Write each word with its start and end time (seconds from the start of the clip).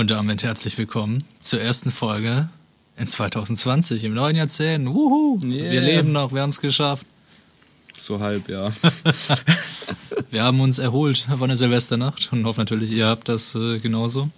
Und 0.00 0.10
damit 0.10 0.42
herzlich 0.42 0.78
willkommen 0.78 1.22
zur 1.40 1.60
ersten 1.60 1.90
Folge 1.90 2.48
in 2.96 3.06
2020, 3.06 4.04
im 4.04 4.14
neuen 4.14 4.34
Jahrzehnt. 4.34 4.88
Wuhu! 4.88 5.38
Yeah. 5.44 5.72
Wir 5.72 5.80
leben 5.82 6.12
noch, 6.12 6.32
wir 6.32 6.40
haben 6.40 6.48
es 6.48 6.62
geschafft. 6.62 7.04
So 7.98 8.18
halb, 8.18 8.48
ja. 8.48 8.70
Wir 10.30 10.42
haben 10.42 10.58
uns 10.62 10.78
erholt 10.78 11.28
von 11.36 11.48
der 11.48 11.56
Silvesternacht 11.58 12.30
und 12.32 12.46
hoffen 12.46 12.60
natürlich, 12.60 12.92
ihr 12.92 13.08
habt 13.08 13.28
das 13.28 13.54
äh, 13.54 13.78
genauso. 13.78 14.30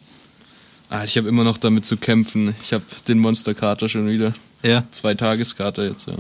Ah, 0.91 1.05
ich 1.05 1.17
habe 1.17 1.29
immer 1.29 1.45
noch 1.45 1.59
damit 1.59 1.87
zu 1.87 1.97
kämpfen. 1.97 2.57
Ich 2.61 2.73
habe 2.73 2.83
den 3.07 3.21
Monsterkater 3.21 3.89
schon 3.89 4.09
wieder. 4.09 4.35
Ja, 4.65 4.83
Zwei 4.91 5.15
Tageskater 5.15 5.85
jetzt, 5.85 6.09
ja. 6.09 6.15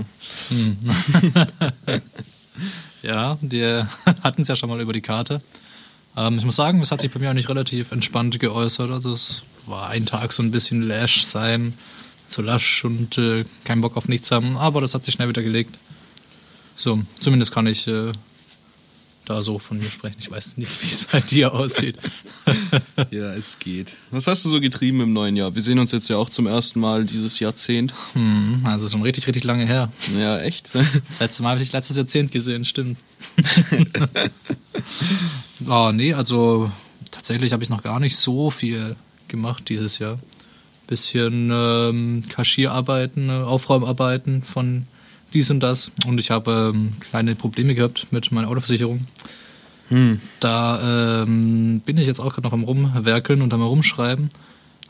ja, 3.03 3.39
wir 3.41 3.89
hatten 4.23 4.43
es 4.43 4.49
ja 4.49 4.55
schon 4.55 4.69
mal 4.69 4.81
über 4.81 4.93
die 4.93 5.01
Karte. 5.01 5.43
Ähm, 6.17 6.39
ich 6.39 6.45
muss 6.45 6.57
sagen, 6.57 6.81
es 6.83 6.93
hat 6.93 7.01
sich 7.01 7.11
bei 7.11 7.21
mir 7.21 7.31
eigentlich 7.31 7.49
relativ 7.49 7.93
entspannt 7.93 8.39
geäußert. 8.39 8.91
Also 8.91 9.13
es 9.13 9.43
war 9.67 9.91
ein 9.91 10.07
Tag 10.07 10.33
so 10.33 10.43
ein 10.43 10.51
bisschen 10.51 10.83
lash 10.83 11.25
sein, 11.25 11.75
zu 12.29 12.43
lasch 12.43 12.85
und 12.85 13.19
äh, 13.19 13.45
keinen 13.65 13.81
Bock 13.81 13.97
auf 13.97 14.09
nichts 14.09 14.31
haben, 14.31 14.57
aber 14.57 14.81
das 14.81 14.95
hat 14.95 15.05
sich 15.05 15.15
schnell 15.15 15.29
wieder 15.29 15.43
gelegt. 15.43 15.79
So, 16.75 17.01
zumindest 17.21 17.53
kann 17.53 17.67
ich 17.67 17.87
äh, 17.87 18.13
da 19.27 19.43
so 19.43 19.59
von 19.59 19.79
mir 19.79 19.85
sprechen. 19.85 20.17
Ich 20.19 20.31
weiß 20.31 20.57
nicht, 20.57 20.71
wie 20.83 20.89
es 20.89 21.05
bei 21.05 21.21
dir 21.21 21.53
aussieht. 21.53 21.97
Ja, 23.11 23.33
es 23.35 23.59
geht. 23.59 23.95
Was 24.11 24.27
hast 24.27 24.45
du 24.45 24.49
so 24.49 24.61
getrieben 24.61 25.01
im 25.01 25.13
neuen 25.13 25.37
Jahr? 25.37 25.55
Wir 25.55 25.63
sehen 25.63 25.79
uns 25.79 25.93
jetzt 25.93 26.09
ja 26.09 26.17
auch 26.17 26.31
zum 26.31 26.47
ersten 26.47 26.81
Mal 26.81 27.05
dieses 27.05 27.39
Jahrzehnt. 27.41 27.93
Hm, 28.15 28.63
also 28.65 28.89
schon 28.89 29.03
richtig, 29.03 29.27
richtig 29.27 29.45
lange 29.45 29.67
her. 29.67 29.93
Ja, 30.19 30.41
echt? 30.41 30.71
Das 30.75 31.21
letzte 31.21 31.43
Mal 31.43 31.51
habe 31.51 31.63
ich 31.63 31.73
letztes 31.73 31.97
Jahrzehnt 31.97 32.33
gesehen, 32.33 32.65
stimmt. 32.65 32.99
oh, 35.69 35.91
nee, 35.93 36.15
also 36.15 36.71
tatsächlich 37.11 37.53
habe 37.53 37.63
ich 37.63 37.71
noch 37.71 37.83
gar 37.83 38.01
nicht 38.01 38.17
so 38.17 38.51
viel 38.51 38.97
gemacht 39.29 39.69
dieses 39.69 39.99
Jahr. 39.99 40.19
Bisschen 40.87 41.51
ähm, 41.53 42.23
Kaschierarbeiten, 42.29 43.29
äh, 43.31 43.33
Aufräumarbeiten 43.33 44.43
von 44.43 44.87
dies 45.33 45.51
und 45.51 45.61
das. 45.61 45.93
Und 46.07 46.19
ich 46.19 46.31
habe 46.31 46.73
ähm, 46.75 46.93
kleine 47.01 47.35
Probleme 47.35 47.75
gehabt 47.75 48.09
mit 48.11 48.31
meiner 48.33 48.49
Autoversicherung. 48.49 49.07
Da 50.41 51.23
ähm, 51.23 51.81
bin 51.85 51.99
ich 51.99 52.07
jetzt 52.07 52.21
auch 52.21 52.33
gerade 52.33 52.47
noch 52.47 52.53
am 52.53 52.65
Rumwerkeln 52.65 53.43
und 53.43 53.53
am 53.53 53.63
Rumschreiben. 53.63 54.29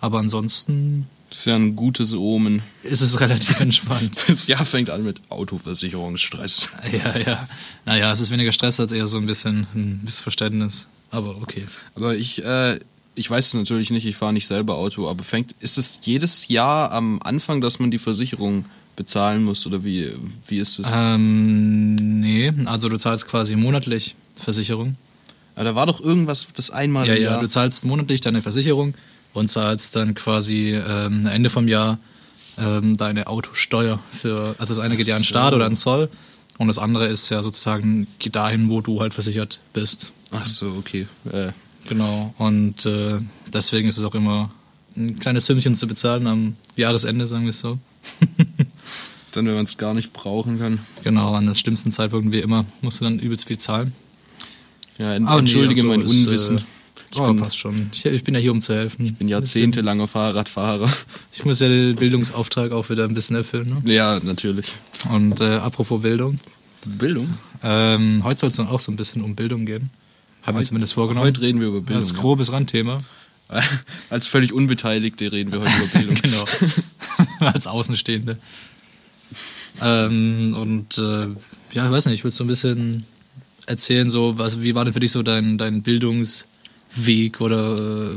Aber 0.00 0.18
ansonsten 0.18 1.06
Das 1.32 1.38
ist 1.38 1.46
ja 1.46 1.56
ein 1.56 1.76
gutes 1.76 2.12
Omen. 2.12 2.60
ist 2.82 3.00
es 3.00 3.18
relativ 3.20 3.58
entspannt. 3.60 4.18
Das 4.28 4.46
Jahr 4.46 4.66
fängt 4.66 4.90
an 4.90 5.02
mit 5.02 5.18
Autoversicherungsstress. 5.30 6.68
Ja, 6.92 7.18
ja. 7.18 7.48
Naja, 7.86 8.12
es 8.12 8.20
ist 8.20 8.30
weniger 8.30 8.52
Stress 8.52 8.78
als 8.80 8.92
eher 8.92 9.06
so 9.06 9.16
ein 9.16 9.24
bisschen 9.24 9.66
ein 9.74 10.00
Missverständnis. 10.04 10.88
Aber 11.10 11.34
okay. 11.36 11.66
Aber 11.94 12.14
ich, 12.14 12.44
äh, 12.44 12.78
ich 13.14 13.30
weiß 13.30 13.46
es 13.46 13.54
natürlich 13.54 13.90
nicht, 13.90 14.04
ich 14.04 14.14
fahre 14.14 14.34
nicht 14.34 14.46
selber 14.46 14.76
Auto, 14.76 15.08
aber 15.08 15.24
fängt, 15.24 15.52
ist 15.60 15.78
es 15.78 16.00
jedes 16.02 16.48
Jahr 16.48 16.92
am 16.92 17.18
Anfang, 17.22 17.62
dass 17.62 17.78
man 17.78 17.90
die 17.90 17.98
Versicherung 17.98 18.66
bezahlen 18.96 19.42
muss 19.42 19.66
oder 19.66 19.84
wie, 19.84 20.12
wie 20.48 20.58
ist 20.58 20.80
es? 20.80 20.88
Ähm, 20.92 21.94
nee, 21.94 22.52
also 22.66 22.90
du 22.90 22.98
zahlst 22.98 23.26
quasi 23.26 23.56
monatlich 23.56 24.16
Versicherung. 24.34 24.96
Aber 25.54 25.64
da 25.64 25.74
war 25.74 25.86
doch 25.86 26.00
irgendwas, 26.00 26.46
das 26.54 26.70
einmal 26.70 27.06
Ja, 27.06 27.14
ja, 27.14 27.20
Jahr. 27.30 27.40
du 27.40 27.48
zahlst 27.48 27.86
monatlich 27.86 28.20
deine 28.20 28.42
Versicherung 28.42 28.92
und 29.34 29.48
zahlst 29.48 29.96
dann 29.96 30.14
quasi 30.14 30.74
ähm, 30.74 31.26
Ende 31.26 31.50
vom 31.50 31.68
Jahr 31.68 31.98
ähm, 32.58 32.96
deine 32.96 33.26
Autosteuer 33.28 33.98
für, 34.12 34.54
also 34.58 34.74
das 34.74 34.78
eine 34.84 34.96
geht 34.96 35.06
ja 35.06 35.16
an 35.16 35.22
den. 35.22 35.26
Staat 35.26 35.54
oder 35.54 35.64
an 35.66 35.72
den 35.72 35.76
Zoll 35.76 36.08
und 36.58 36.68
das 36.68 36.78
andere 36.78 37.06
ist 37.06 37.30
ja 37.30 37.42
sozusagen 37.42 38.06
geht 38.18 38.36
dahin, 38.36 38.68
wo 38.68 38.80
du 38.82 39.00
halt 39.00 39.14
versichert 39.14 39.58
bist. 39.72 40.12
Ach 40.32 40.46
so, 40.46 40.72
okay. 40.78 41.06
Äh, 41.32 41.48
Genau, 41.88 42.32
und 42.38 42.86
äh, 42.86 43.18
deswegen 43.52 43.88
ist 43.88 43.98
es 43.98 44.04
auch 44.04 44.14
immer 44.14 44.52
ein 44.96 45.18
kleines 45.18 45.46
Sümmchen 45.46 45.74
zu 45.74 45.88
bezahlen 45.88 46.28
am 46.28 46.56
Jahresende, 46.76 47.26
sagen 47.26 47.42
wir 47.42 47.50
es 47.50 47.58
so. 47.58 47.76
dann, 49.32 49.46
wenn 49.46 49.54
man 49.54 49.64
es 49.64 49.78
gar 49.78 49.92
nicht 49.92 50.12
brauchen 50.12 50.60
kann. 50.60 50.78
Genau, 51.02 51.34
an 51.34 51.44
der 51.46 51.54
schlimmsten 51.54 51.90
Zeitpunkt 51.90 52.32
wie 52.32 52.38
immer 52.40 52.64
musst 52.82 53.00
du 53.00 53.04
dann 53.04 53.18
übelst 53.18 53.46
viel 53.48 53.58
zahlen. 53.58 53.92
Ja, 54.98 55.14
en- 55.14 55.24
Aber 55.26 55.34
nee, 55.36 55.38
entschuldige 55.40 55.80
also 55.80 55.88
mein 55.92 56.00
ist, 56.02 56.10
Unwissen. 56.12 56.58
Äh, 56.58 56.62
ich 57.12 57.20
oh, 57.20 57.26
bin, 57.26 57.36
passt 57.36 57.58
schon. 57.58 57.90
Ich, 57.92 58.06
ich 58.06 58.24
bin 58.24 58.34
ja 58.34 58.40
hier, 58.40 58.52
um 58.52 58.60
zu 58.60 58.74
helfen. 58.74 59.04
Ich 59.04 59.14
bin 59.14 59.28
jahrzehntelanger 59.28 60.08
Fahrradfahrer. 60.08 60.90
Ich 61.32 61.44
muss 61.44 61.60
ja 61.60 61.68
den 61.68 61.96
Bildungsauftrag 61.96 62.72
auch 62.72 62.88
wieder 62.88 63.04
ein 63.04 63.12
bisschen 63.12 63.36
erfüllen. 63.36 63.82
Ne? 63.84 63.92
ja, 63.92 64.18
natürlich. 64.22 64.74
Und 65.10 65.40
äh, 65.40 65.56
apropos 65.56 66.00
Bildung. 66.00 66.38
Bildung? 66.86 67.34
Ähm, 67.62 68.22
heute 68.24 68.38
soll 68.38 68.48
es 68.48 68.56
dann 68.56 68.68
auch 68.68 68.80
so 68.80 68.90
ein 68.90 68.96
bisschen 68.96 69.22
um 69.22 69.34
Bildung 69.34 69.66
gehen. 69.66 69.90
Haben 70.42 70.58
wir 70.58 70.64
zumindest 70.64 70.94
vorgenommen. 70.94 71.26
Heute 71.26 71.42
reden 71.42 71.60
wir 71.60 71.68
über 71.68 71.82
Bildung. 71.82 72.02
Als 72.02 72.14
grobes 72.14 72.50
Randthema. 72.50 73.00
ja. 73.50 73.62
Als 74.10 74.26
völlig 74.26 74.52
Unbeteiligte 74.52 75.30
reden 75.30 75.52
wir 75.52 75.60
heute 75.60 75.70
über 75.76 75.86
Bildung. 75.98 76.14
genau. 76.14 76.44
Als 77.52 77.66
Außenstehende. 77.66 78.38
Ähm, 79.82 80.54
und 80.58 80.96
äh, 80.98 81.26
ja, 81.72 81.86
ich 81.86 81.92
weiß 81.92 82.06
nicht, 82.06 82.16
ich 82.16 82.24
würde 82.24 82.34
so 82.34 82.44
ein 82.44 82.48
bisschen 82.48 83.04
erzählen, 83.66 84.08
so, 84.08 84.38
was, 84.38 84.62
wie 84.62 84.74
war 84.74 84.84
denn 84.84 84.94
für 84.94 85.00
dich 85.00 85.12
so 85.12 85.22
dein, 85.22 85.58
dein 85.58 85.82
Bildungsweg 86.94 87.40
oder 87.40 88.10
äh, 88.10 88.16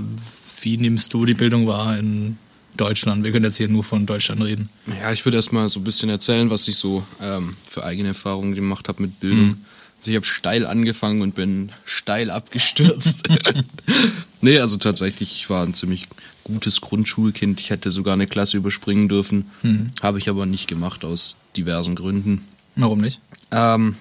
wie 0.62 0.78
nimmst 0.78 1.14
du 1.14 1.26
die 1.26 1.34
Bildung 1.34 1.68
wahr 1.68 1.98
in 1.98 2.38
Deutschland? 2.78 3.24
Wir 3.24 3.32
können 3.32 3.46
jetzt 3.46 3.58
hier 3.58 3.68
nur 3.68 3.84
von 3.84 4.06
Deutschland 4.06 4.42
reden. 4.42 4.70
Ja, 5.02 5.12
ich 5.12 5.26
würde 5.26 5.38
erstmal 5.38 5.70
so 5.70 5.80
ein 5.80 5.84
bisschen 5.84 6.10
erzählen, 6.10 6.50
was 6.50 6.68
ich 6.68 6.78
so 6.78 7.06
ähm, 7.22 7.56
für 7.68 7.84
eigene 7.84 8.10
Erfahrungen 8.10 8.56
gemacht 8.56 8.88
habe 8.90 9.02
mit 9.04 9.20
Bildung. 9.20 9.58
Also 9.98 10.12
ich 10.12 10.16
habe 10.16 10.26
steil 10.26 10.66
angefangen 10.66 11.22
und 11.22 11.36
bin 11.36 11.72
steil 11.86 12.30
abgestürzt. 12.30 13.28
nee, 14.42 14.60
also 14.60 14.78
tatsächlich, 14.78 15.34
ich 15.34 15.50
war 15.50 15.66
ein 15.66 15.74
ziemlich 15.74 16.08
gutes 16.44 16.82
Grundschulkind. 16.82 17.60
Ich 17.60 17.70
hätte 17.70 17.92
sogar 17.92 18.14
eine 18.14 18.28
Klasse 18.28 18.58
überspringen 18.58 19.08
dürfen. 19.08 19.50
Habe 20.02 20.20
ich 20.20 20.30
aber 20.30 20.46
nicht 20.46 20.68
gemacht 20.68 21.06
aus 21.06 21.38
diversen 21.56 21.96
Gründen. 21.96 22.46
Warum 22.76 23.00
nicht? 23.00 23.22
Ähm, 23.52 23.96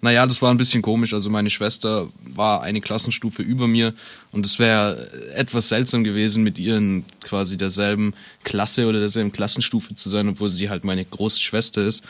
naja, 0.00 0.26
das 0.26 0.42
war 0.42 0.50
ein 0.50 0.56
bisschen 0.56 0.82
komisch. 0.82 1.14
Also 1.14 1.30
meine 1.30 1.50
Schwester 1.50 2.08
war 2.22 2.62
eine 2.62 2.80
Klassenstufe 2.80 3.42
über 3.42 3.66
mir 3.66 3.94
und 4.30 4.46
es 4.46 4.58
wäre 4.58 5.10
etwas 5.34 5.68
seltsam 5.68 6.04
gewesen, 6.04 6.42
mit 6.42 6.58
ihr 6.58 6.76
in 6.76 7.04
quasi 7.22 7.56
derselben 7.56 8.14
Klasse 8.44 8.86
oder 8.86 9.00
derselben 9.00 9.32
Klassenstufe 9.32 9.94
zu 9.94 10.08
sein, 10.08 10.28
obwohl 10.28 10.50
sie 10.50 10.70
halt 10.70 10.84
meine 10.84 11.04
große 11.04 11.40
Schwester 11.40 11.84
ist. 11.84 12.04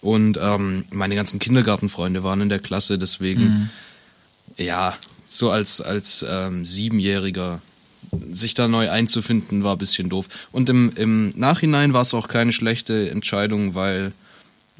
Und 0.00 0.38
ähm, 0.40 0.84
meine 0.90 1.14
ganzen 1.14 1.38
Kindergartenfreunde 1.38 2.22
waren 2.22 2.40
in 2.40 2.48
der 2.48 2.60
Klasse, 2.60 2.98
deswegen, 2.98 3.70
ja, 4.56 4.96
so 5.26 5.50
als, 5.50 5.80
als 5.80 6.24
ähm, 6.28 6.64
Siebenjähriger 6.64 7.60
sich 8.32 8.54
da 8.54 8.68
neu 8.68 8.90
einzufinden, 8.90 9.64
war 9.64 9.76
ein 9.76 9.78
bisschen 9.78 10.08
doof. 10.08 10.28
Und 10.52 10.68
im, 10.68 10.92
im 10.96 11.30
Nachhinein 11.30 11.92
war 11.92 12.02
es 12.02 12.14
auch 12.14 12.28
keine 12.28 12.52
schlechte 12.52 13.10
Entscheidung, 13.10 13.74
weil 13.74 14.12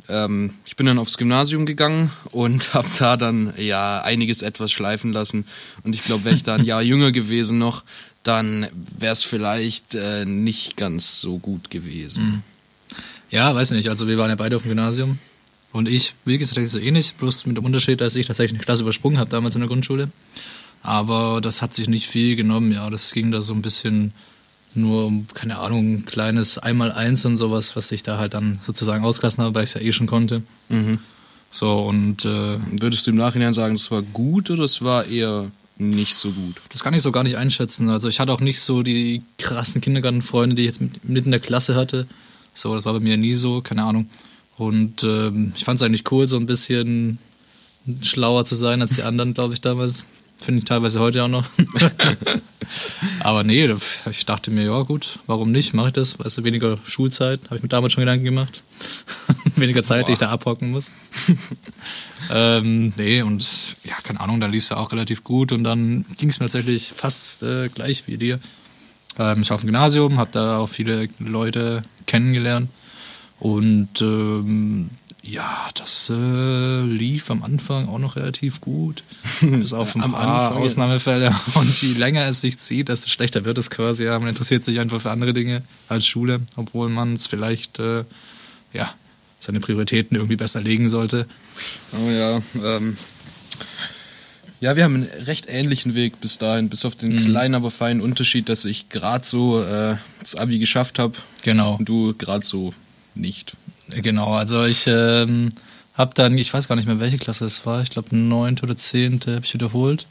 ähm, 0.09 0.55
ich 0.65 0.77
bin 0.77 0.87
dann 0.87 0.99
aufs 0.99 1.19
Gymnasium 1.19 1.67
gegangen 1.67 2.11
und 2.33 2.75
habe 2.75 2.89
da 2.99 3.17
dann 3.17 3.53
ja 3.57 4.01
einiges 4.01 4.43
etwas 4.43 4.73
schleifen 4.73 5.13
lassen. 5.13 5.47
Und 5.83 5.95
ich 5.95 6.05
glaube, 6.05 6.25
wäre 6.25 6.35
ich 6.35 6.43
da 6.43 6.55
ein 6.55 6.65
Jahr 6.65 6.83
jünger 6.83 7.13
gewesen 7.13 7.59
noch, 7.59 7.85
dann 8.23 8.69
wäre 8.99 9.13
es 9.13 9.23
vielleicht 9.23 9.95
äh, 9.95 10.25
nicht 10.25 10.77
ganz 10.77 11.21
so 11.21 11.39
gut 11.39 11.71
gewesen. 11.71 12.43
Ja, 13.31 13.55
weiß 13.55 13.73
nicht. 13.73 13.89
Also 13.89 14.09
wir 14.09 14.19
waren 14.19 14.31
ja 14.31 14.37
beide 14.37 14.57
auf 14.57 14.63
dem 14.63 14.71
Gymnasium. 14.71 15.19
Und 15.73 15.87
ich, 15.87 16.15
wie 16.25 16.39
gesagt, 16.39 16.67
so 16.69 16.79
ähnlich, 16.79 17.15
bloß 17.15 17.47
mit 17.47 17.57
dem 17.57 17.65
Unterschied, 17.65 18.01
dass 18.01 18.17
ich 18.17 18.27
tatsächlich 18.27 18.59
eine 18.59 18.65
Klasse 18.65 18.83
übersprungen 18.83 19.19
habe 19.19 19.31
damals 19.31 19.55
in 19.55 19.61
der 19.61 19.69
Grundschule. 19.69 20.09
Aber 20.83 21.41
das 21.43 21.61
hat 21.61 21.75
sich 21.75 21.89
nicht 21.89 22.07
viel 22.07 22.37
genommen, 22.37 22.73
ja. 22.73 22.89
Das 22.89 23.13
ging 23.13 23.31
da 23.31 23.43
so 23.43 23.53
ein 23.53 23.63
bisschen 23.63 24.13
nur 24.79 25.13
keine 25.35 25.59
Ahnung, 25.59 25.95
ein 25.95 26.07
kleines 26.07 26.59
Einmal-Eins 26.59 27.25
und 27.25 27.37
sowas, 27.37 27.77
was 27.77 27.93
ich 27.93 28.03
da 28.03 28.19
halt 28.19 28.35
dann 28.35 28.59
sozusagen 28.65 29.05
ausgelassen 29.05 29.45
habe, 29.45 29.55
weil 29.55 29.65
ich 29.65 29.71
es 29.71 29.75
ja 29.75 29.81
eh 29.81 29.93
schon 29.93 30.07
konnte. 30.07 30.43
So, 31.51 31.81
und 31.83 32.25
äh, 32.25 32.59
Würdest 32.81 33.07
du 33.07 33.11
im 33.11 33.17
Nachhinein 33.17 33.55
sagen, 33.55 33.75
das 33.75 33.91
war 33.91 34.03
gut 34.03 34.51
oder 34.51 34.65
es 34.65 34.83
war 34.83 35.07
eher 35.07 35.51
nicht 35.79 36.15
so 36.17 36.31
gut? 36.31 36.57
das 36.71 36.83
kann 36.83 36.93
ich 36.95 37.03
so 37.03 37.13
gar 37.13 37.23
nicht 37.23 37.37
einschätzen. 37.37 37.89
Also 37.89 38.09
ich 38.09 38.21
hatte 38.21 38.33
auch 38.33 38.41
nicht 38.41 38.61
so 38.61 38.83
die 38.83 39.23
krassen 39.39 39.81
Kindergartenfreunde, 39.81 40.57
die 40.57 40.63
ich 40.63 40.67
jetzt 40.67 40.81
mit, 40.81 41.09
mit 41.09 41.25
in 41.25 41.31
der 41.31 41.41
Klasse 41.41 41.75
hatte. 41.75 42.07
So, 42.53 42.75
das 42.75 42.85
war 42.85 42.95
bei 42.95 43.01
mir 43.01 43.17
nie 43.17 43.35
so, 43.35 43.61
keine 43.63 43.85
Ahnung. 43.85 44.09
Und 44.57 45.05
ähm, 45.05 45.53
ich 45.57 45.65
fand 45.65 45.79
es 45.79 45.85
eigentlich 45.85 46.11
cool, 46.11 46.27
so 46.27 46.37
ein 46.37 46.47
bisschen 46.47 47.19
schlauer 48.03 48.45
zu 48.45 48.57
sein 48.57 48.83
als 48.83 48.97
die 48.97 49.05
anderen, 49.05 49.33
glaube 49.35 49.55
ich, 49.55 49.61
damals. 49.61 50.07
Finde 50.41 50.61
ich 50.61 50.65
teilweise 50.65 51.01
heute 51.01 51.25
auch 51.25 51.29
noch. 51.29 51.45
Aber 53.21 53.45
nee, 53.45 53.69
ich 54.11 54.27
dachte 54.27 54.51
mir, 54.51 54.65
ja 54.65 54.81
gut, 54.83 55.19
warum 55.27 55.51
nicht, 55.51 55.75
mache 55.75 55.89
ich 55.89 55.93
das. 55.95 56.19
Weißt 56.19 56.39
du, 56.39 56.45
weniger 56.45 56.79
Schulzeit, 56.85 57.45
habe 57.47 57.57
ich 57.57 57.63
mir 57.63 57.69
damals 57.69 57.93
schon 57.93 58.03
Gedanken 58.03 58.25
gemacht. 58.25 58.63
weniger 59.57 59.83
Zeit, 59.83 60.09
die 60.09 60.13
ich 60.13 60.19
da 60.19 60.31
abhocken 60.31 60.71
muss. 60.71 60.93
ähm, 62.31 62.93
nee, 62.97 63.23
und 63.23 63.47
ja, 63.85 63.95
keine 64.03 64.21
Ahnung, 64.21 64.41
da 64.41 64.47
lief 64.47 64.63
es 64.63 64.69
ja 64.69 64.77
auch 64.77 64.93
relativ 64.93 65.25
gut 65.25 65.53
und 65.53 65.65
dann 65.65 66.05
ging 66.17 66.29
es 66.29 66.39
mir 66.39 66.47
tatsächlich 66.47 66.93
fast 66.95 67.43
äh, 67.43 67.69
gleich 67.69 68.05
wie 68.07 68.17
dir. 68.17 68.39
Ähm, 69.19 69.43
ich 69.43 69.51
war 69.51 69.57
auf 69.57 69.63
dem 69.63 69.67
Gymnasium, 69.67 70.19
habe 70.19 70.31
da 70.33 70.59
auch 70.59 70.69
viele 70.69 71.09
Leute 71.19 71.83
kennengelernt 72.07 72.69
und 73.41 74.01
ähm, 74.01 74.91
ja, 75.23 75.69
das 75.75 76.11
äh, 76.11 76.83
lief 76.83 77.31
am 77.31 77.43
Anfang 77.43 77.89
auch 77.89 77.99
noch 77.99 78.17
relativ 78.17 78.61
gut. 78.61 79.03
Bis 79.41 79.73
auf 79.73 79.95
ein 79.95 80.01
paar. 80.13 80.57
Ausnahmefälle. 80.57 81.35
Und 81.55 81.83
je 81.83 81.95
länger 81.95 82.27
es 82.27 82.41
sich 82.41 82.59
zieht, 82.59 82.89
desto 82.89 83.09
schlechter 83.09 83.45
wird 83.45 83.59
es 83.59 83.69
quasi. 83.71 84.05
Ja, 84.05 84.19
man 84.19 84.29
interessiert 84.31 84.65
sich 84.65 84.81
einfach 84.81 85.01
für 85.01 85.11
andere 85.11 85.33
Dinge 85.33 85.63
als 85.89 86.07
Schule, 86.07 86.41
obwohl 86.57 86.89
man 86.89 87.15
es 87.15 87.27
vielleicht, 87.27 87.79
äh, 87.79 88.05
ja, 88.73 88.93
seine 89.41 89.61
Prioritäten 89.61 90.17
irgendwie 90.17 90.37
besser 90.37 90.61
legen 90.61 90.89
sollte. 90.89 91.27
Oh 91.93 92.11
ja, 92.11 92.41
ähm, 92.65 92.97
ja, 94.61 94.75
wir 94.75 94.83
haben 94.85 94.95
einen 94.97 95.09
recht 95.27 95.47
ähnlichen 95.49 95.95
Weg 95.95 96.21
bis 96.21 96.39
dahin, 96.39 96.69
bis 96.69 96.85
auf 96.85 96.97
den 96.97 97.13
Mhm. 97.15 97.25
kleinen, 97.27 97.55
aber 97.55 97.71
feinen 97.71 98.01
Unterschied, 98.01 98.49
dass 98.49 98.65
ich 98.65 98.89
gerade 98.89 99.25
so 99.25 99.63
äh, 99.63 99.97
das 100.21 100.35
Abi 100.35 100.59
geschafft 100.59 100.99
habe 100.99 101.15
Genau. 101.43 101.77
und 101.77 101.89
du 101.89 102.15
gerade 102.19 102.45
so 102.45 102.73
nicht. 103.15 103.53
Genau, 103.91 104.35
also 104.35 104.65
ich 104.65 104.87
ähm, 104.87 105.49
habe 105.95 106.13
dann, 106.15 106.37
ich 106.37 106.53
weiß 106.53 106.69
gar 106.69 106.77
nicht 106.77 106.87
mehr, 106.87 107.01
welche 107.01 107.19
Klasse 107.19 107.45
es 107.45 107.65
war, 107.67 107.83
ich 107.83 107.91
glaube 107.91 108.15
neunte 108.15 108.65
oder 108.65 108.77
zehnte 108.77 109.37
habe 109.37 109.45
ich 109.45 109.55
wiederholt. 109.55 110.07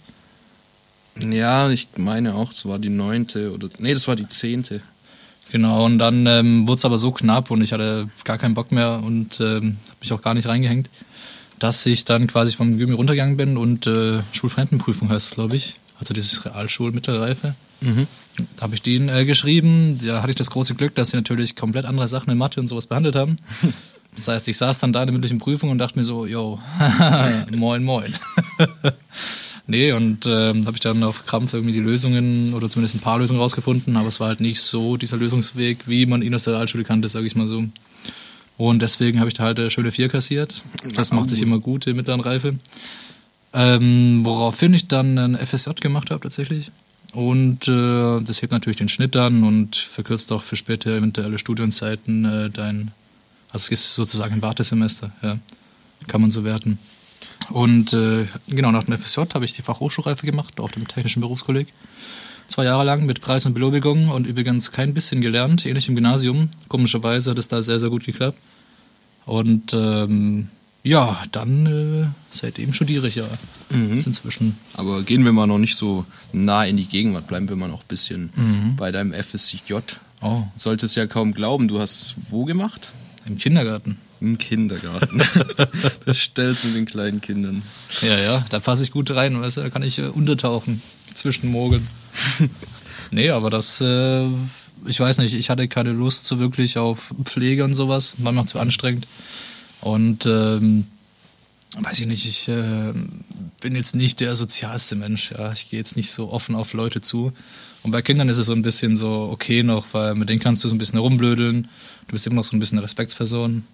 Ja, 1.20 1.70
ich 1.70 1.88
meine 1.96 2.36
auch, 2.36 2.52
es 2.52 2.66
war 2.66 2.80
die 2.80 2.90
neunte 2.90 3.54
oder. 3.54 3.70
Nee, 3.80 3.94
das 3.94 4.08
war 4.08 4.16
die 4.16 4.28
zehnte. 4.28 4.82
Genau, 5.52 5.86
und 5.86 5.98
dann 5.98 6.26
ähm, 6.28 6.68
wurde 6.68 6.76
es 6.76 6.86
aber 6.86 6.98
so 6.98 7.12
knapp 7.12 7.52
und 7.52 7.62
ich 7.62 7.72
hatte 7.72 8.10
gar 8.26 8.38
keinen 8.38 8.54
Bock 8.54 8.72
mehr 8.72 9.02
und 9.04 9.40
ähm, 9.40 9.78
habe 9.88 9.98
mich 10.02 10.12
auch 10.12 10.22
gar 10.22 10.34
nicht 10.34 10.48
reingehängt, 10.48 10.90
dass 11.60 11.86
ich 11.86 12.04
dann 12.04 12.28
quasi 12.28 12.52
vom 12.52 12.78
Gymi 12.78 12.94
runtergegangen 12.94 13.38
bin 13.38 13.58
und 13.58 13.88
äh, 13.88 14.20
Schulfremdenprüfung 14.34 15.10
heißt 15.10 15.30
es, 15.30 15.36
glaube 15.36 15.56
ich. 15.56 15.76
Also 16.00 16.14
dieses 16.14 16.46
Realschul 16.46 16.92
Da 17.82 18.62
habe 18.62 18.76
ich 18.76 18.82
den 18.82 19.10
äh, 19.10 19.26
geschrieben. 19.26 19.98
Da 20.04 20.22
hatte 20.22 20.32
ich 20.32 20.36
das 20.36 20.50
große 20.50 20.76
Glück, 20.76 20.96
dass 20.96 21.12
sie 21.12 21.18
natürlich 21.18 21.56
komplett 21.56 21.86
andere 21.86 22.08
Sachen 22.08 22.30
in 22.30 22.38
Mathe 22.38 22.60
und 22.60 22.68
sowas 22.68 22.88
behandelt 22.88 23.16
haben. 23.16 23.36
Das 24.16 24.30
heißt, 24.30 24.48
ich 24.48 24.58
saß 24.58 24.80
dann 24.80 24.94
da 24.94 25.02
in 25.02 25.06
der 25.06 25.12
mündlichen 25.14 25.38
Prüfung 25.38 25.70
und 25.70 25.78
dachte 25.78 26.00
mir 26.00 26.04
so, 26.04 26.26
yo, 26.26 26.60
moin, 27.52 27.84
moin. 27.84 28.12
nee, 29.68 29.92
und 29.92 30.26
ähm, 30.26 30.66
habe 30.66 30.76
ich 30.76 30.80
dann 30.80 31.04
auf 31.04 31.28
Krampf 31.28 31.54
irgendwie 31.54 31.74
die 31.74 31.82
Lösungen 31.82 32.56
oder 32.56 32.68
zumindest 32.68 32.96
ein 32.96 33.02
paar 33.02 33.20
Lösungen 33.20 33.40
rausgefunden, 33.40 33.96
aber 33.96 34.08
es 34.08 34.20
war 34.20 34.30
halt 34.30 34.40
nicht 34.40 34.62
so 34.62 34.98
dieser 34.98 35.18
Lösungsweg, 35.18 35.88
wie 35.88 36.08
man 36.08 36.24
ihn 36.24 36.34
aus 36.34 36.46
der 36.46 36.54
Realschule 36.54 36.84
kannte, 36.84 37.08
sage 37.10 37.28
ich 37.28 37.36
mal 37.36 37.48
so. 37.48 37.64
Und 38.58 38.82
deswegen 38.82 39.20
habe 39.20 39.30
ich 39.30 39.36
da 39.36 39.44
halt 39.44 39.60
eine 39.60 39.70
schöne 39.70 39.92
4 39.92 40.10
kassiert. 40.10 40.66
Das 40.96 41.12
macht 41.12 41.30
sich 41.30 41.44
immer 41.44 41.60
gut 41.60 41.86
in 41.86 41.96
mittleren 41.96 42.22
Reife. 42.22 42.56
Ähm, 43.54 44.22
woraufhin 44.24 44.74
ich 44.74 44.88
dann 44.88 45.18
ein 45.20 45.38
FSJ 45.38 45.72
gemacht 45.80 46.10
habe 46.10 46.22
tatsächlich. 46.22 46.72
Und 47.14 47.68
äh, 47.68 48.22
das 48.22 48.42
hebt 48.42 48.52
natürlich 48.52 48.78
den 48.78 48.90
Schnitt 48.90 49.16
dann 49.16 49.44
und 49.44 49.76
verkürzt 49.76 50.32
auch 50.32 50.44
für 50.44 50.56
später 50.56 50.92
eventuelle 50.92 51.38
Studienzeiten 51.38 52.26
äh, 52.26 52.50
dein, 52.50 52.92
also 53.52 53.66
es 53.66 53.72
ist 53.72 53.96
sozusagen 53.96 54.36
ein 54.36 54.42
Wartesemester, 54.42 55.12
ja. 55.22 55.38
Kann 56.08 56.22
man 56.22 56.32
so 56.32 56.44
werten. 56.44 56.78
Und 57.50 57.94
äh, 57.94 58.26
genau, 58.48 58.72
nach 58.72 58.84
dem 58.84 58.98
FSJ 58.98 59.22
habe 59.34 59.46
ich 59.46 59.54
die 59.54 59.62
Fachhochschulreife 59.62 60.26
gemacht 60.26 60.60
auf 60.60 60.72
dem 60.72 60.88
Technischen 60.88 61.22
Berufskolleg. 61.22 61.68
Zwei 62.48 62.66
Jahre 62.66 62.86
lang 62.86 63.06
mit 63.06 63.20
Preis 63.20 63.46
und 63.46 63.54
Belobigung 63.54 64.10
und 64.10 64.28
übrigens 64.28 64.72
kein 64.72 64.94
bisschen 64.94 65.22
gelernt, 65.22 65.66
ähnlich 65.66 65.90
im 65.90 65.96
Gymnasium. 65.96 66.50
Komischerweise 66.68 67.32
hat 67.32 67.40
es 67.40 67.48
da 67.48 67.62
sehr, 67.62 67.80
sehr 67.80 67.90
gut 67.90 68.06
geklappt. 68.06 68.38
Und 69.26 69.74
ähm, 69.74 70.50
ja, 70.84 71.22
dann 71.32 71.66
äh, 71.66 72.08
seitdem 72.30 72.74
studiere 72.74 73.08
ich 73.08 73.16
ja. 73.16 73.26
Jetzt 73.94 74.08
inzwischen. 74.08 74.58
Aber 74.76 75.02
gehen 75.04 75.26
wir 75.26 75.34
mal 75.34 75.48
noch 75.48 75.58
nicht 75.58 75.76
so 75.76 76.06
nah 76.32 76.64
in 76.64 76.78
die 76.78 76.86
Gegenwart, 76.86 77.28
bleiben 77.28 77.50
wir 77.50 77.56
mal 77.56 77.68
noch 77.68 77.82
ein 77.82 77.88
bisschen 77.88 78.76
bei 78.78 78.92
deinem 78.92 79.14
FSJ. 79.14 79.74
Oh, 80.22 80.44
Solltest 80.56 80.96
ja 80.96 81.06
kaum 81.06 81.34
glauben, 81.34 81.68
du 81.68 81.80
hast 81.80 82.02
es 82.02 82.16
wo 82.30 82.46
gemacht? 82.46 82.94
im 83.28 83.38
Kindergarten. 83.38 83.98
Im 84.20 84.38
Kindergarten. 84.38 85.22
das 86.06 86.18
stellst 86.18 86.66
mit 86.66 86.76
den 86.76 86.86
kleinen 86.86 87.22
Kindern. 87.22 87.62
Ja, 88.02 88.18
ja, 88.18 88.46
da 88.50 88.60
fasse 88.60 88.84
ich 88.84 88.92
gut 88.92 89.12
rein, 89.12 89.40
weißt 89.40 89.58
du, 89.58 89.62
da 89.62 89.70
kann 89.70 89.84
ich 89.84 90.00
äh, 90.00 90.04
untertauchen, 90.04 90.82
zwischenmogeln. 91.14 91.86
nee, 93.12 93.30
aber 93.30 93.50
das, 93.50 93.82
äh, 93.82 94.26
ich 94.86 95.00
weiß 95.00 95.20
nicht, 95.20 95.34
ich 95.34 95.50
hatte 95.50 95.68
keine 95.68 95.92
Lust 95.92 96.26
so 96.26 96.40
wirklich 96.40 96.78
auf 96.78 97.14
Pflege 97.26 97.64
und 97.64 97.74
sowas, 97.74 98.16
war 98.20 98.32
mir 98.32 98.42
auch 98.42 98.46
zu 98.48 98.60
anstrengend. 98.60 99.08
Und 99.82 100.26
ähm, 100.26 100.86
weiß 101.78 102.00
ich 102.00 102.08
nicht, 102.08 102.26
ich 102.26 102.48
äh, 102.48 102.94
bin 103.62 103.76
jetzt 103.76 103.96
nicht 103.96 104.20
der 104.20 104.36
sozialste 104.36 104.96
Mensch, 104.96 105.32
ja, 105.32 105.52
ich 105.52 105.70
gehe 105.70 105.80
jetzt 105.80 105.96
nicht 105.96 106.12
so 106.12 106.32
offen 106.32 106.56
auf 106.56 106.74
Leute 106.74 107.02
zu. 107.02 107.34
Und 107.84 107.92
bei 107.92 108.02
Kindern 108.02 108.30
ist 108.30 108.38
es 108.38 108.48
so 108.48 108.54
ein 108.54 108.64
bisschen 108.64 108.98
so 108.98 109.30
okay 109.32 109.64
noch, 109.64 109.86
weil 109.94 110.16
mit 110.16 110.30
denen 110.30 110.40
kannst 110.40 110.64
du 110.64 110.70
so 110.70 110.76
ein 110.76 110.78
bisschen 110.78 111.00
herumblödeln, 111.00 111.70
du 112.08 112.12
bist 112.12 112.26
immer 112.26 112.38
noch 112.38 112.44
so 112.44 112.56
ein 112.56 112.60
bisschen 112.60 112.78
eine 112.78 112.84
Respektsperson. 112.84 113.66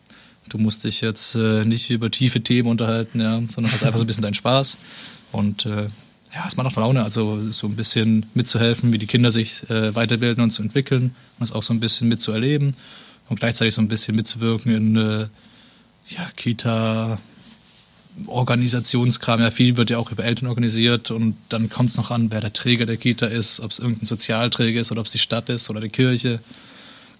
Du 0.50 0.58
musst 0.58 0.84
dich 0.84 1.00
jetzt 1.00 1.36
äh, 1.36 1.64
nicht 1.64 1.90
über 1.90 2.12
tiefe 2.12 2.42
Themen 2.42 2.68
unterhalten, 2.68 3.22
ja, 3.22 3.42
sondern 3.48 3.72
hast 3.72 3.84
einfach 3.84 3.98
so 3.98 4.04
ein 4.04 4.08
bisschen 4.08 4.24
deinen 4.24 4.34
Spaß. 4.34 4.78
Und 5.32 5.66
äh, 5.66 5.88
ja, 6.34 6.44
es 6.48 6.58
macht 6.58 6.68
auch 6.68 6.76
Laune, 6.76 7.04
also 7.04 7.40
so 7.40 7.68
ein 7.68 7.76
bisschen 7.76 8.26
mitzuhelfen, 8.34 8.92
wie 8.92 8.98
die 8.98 9.08
Kinder 9.08 9.32
sich 9.32 9.70
äh, 9.70 9.96
weiterbilden 9.96 10.44
und 10.44 10.52
zu 10.52 10.62
entwickeln 10.62 11.16
und 11.40 11.44
es 11.44 11.54
auch 11.54 11.64
so 11.64 11.74
ein 11.74 11.80
bisschen 11.80 12.10
mitzuerleben 12.10 12.76
und 13.30 13.40
gleichzeitig 13.40 13.74
so 13.74 13.82
ein 13.82 13.88
bisschen 13.88 14.16
mitzuwirken 14.16 14.74
in 14.74 14.96
äh, 14.98 15.28
ja, 16.10 16.28
Kita, 16.36 17.18
Organisationskram. 18.28 19.42
Ja, 19.42 19.52
viel 19.52 19.78
wird 19.78 19.90
ja 19.90 19.98
auch 19.98 20.12
über 20.12 20.24
Eltern 20.24 20.48
organisiert 20.48 21.12
und 21.12 21.36
dann 21.50 21.70
kommt 21.70 21.90
es 21.90 21.98
noch 21.98 22.12
an, 22.12 22.32
wer 22.32 22.42
der 22.42 22.54
Träger 22.54 22.86
der 22.86 22.98
Kita 22.98 23.26
ist, 23.26 23.60
ob 23.60 23.72
es 23.72 23.80
irgendein 23.80 24.06
Sozialträger 24.06 24.82
ist 24.82 24.92
oder 24.92 25.02
ob 25.02 25.08
es 25.08 25.14
die 25.14 25.20
Stadt 25.20 25.50
ist 25.50 25.70
oder 25.70 25.82
die 25.82 25.90
Kirche. 25.90 26.40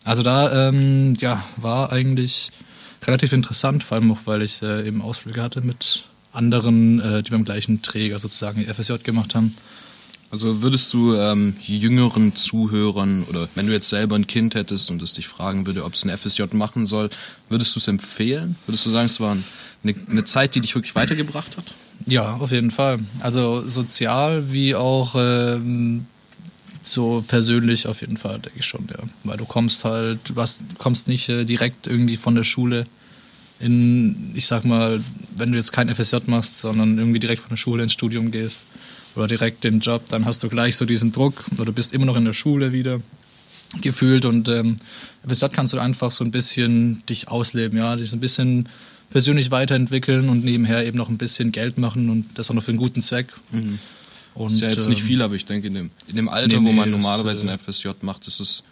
Also 0.04 0.22
da 0.22 0.68
ähm, 0.68 1.16
ja, 1.20 1.44
war 1.58 1.92
eigentlich 1.92 2.52
relativ 3.06 3.34
interessant, 3.34 3.84
vor 3.84 3.98
allem 3.98 4.12
auch, 4.12 4.20
weil 4.26 4.42
ich 4.42 4.62
äh, 4.62 4.88
eben 4.88 5.02
Ausflüge 5.02 5.42
hatte 5.42 5.62
mit 5.62 6.06
anderen, 6.32 7.00
äh, 7.00 7.24
die 7.24 7.32
beim 7.32 7.46
gleichen 7.46 7.82
Träger 7.82 8.20
sozusagen 8.20 8.64
FSJ 8.64 8.96
gemacht 9.04 9.36
haben. 9.36 9.52
Also 10.34 10.64
würdest 10.64 10.92
du 10.96 11.14
ähm, 11.14 11.56
jüngeren 11.62 12.36
Zuhörern 12.36 13.24
oder 13.30 13.48
wenn 13.54 13.68
du 13.68 13.72
jetzt 13.72 13.90
selber 13.90 14.16
ein 14.16 14.26
Kind 14.26 14.56
hättest 14.56 14.90
und 14.90 15.00
es 15.04 15.14
dich 15.14 15.28
fragen 15.28 15.68
würde, 15.68 15.86
ob 15.86 15.94
es 15.94 16.04
ein 16.04 16.18
FSJ 16.18 16.46
machen 16.54 16.88
soll, 16.88 17.12
würdest 17.50 17.76
du 17.76 17.80
es 17.80 17.88
empfehlen? 17.88 18.56
Würdest 18.66 18.84
du 18.84 18.90
sagen, 18.90 19.06
es 19.06 19.20
war 19.20 19.38
eine, 19.84 19.96
eine 20.10 20.26
Zeit, 20.26 20.56
die 20.56 20.62
dich 20.62 20.74
wirklich 20.74 20.96
weitergebracht 20.96 21.56
hat? 21.56 21.66
Ja, 22.08 22.34
auf 22.38 22.50
jeden 22.50 22.72
Fall. 22.72 22.98
Also 23.20 23.62
sozial 23.68 24.52
wie 24.52 24.74
auch 24.74 25.14
ähm, 25.16 26.08
so 26.82 27.24
persönlich 27.28 27.86
auf 27.86 28.02
jeden 28.02 28.18
Fall, 28.18 28.40
denke 28.40 28.58
ich 28.58 28.66
schon, 28.66 28.88
ja. 28.90 29.04
Weil 29.26 29.38
du 29.38 29.46
kommst 29.46 29.86
halt, 29.86 30.18
du 30.28 30.36
hast, 30.38 30.64
kommst 30.80 31.08
nicht 31.08 31.30
äh, 31.30 31.46
direkt 31.46 31.86
irgendwie 31.86 32.18
von 32.18 32.34
der 32.34 32.44
Schule 32.44 32.88
in, 33.60 34.32
ich 34.34 34.48
sag 34.48 34.66
mal, 34.66 35.00
wenn 35.38 35.52
du 35.52 35.60
jetzt 35.60 35.74
kein 35.74 35.94
FSJ 35.94 36.16
machst, 36.26 36.58
sondern 36.58 36.98
irgendwie 36.98 37.20
direkt 37.20 37.44
von 37.44 37.50
der 37.52 37.58
Schule 37.58 37.84
ins 37.84 37.94
Studium 37.94 38.32
gehst 38.32 38.66
oder 39.16 39.28
direkt 39.28 39.64
den 39.64 39.80
Job, 39.80 40.04
dann 40.10 40.26
hast 40.26 40.44
du 40.44 40.50
gleich 40.50 40.76
so 40.76 40.86
diesen 40.86 41.12
Druck 41.12 41.46
oder 41.54 41.66
du 41.66 41.74
bist 41.74 41.94
immer 41.94 42.06
noch 42.06 42.16
in 42.16 42.26
der 42.26 42.34
Schule 42.34 42.72
wieder 42.72 43.00
gefühlt 43.82 44.26
und 44.26 44.50
ähm, 44.50 44.76
FSJ 45.28 45.46
kannst 45.52 45.74
du 45.74 45.80
einfach 45.80 46.12
so 46.12 46.24
ein 46.24 46.32
bisschen 46.32 47.04
dich 47.08 47.28
ausleben, 47.30 47.78
ja, 47.78 47.96
dich 47.96 48.10
so 48.10 48.16
ein 48.16 48.20
bisschen 48.20 48.70
persönlich 49.10 49.52
weiterentwickeln 49.52 50.30
und 50.30 50.44
nebenher 50.44 50.86
eben 50.86 50.98
noch 50.98 51.10
ein 51.10 51.18
bisschen 51.18 51.52
Geld 51.52 51.78
machen 51.78 52.10
und 52.10 52.26
das 52.38 52.50
auch 52.50 52.56
noch 52.56 52.64
für 52.64 52.72
einen 52.72 52.80
guten 52.80 53.02
Zweck. 53.02 53.28
Und, 54.36 54.52
ist 54.52 54.62
ja 54.62 54.70
jetzt 54.70 54.90
nicht 54.90 55.02
ähm, 55.02 55.06
viel, 55.06 55.22
aber 55.22 55.36
ich 55.36 55.46
denke, 55.46 55.68
in 55.68 55.76
dem, 55.76 55.92
in 56.08 56.16
dem 56.16 56.30
Alter, 56.30 56.60
nee, 56.60 56.68
wo 56.68 56.72
man 56.72 56.90
nee, 56.90 56.96
das, 56.96 57.04
normalerweise 57.04 57.48
äh, 57.48 57.52
ein 57.52 57.60
FSJ 57.60 57.90
macht, 58.02 58.26
ist 58.28 58.40
es 58.40 58.64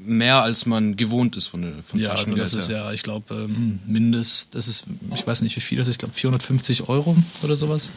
mehr, 0.00 0.42
als 0.42 0.64
man 0.66 0.96
gewohnt 0.96 1.36
ist 1.36 1.48
von, 1.48 1.62
der- 1.62 1.72
vom 1.82 2.00
Ja, 2.00 2.10
also 2.12 2.34
das 2.34 2.54
ist 2.54 2.70
ja, 2.70 2.90
ich 2.92 3.02
glaube, 3.02 3.34
ähm, 3.34 3.78
mindest, 3.86 4.54
das 4.54 4.68
ist, 4.68 4.84
ich 5.14 5.26
weiß 5.26 5.42
nicht 5.42 5.54
wie 5.56 5.60
viel 5.60 5.76
das 5.78 5.88
ist, 5.88 5.94
ich 5.96 5.98
glaube 5.98 6.14
450 6.14 6.88
Euro 6.88 7.14
oder 7.42 7.56
sowas. 7.56 7.90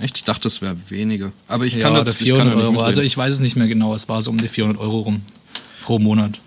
Echt? 0.00 0.16
Ich 0.16 0.24
dachte, 0.24 0.42
das 0.42 0.62
wäre 0.62 0.76
weniger. 0.88 1.32
Aber 1.48 1.66
ich 1.66 1.80
kann 1.80 1.94
ja, 1.94 2.02
das 2.02 2.20
oder 2.20 2.22
ich 2.22 2.36
kann 2.36 2.48
400 2.48 2.52
da 2.52 2.56
nicht 2.56 2.78
Euro. 2.78 2.84
Also 2.84 3.02
ich 3.02 3.16
weiß 3.16 3.34
es 3.34 3.40
nicht 3.40 3.56
mehr 3.56 3.66
genau, 3.66 3.94
es 3.94 4.08
war 4.08 4.22
so 4.22 4.30
um 4.30 4.38
die 4.38 4.48
400 4.48 4.80
Euro 4.80 5.00
rum 5.00 5.22
pro 5.82 5.98
Monat. 5.98 6.40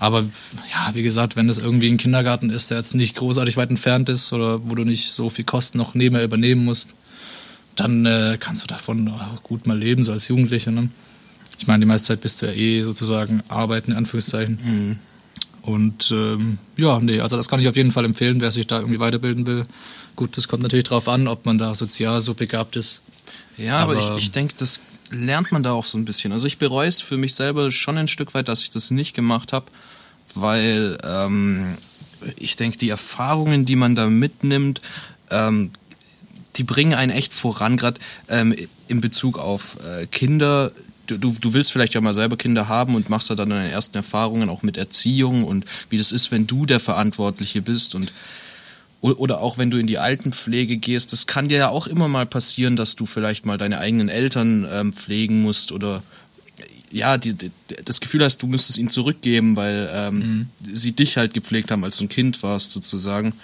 Aber 0.00 0.20
ja, 0.20 0.94
wie 0.94 1.02
gesagt, 1.02 1.34
wenn 1.34 1.48
das 1.48 1.58
irgendwie 1.58 1.90
ein 1.90 1.96
Kindergarten 1.96 2.50
ist, 2.50 2.70
der 2.70 2.78
jetzt 2.78 2.94
nicht 2.94 3.16
großartig 3.16 3.56
weit 3.56 3.70
entfernt 3.70 4.08
ist 4.08 4.32
oder 4.32 4.68
wo 4.68 4.74
du 4.74 4.84
nicht 4.84 5.10
so 5.10 5.28
viel 5.28 5.44
Kosten 5.44 5.78
noch 5.78 5.94
nebenher 5.94 6.24
übernehmen 6.24 6.64
musst, 6.64 6.90
dann 7.74 8.06
äh, 8.06 8.36
kannst 8.38 8.62
du 8.62 8.66
davon 8.66 9.08
auch 9.08 9.42
gut 9.42 9.66
mal 9.66 9.76
leben, 9.76 10.04
so 10.04 10.12
als 10.12 10.28
Jugendlicher. 10.28 10.70
Ne? 10.70 10.88
Ich 11.58 11.66
meine, 11.66 11.80
die 11.80 11.86
meiste 11.86 12.08
Zeit 12.08 12.20
bist 12.20 12.40
du 12.40 12.46
ja 12.46 12.52
eh 12.52 12.82
sozusagen 12.82 13.42
arbeiten, 13.48 13.90
in 13.90 13.96
Anführungszeichen. 13.96 14.98
Und 15.62 16.12
ähm, 16.12 16.58
ja, 16.76 17.00
nee, 17.00 17.20
also 17.20 17.36
das 17.36 17.48
kann 17.48 17.60
ich 17.60 17.68
auf 17.68 17.76
jeden 17.76 17.90
Fall 17.90 18.04
empfehlen, 18.04 18.40
wer 18.40 18.50
sich 18.50 18.66
da 18.66 18.78
irgendwie 18.78 19.00
weiterbilden 19.00 19.46
will. 19.46 19.64
Gut, 20.18 20.36
das 20.36 20.48
kommt 20.48 20.64
natürlich 20.64 20.86
drauf 20.86 21.06
an, 21.06 21.28
ob 21.28 21.46
man 21.46 21.58
da 21.58 21.76
sozial 21.76 22.20
so 22.20 22.34
begabt 22.34 22.74
ist. 22.74 23.02
Ja, 23.56 23.76
aber, 23.76 23.96
Aber- 23.96 24.16
ich, 24.16 24.24
ich 24.24 24.30
denke, 24.32 24.52
das 24.58 24.80
lernt 25.12 25.52
man 25.52 25.62
da 25.62 25.70
auch 25.70 25.84
so 25.84 25.96
ein 25.96 26.04
bisschen. 26.04 26.32
Also 26.32 26.48
ich 26.48 26.58
bereue 26.58 26.88
es 26.88 27.00
für 27.00 27.16
mich 27.16 27.36
selber 27.36 27.70
schon 27.70 27.96
ein 27.96 28.08
Stück 28.08 28.34
weit, 28.34 28.48
dass 28.48 28.64
ich 28.64 28.70
das 28.70 28.90
nicht 28.90 29.14
gemacht 29.14 29.52
habe, 29.52 29.66
weil 30.34 30.98
ähm, 31.04 31.78
ich 32.36 32.56
denke, 32.56 32.78
die 32.78 32.88
Erfahrungen, 32.88 33.64
die 33.64 33.76
man 33.76 33.94
da 33.94 34.06
mitnimmt, 34.06 34.80
ähm, 35.30 35.70
die 36.56 36.64
bringen 36.64 36.94
einen 36.94 37.12
echt 37.12 37.32
voran, 37.32 37.76
gerade 37.76 38.00
ähm, 38.28 38.56
in 38.88 39.00
Bezug 39.00 39.38
auf 39.38 39.76
äh, 39.86 40.06
Kinder. 40.08 40.72
Du, 41.06 41.16
du, 41.16 41.32
du 41.40 41.52
willst 41.54 41.70
vielleicht 41.70 41.94
ja 41.94 42.00
mal 42.00 42.16
selber 42.16 42.36
Kinder 42.36 42.66
haben 42.66 42.96
und 42.96 43.08
machst 43.08 43.30
da 43.30 43.36
dann 43.36 43.50
deine 43.50 43.70
ersten 43.70 43.96
Erfahrungen 43.96 44.48
auch 44.48 44.64
mit 44.64 44.78
Erziehung 44.78 45.44
und 45.44 45.64
wie 45.90 45.96
das 45.96 46.10
ist, 46.10 46.32
wenn 46.32 46.48
du 46.48 46.66
der 46.66 46.80
Verantwortliche 46.80 47.62
bist 47.62 47.94
und 47.94 48.10
oder 49.00 49.40
auch 49.40 49.58
wenn 49.58 49.70
du 49.70 49.78
in 49.78 49.86
die 49.86 49.98
Altenpflege 49.98 50.76
gehst, 50.76 51.12
das 51.12 51.26
kann 51.26 51.48
dir 51.48 51.58
ja 51.58 51.68
auch 51.68 51.86
immer 51.86 52.08
mal 52.08 52.26
passieren, 52.26 52.74
dass 52.74 52.96
du 52.96 53.06
vielleicht 53.06 53.46
mal 53.46 53.56
deine 53.56 53.78
eigenen 53.78 54.08
Eltern 54.08 54.66
ähm, 54.70 54.92
pflegen 54.92 55.42
musst 55.42 55.70
oder 55.70 56.02
ja, 56.90 57.18
die, 57.18 57.34
die, 57.34 57.50
das 57.84 58.00
Gefühl 58.00 58.24
hast, 58.24 58.42
du 58.42 58.46
müsstest 58.46 58.78
ihnen 58.78 58.90
zurückgeben, 58.90 59.56
weil 59.56 59.88
ähm, 59.92 60.18
mhm. 60.18 60.48
sie 60.62 60.92
dich 60.92 61.16
halt 61.16 61.34
gepflegt 61.34 61.70
haben, 61.70 61.84
als 61.84 61.98
du 61.98 62.04
ein 62.04 62.08
Kind 62.08 62.42
warst 62.42 62.72
sozusagen. 62.72 63.34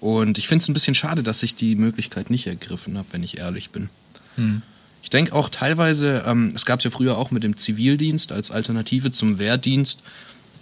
Und 0.00 0.38
ich 0.38 0.48
finde 0.48 0.62
es 0.62 0.68
ein 0.68 0.74
bisschen 0.74 0.94
schade, 0.94 1.22
dass 1.22 1.42
ich 1.42 1.54
die 1.54 1.76
Möglichkeit 1.76 2.30
nicht 2.30 2.46
ergriffen 2.46 2.98
habe, 2.98 3.08
wenn 3.12 3.22
ich 3.22 3.38
ehrlich 3.38 3.70
bin. 3.70 3.88
Mhm. 4.36 4.62
Ich 5.02 5.10
denke 5.10 5.34
auch 5.34 5.48
teilweise, 5.48 6.24
ähm, 6.26 6.52
es 6.54 6.64
gab 6.66 6.80
es 6.80 6.84
ja 6.84 6.90
früher 6.90 7.18
auch 7.18 7.30
mit 7.30 7.42
dem 7.42 7.56
Zivildienst 7.56 8.30
als 8.32 8.50
Alternative 8.50 9.10
zum 9.10 9.38
Wehrdienst, 9.38 10.00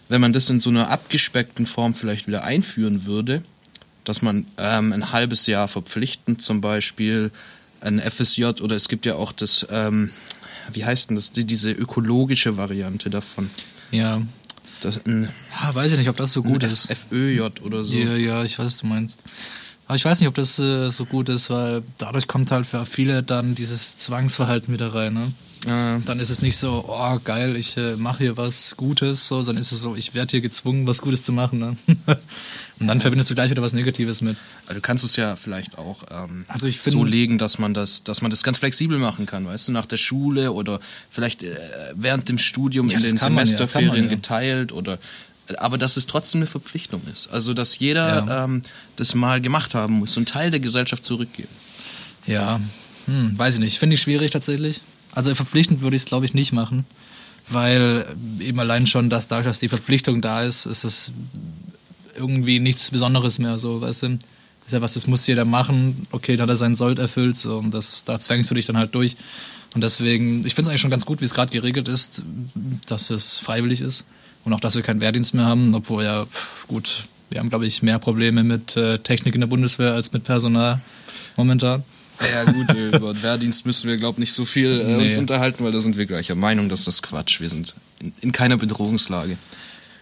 wenn 0.08 0.20
man 0.20 0.32
das 0.32 0.48
in 0.48 0.60
so 0.60 0.70
einer 0.70 0.90
abgespeckten 0.90 1.66
Form 1.66 1.94
vielleicht 1.94 2.26
wieder 2.26 2.44
einführen 2.44 3.04
würde, 3.04 3.42
dass 4.10 4.22
man 4.22 4.44
ähm, 4.58 4.92
ein 4.92 5.12
halbes 5.12 5.46
Jahr 5.46 5.68
verpflichtend 5.68 6.42
zum 6.42 6.60
Beispiel 6.60 7.30
ein 7.80 8.00
FSJ 8.00 8.44
oder 8.60 8.74
es 8.74 8.88
gibt 8.88 9.06
ja 9.06 9.14
auch 9.14 9.30
das, 9.30 9.64
ähm, 9.70 10.10
wie 10.72 10.84
heißt 10.84 11.10
denn 11.10 11.16
das, 11.16 11.30
die, 11.30 11.44
diese 11.44 11.70
ökologische 11.70 12.56
Variante 12.56 13.08
davon. 13.08 13.48
Ja. 13.92 14.20
Das, 14.80 15.06
ein, 15.06 15.28
ja, 15.62 15.72
weiß 15.72 15.92
ich 15.92 15.98
nicht, 15.98 16.08
ob 16.08 16.16
das 16.16 16.32
so 16.32 16.42
gut 16.42 16.64
ist. 16.64 16.92
FÖJ 16.92 17.60
oder 17.62 17.84
so. 17.84 17.94
Ja, 17.94 18.16
ja, 18.16 18.42
ich 18.42 18.58
weiß, 18.58 18.66
was 18.66 18.78
du 18.78 18.88
meinst. 18.88 19.20
Aber 19.86 19.94
ich 19.94 20.04
weiß 20.04 20.18
nicht, 20.18 20.28
ob 20.28 20.34
das 20.34 20.58
äh, 20.58 20.90
so 20.90 21.04
gut 21.04 21.28
ist, 21.28 21.48
weil 21.48 21.84
dadurch 21.98 22.26
kommt 22.26 22.50
halt 22.50 22.66
für 22.66 22.84
viele 22.86 23.22
dann 23.22 23.54
dieses 23.54 23.96
Zwangsverhalten 23.96 24.74
wieder 24.74 24.92
rein. 24.92 25.14
Ne? 25.14 25.32
Äh, 25.66 26.00
dann 26.06 26.18
ist 26.20 26.30
es 26.30 26.40
nicht 26.40 26.56
so, 26.56 26.86
oh 26.88 27.18
geil, 27.22 27.54
ich 27.54 27.76
äh, 27.76 27.96
mache 27.96 28.18
hier 28.24 28.36
was 28.38 28.76
Gutes, 28.78 29.28
so, 29.28 29.42
dann 29.42 29.58
ist 29.58 29.72
es 29.72 29.80
so, 29.80 29.94
ich 29.94 30.14
werde 30.14 30.30
hier 30.30 30.40
gezwungen, 30.40 30.86
was 30.86 31.02
Gutes 31.02 31.22
zu 31.22 31.32
machen. 31.32 31.58
Ne? 31.58 31.76
Und 32.80 32.86
dann 32.86 33.02
verbindest 33.02 33.28
du 33.28 33.34
gleich 33.34 33.50
wieder 33.50 33.60
was 33.60 33.74
Negatives 33.74 34.22
mit. 34.22 34.38
Also 34.62 34.76
du 34.76 34.80
kannst 34.80 35.04
es 35.04 35.16
ja 35.16 35.36
vielleicht 35.36 35.76
auch 35.76 36.04
ähm, 36.10 36.46
also 36.48 36.66
ich 36.66 36.78
find, 36.78 36.92
so 36.92 37.04
legen, 37.04 37.36
dass 37.36 37.58
man 37.58 37.74
das, 37.74 38.04
dass 38.04 38.22
man 38.22 38.30
das 38.30 38.42
ganz 38.42 38.56
flexibel 38.56 38.96
machen 38.96 39.26
kann, 39.26 39.46
weißt 39.46 39.68
du, 39.68 39.72
nach 39.72 39.84
der 39.84 39.98
Schule 39.98 40.52
oder 40.52 40.80
vielleicht 41.10 41.42
äh, 41.42 41.58
während 41.94 42.30
dem 42.30 42.38
Studium 42.38 42.88
ja, 42.88 42.96
in 42.96 43.02
den 43.02 43.18
Semesterferien 43.18 43.94
ja, 43.96 44.02
ja. 44.02 44.08
geteilt 44.08 44.72
oder 44.72 44.98
aber 45.58 45.78
dass 45.78 45.96
es 45.96 46.06
trotzdem 46.06 46.38
eine 46.38 46.46
Verpflichtung 46.46 47.02
ist. 47.12 47.28
Also 47.28 47.52
dass 47.52 47.78
jeder 47.78 48.44
ähm, 48.44 48.62
das 48.96 49.14
mal 49.14 49.40
gemacht 49.40 49.74
haben 49.74 49.94
muss 49.94 50.16
und 50.16 50.28
Teil 50.28 50.50
der 50.50 50.60
Gesellschaft 50.60 51.04
zurückgeben. 51.04 51.48
Ja, 52.26 52.60
hm, 53.06 53.36
weiß 53.36 53.54
ich 53.54 53.60
nicht. 53.60 53.78
Finde 53.78 53.94
ich 53.94 54.00
schwierig 54.00 54.30
tatsächlich. 54.30 54.80
Also 55.12 55.34
verpflichtend 55.34 55.80
würde 55.80 55.96
ich 55.96 56.02
es, 56.02 56.06
glaube 56.06 56.24
ich, 56.26 56.34
nicht 56.34 56.52
machen. 56.52 56.84
Weil 57.48 58.06
eben 58.38 58.60
allein 58.60 58.86
schon, 58.86 59.10
dass 59.10 59.26
dadurch, 59.26 59.46
dass 59.46 59.58
die 59.58 59.68
Verpflichtung 59.68 60.20
da 60.20 60.42
ist, 60.42 60.66
ist 60.66 60.84
es 60.84 61.12
irgendwie 62.14 62.60
nichts 62.60 62.90
Besonderes 62.90 63.38
mehr. 63.38 63.58
So, 63.58 63.80
weißt 63.80 64.04
du? 64.04 64.18
ist 64.70 64.74
ja 64.74 64.82
was, 64.82 64.94
das 64.94 65.06
muss 65.06 65.26
jeder 65.26 65.44
machen. 65.44 66.06
Okay, 66.12 66.36
dann 66.36 66.44
hat 66.44 66.54
er 66.54 66.56
seinen 66.56 66.74
Sold 66.74 66.98
erfüllt. 66.98 67.36
So, 67.36 67.58
und 67.58 67.74
das, 67.74 68.04
da 68.04 68.18
zwängst 68.20 68.50
du 68.50 68.54
dich 68.54 68.66
dann 68.66 68.76
halt 68.76 68.94
durch. 68.94 69.16
Und 69.74 69.82
deswegen, 69.82 70.46
ich 70.46 70.54
finde 70.54 70.62
es 70.62 70.68
eigentlich 70.68 70.80
schon 70.80 70.90
ganz 70.90 71.06
gut, 71.06 71.20
wie 71.20 71.24
es 71.24 71.34
gerade 71.34 71.50
geregelt 71.50 71.88
ist, 71.88 72.24
dass 72.86 73.10
es 73.10 73.38
freiwillig 73.38 73.80
ist. 73.80 74.06
Und 74.44 74.52
auch, 74.52 74.60
dass 74.60 74.74
wir 74.74 74.82
keinen 74.82 75.00
Wehrdienst 75.00 75.34
mehr 75.34 75.44
haben, 75.44 75.74
obwohl 75.74 76.04
ja, 76.04 76.24
pff, 76.24 76.66
gut, 76.66 77.04
wir 77.28 77.40
haben, 77.40 77.50
glaube 77.50 77.66
ich, 77.66 77.82
mehr 77.82 77.98
Probleme 77.98 78.42
mit 78.42 78.76
äh, 78.76 78.98
Technik 78.98 79.34
in 79.34 79.40
der 79.40 79.48
Bundeswehr 79.48 79.92
als 79.92 80.12
mit 80.12 80.24
Personal 80.24 80.80
momentan. 81.36 81.84
Ja 82.20 82.44
gut, 82.52 82.72
über 82.74 83.14
den 83.14 83.22
Wehrdienst 83.22 83.66
müssen 83.66 83.88
wir, 83.88 83.96
glaube 83.96 84.16
ich, 84.16 84.20
nicht 84.20 84.32
so 84.32 84.44
viel 84.44 84.80
äh, 84.80 84.96
nee. 84.96 85.04
uns 85.04 85.16
unterhalten, 85.16 85.64
weil 85.64 85.72
da 85.72 85.80
sind 85.80 85.96
wir 85.96 86.06
gleicher 86.06 86.34
Meinung, 86.34 86.68
dass 86.68 86.84
das 86.84 87.02
Quatsch. 87.02 87.40
Wir 87.40 87.48
sind 87.48 87.74
in, 88.00 88.12
in 88.20 88.32
keiner 88.32 88.56
Bedrohungslage. 88.56 89.36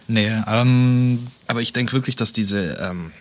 Nee, 0.07 0.31
ähm, 0.47 1.27
aber 1.47 1.61
ich 1.61 1.71
denke 1.71 1.93
wirklich, 1.93 2.15
dass 2.15 2.33
diese 2.33 2.77
ähm, 2.81 3.11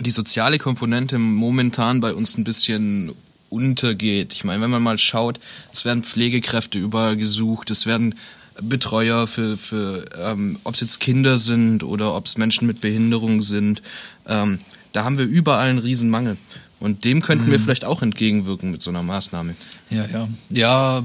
die 0.00 0.10
soziale 0.10 0.58
Komponente 0.58 1.18
momentan 1.18 2.00
bei 2.00 2.12
uns 2.12 2.36
ein 2.36 2.44
bisschen 2.44 3.12
untergeht. 3.48 4.32
Ich 4.32 4.44
meine, 4.44 4.62
wenn 4.62 4.70
man 4.70 4.82
mal 4.82 4.98
schaut, 4.98 5.40
es 5.72 5.84
werden 5.84 6.02
Pflegekräfte 6.02 6.78
überall 6.78 7.16
gesucht, 7.16 7.70
es 7.70 7.86
werden 7.86 8.14
Betreuer 8.60 9.26
für, 9.26 9.56
für 9.56 10.04
ähm, 10.18 10.58
ob 10.64 10.74
es 10.74 10.80
jetzt 10.80 11.00
Kinder 11.00 11.38
sind 11.38 11.82
oder 11.82 12.14
ob 12.14 12.26
es 12.26 12.38
Menschen 12.38 12.66
mit 12.66 12.80
Behinderung 12.80 13.42
sind. 13.42 13.82
Ähm, 14.26 14.58
da 14.92 15.04
haben 15.04 15.18
wir 15.18 15.26
überall 15.26 15.68
einen 15.68 15.78
Riesenmangel. 15.78 16.38
Und 16.86 17.04
dem 17.04 17.20
könnten 17.20 17.46
mhm. 17.48 17.50
wir 17.50 17.58
vielleicht 17.58 17.84
auch 17.84 18.00
entgegenwirken 18.00 18.70
mit 18.70 18.80
so 18.80 18.90
einer 18.90 19.02
Maßnahme. 19.02 19.56
Ja, 19.90 20.06
ja. 20.06 20.28
Ja, 20.50 21.02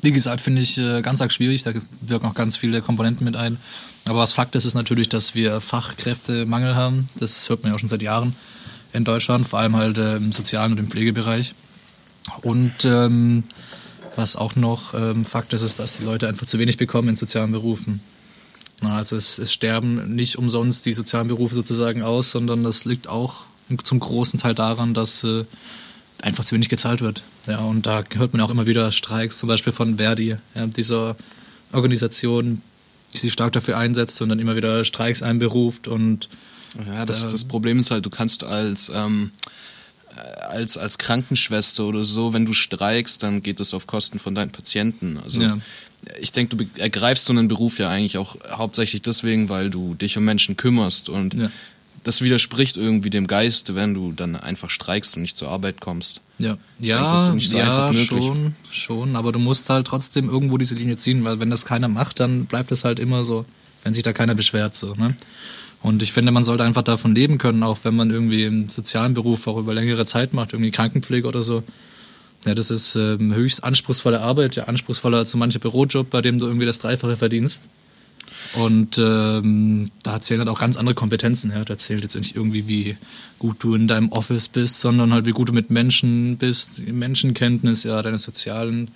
wie 0.00 0.12
gesagt, 0.12 0.40
finde 0.40 0.62
ich 0.62 0.78
äh, 0.78 1.02
ganz 1.02 1.20
arg 1.20 1.32
schwierig. 1.32 1.64
Da 1.64 1.72
wirken 2.02 2.26
auch 2.26 2.34
ganz 2.34 2.56
viele 2.56 2.80
Komponenten 2.82 3.24
mit 3.24 3.34
ein. 3.34 3.58
Aber 4.04 4.20
was 4.20 4.32
Fakt 4.32 4.54
ist, 4.54 4.64
ist 4.64 4.74
natürlich, 4.74 5.08
dass 5.08 5.34
wir 5.34 5.60
Fachkräftemangel 5.60 6.76
haben. 6.76 7.08
Das 7.18 7.48
hört 7.48 7.64
man 7.64 7.72
ja 7.72 7.74
auch 7.74 7.80
schon 7.80 7.88
seit 7.88 8.00
Jahren 8.00 8.36
in 8.92 9.02
Deutschland, 9.02 9.44
vor 9.44 9.58
allem 9.58 9.74
halt 9.74 9.98
äh, 9.98 10.18
im 10.18 10.30
sozialen 10.30 10.70
und 10.70 10.78
im 10.78 10.88
Pflegebereich. 10.88 11.56
Und 12.42 12.84
ähm, 12.84 13.42
was 14.14 14.36
auch 14.36 14.54
noch 14.54 14.94
ähm, 14.94 15.24
Fakt 15.24 15.52
ist, 15.52 15.62
ist, 15.62 15.80
dass 15.80 15.96
die 15.96 16.04
Leute 16.04 16.28
einfach 16.28 16.46
zu 16.46 16.60
wenig 16.60 16.76
bekommen 16.76 17.08
in 17.08 17.16
sozialen 17.16 17.50
Berufen. 17.50 18.00
Also 18.82 19.16
es, 19.16 19.38
es 19.38 19.52
sterben 19.52 20.14
nicht 20.14 20.38
umsonst 20.38 20.86
die 20.86 20.92
sozialen 20.92 21.26
Berufe 21.26 21.56
sozusagen 21.56 22.02
aus, 22.02 22.30
sondern 22.30 22.62
das 22.62 22.84
liegt 22.84 23.08
auch 23.08 23.46
zum 23.82 24.00
großen 24.00 24.38
Teil 24.38 24.54
daran, 24.54 24.94
dass 24.94 25.24
äh, 25.24 25.44
einfach 26.22 26.44
zu 26.44 26.54
wenig 26.54 26.68
gezahlt 26.68 27.00
wird. 27.00 27.22
Ja, 27.46 27.60
und 27.60 27.86
da 27.86 28.02
hört 28.14 28.32
man 28.32 28.40
auch 28.40 28.50
immer 28.50 28.66
wieder 28.66 28.90
Streiks, 28.92 29.38
zum 29.38 29.48
Beispiel 29.48 29.72
von 29.72 29.96
Verdi, 29.98 30.36
ja, 30.54 30.66
dieser 30.66 31.16
Organisation, 31.72 32.62
die 33.12 33.18
sich 33.18 33.32
stark 33.32 33.52
dafür 33.52 33.78
einsetzt 33.78 34.20
und 34.20 34.28
dann 34.28 34.38
immer 34.38 34.56
wieder 34.56 34.84
Streiks 34.84 35.22
einberuft 35.22 35.88
und 35.88 36.28
ja, 36.86 37.06
das, 37.06 37.22
da, 37.22 37.28
das 37.28 37.44
Problem 37.44 37.78
ist 37.78 37.90
halt, 37.90 38.04
du 38.04 38.10
kannst 38.10 38.44
als 38.44 38.90
ähm, 38.94 39.32
als, 40.48 40.76
als 40.76 40.98
Krankenschwester 40.98 41.84
oder 41.84 42.04
so, 42.04 42.32
wenn 42.32 42.44
du 42.44 42.52
streikst, 42.52 43.22
dann 43.22 43.42
geht 43.42 43.60
das 43.60 43.74
auf 43.74 43.86
Kosten 43.86 44.18
von 44.18 44.34
deinen 44.34 44.50
Patienten. 44.50 45.18
Also 45.22 45.40
ja. 45.40 45.58
ich 46.20 46.32
denke, 46.32 46.56
du 46.56 46.64
ergreifst 46.76 47.26
so 47.26 47.32
einen 47.32 47.46
Beruf 47.46 47.78
ja 47.78 47.88
eigentlich 47.88 48.18
auch 48.18 48.36
hauptsächlich 48.50 49.02
deswegen, 49.02 49.48
weil 49.48 49.70
du 49.70 49.94
dich 49.94 50.16
um 50.16 50.24
Menschen 50.24 50.56
kümmerst 50.56 51.08
und 51.08 51.34
ja 51.34 51.50
das 52.04 52.22
widerspricht 52.22 52.76
irgendwie 52.76 53.10
dem 53.10 53.26
Geist, 53.26 53.74
wenn 53.74 53.94
du 53.94 54.12
dann 54.12 54.36
einfach 54.36 54.70
streikst 54.70 55.16
und 55.16 55.22
nicht 55.22 55.36
zur 55.36 55.48
Arbeit 55.48 55.80
kommst. 55.80 56.22
Ja, 56.38 56.56
ja, 56.78 57.26
denke, 57.26 57.44
so 57.44 57.58
ja 57.58 57.92
schon, 57.92 58.54
schon, 58.70 59.16
aber 59.16 59.32
du 59.32 59.38
musst 59.38 59.68
halt 59.70 59.86
trotzdem 59.86 60.28
irgendwo 60.28 60.56
diese 60.56 60.74
Linie 60.74 60.96
ziehen, 60.96 61.24
weil 61.24 61.40
wenn 61.40 61.50
das 61.50 61.64
keiner 61.64 61.88
macht, 61.88 62.20
dann 62.20 62.46
bleibt 62.46 62.70
es 62.70 62.84
halt 62.84 62.98
immer 62.98 63.24
so, 63.24 63.44
wenn 63.82 63.94
sich 63.94 64.04
da 64.04 64.12
keiner 64.12 64.34
beschwert 64.34 64.76
so, 64.76 64.94
ne? 64.94 65.16
Und 65.80 66.02
ich 66.02 66.12
finde, 66.12 66.32
man 66.32 66.42
sollte 66.42 66.64
einfach 66.64 66.82
davon 66.82 67.14
leben 67.14 67.38
können, 67.38 67.62
auch 67.62 67.78
wenn 67.84 67.94
man 67.94 68.10
irgendwie 68.10 68.44
im 68.44 68.68
sozialen 68.68 69.14
Beruf 69.14 69.46
auch 69.46 69.58
über 69.58 69.74
längere 69.74 70.04
Zeit 70.06 70.32
macht, 70.32 70.52
irgendwie 70.52 70.72
Krankenpflege 70.72 71.28
oder 71.28 71.42
so. 71.42 71.62
Ja, 72.46 72.54
das 72.54 72.70
ist 72.70 72.96
ähm, 72.96 73.32
höchst 73.32 73.62
anspruchsvolle 73.62 74.20
Arbeit, 74.20 74.56
ja, 74.56 74.64
anspruchsvoller 74.64 75.18
als 75.18 75.30
so 75.30 75.38
mancher 75.38 75.60
Bürojob, 75.60 76.10
bei 76.10 76.20
dem 76.20 76.38
du 76.38 76.46
irgendwie 76.46 76.66
das 76.66 76.78
Dreifache 76.78 77.16
verdienst. 77.16 77.68
Und 78.54 78.98
ähm, 78.98 79.90
da 80.02 80.20
zählen 80.20 80.40
halt 80.40 80.48
auch 80.48 80.60
ganz 80.60 80.76
andere 80.76 80.94
Kompetenzen. 80.94 81.50
Ja. 81.50 81.64
Da 81.64 81.78
zählt 81.78 82.02
jetzt 82.02 82.16
nicht 82.16 82.36
irgendwie, 82.36 82.68
wie 82.68 82.96
gut 83.38 83.56
du 83.60 83.74
in 83.74 83.88
deinem 83.88 84.10
Office 84.10 84.48
bist, 84.48 84.80
sondern 84.80 85.12
halt, 85.12 85.26
wie 85.26 85.32
gut 85.32 85.48
du 85.48 85.52
mit 85.52 85.70
Menschen 85.70 86.36
bist, 86.36 86.86
Menschenkenntnis, 86.88 87.84
ja, 87.84 88.02
deine 88.02 88.18
sozialen 88.18 88.90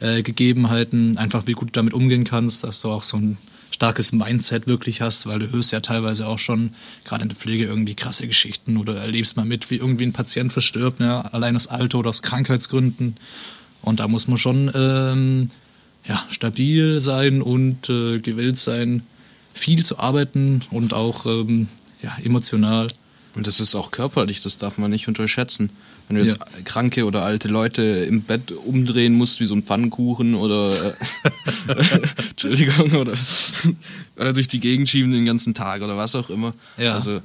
äh, 0.00 0.22
Gegebenheiten, 0.22 1.16
einfach 1.18 1.46
wie 1.46 1.52
gut 1.52 1.68
du 1.68 1.72
damit 1.72 1.94
umgehen 1.94 2.24
kannst, 2.24 2.64
dass 2.64 2.80
du 2.80 2.90
auch 2.90 3.02
so 3.02 3.16
ein 3.16 3.38
starkes 3.70 4.12
Mindset 4.12 4.66
wirklich 4.66 5.02
hast, 5.02 5.26
weil 5.26 5.38
du 5.38 5.50
hörst 5.50 5.72
ja 5.72 5.80
teilweise 5.80 6.26
auch 6.26 6.38
schon, 6.38 6.70
gerade 7.04 7.22
in 7.22 7.28
der 7.28 7.36
Pflege, 7.36 7.64
irgendwie 7.64 7.94
krasse 7.94 8.26
Geschichten 8.26 8.76
oder 8.76 8.96
erlebst 8.96 9.36
mal 9.36 9.44
mit, 9.44 9.70
wie 9.70 9.76
irgendwie 9.76 10.06
ein 10.06 10.12
Patient 10.12 10.52
verstirbt, 10.52 11.00
ja, 11.00 11.20
allein 11.20 11.56
aus 11.56 11.66
Alter 11.66 11.98
oder 11.98 12.10
aus 12.10 12.22
Krankheitsgründen. 12.22 13.16
Und 13.82 14.00
da 14.00 14.08
muss 14.08 14.28
man 14.28 14.38
schon 14.38 14.70
ähm, 14.74 15.48
ja, 16.08 16.24
stabil 16.28 17.00
sein 17.00 17.42
und 17.42 17.88
äh, 17.88 18.18
gewillt 18.20 18.58
sein, 18.58 19.02
viel 19.52 19.84
zu 19.84 19.98
arbeiten 19.98 20.62
und 20.70 20.94
auch 20.94 21.26
ähm, 21.26 21.68
ja, 22.02 22.16
emotional. 22.24 22.86
Und 23.34 23.46
das 23.46 23.60
ist 23.60 23.74
auch 23.74 23.90
körperlich, 23.90 24.40
das 24.40 24.56
darf 24.56 24.78
man 24.78 24.90
nicht 24.90 25.08
unterschätzen. 25.08 25.70
Wenn 26.08 26.18
du 26.18 26.24
jetzt 26.24 26.38
ja. 26.38 26.46
kranke 26.64 27.04
oder 27.04 27.24
alte 27.24 27.48
Leute 27.48 27.82
im 27.82 28.22
Bett 28.22 28.52
umdrehen 28.52 29.14
musst, 29.14 29.40
wie 29.40 29.46
so 29.46 29.54
ein 29.54 29.64
Pfannkuchen 29.64 30.34
oder 30.34 30.70
äh, 30.70 30.94
Entschuldigung, 32.30 32.92
oder, 32.92 33.12
oder 34.16 34.32
durch 34.32 34.48
die 34.48 34.60
Gegend 34.60 34.88
schieben 34.88 35.10
den 35.10 35.26
ganzen 35.26 35.52
Tag 35.52 35.82
oder 35.82 35.96
was 35.96 36.14
auch 36.14 36.30
immer. 36.30 36.54
Ja. 36.78 36.94
Also 36.94 37.20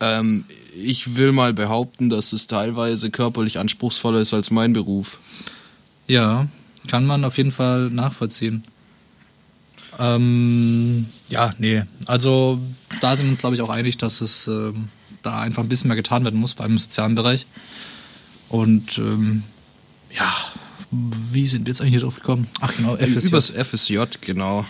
ähm, 0.00 0.44
ich 0.76 1.16
will 1.16 1.32
mal 1.32 1.54
behaupten, 1.54 2.10
dass 2.10 2.32
es 2.32 2.46
teilweise 2.46 3.10
körperlich 3.10 3.58
anspruchsvoller 3.58 4.20
ist 4.20 4.34
als 4.34 4.50
mein 4.50 4.72
Beruf. 4.72 5.18
Ja, 6.06 6.46
kann 6.86 7.06
man 7.06 7.24
auf 7.24 7.36
jeden 7.36 7.52
Fall 7.52 7.90
nachvollziehen. 7.90 8.62
Ähm, 9.98 11.06
ja, 11.28 11.52
nee. 11.58 11.82
Also 12.06 12.60
da 13.00 13.16
sind 13.16 13.26
wir 13.26 13.30
uns, 13.30 13.40
glaube 13.40 13.56
ich, 13.56 13.62
auch 13.62 13.70
einig, 13.70 13.98
dass 13.98 14.20
es 14.20 14.46
ähm, 14.46 14.88
da 15.22 15.40
einfach 15.40 15.62
ein 15.62 15.68
bisschen 15.68 15.88
mehr 15.88 15.96
getan 15.96 16.24
werden 16.24 16.38
muss, 16.38 16.52
vor 16.52 16.64
allem 16.64 16.72
im 16.72 16.78
sozialen 16.78 17.14
Bereich. 17.14 17.46
Und 18.48 18.98
ähm, 18.98 19.42
ja, 20.16 20.32
wie 20.90 21.46
sind 21.46 21.66
wir 21.66 21.72
jetzt 21.72 21.80
eigentlich 21.80 21.94
hier 21.94 22.00
drauf 22.00 22.16
gekommen? 22.16 22.48
Ach 22.60 22.74
genau, 22.74 22.96
FSJ. 22.96 23.28
Übers 23.28 23.50
FSJ, 23.50 23.98
genau. 24.20 24.64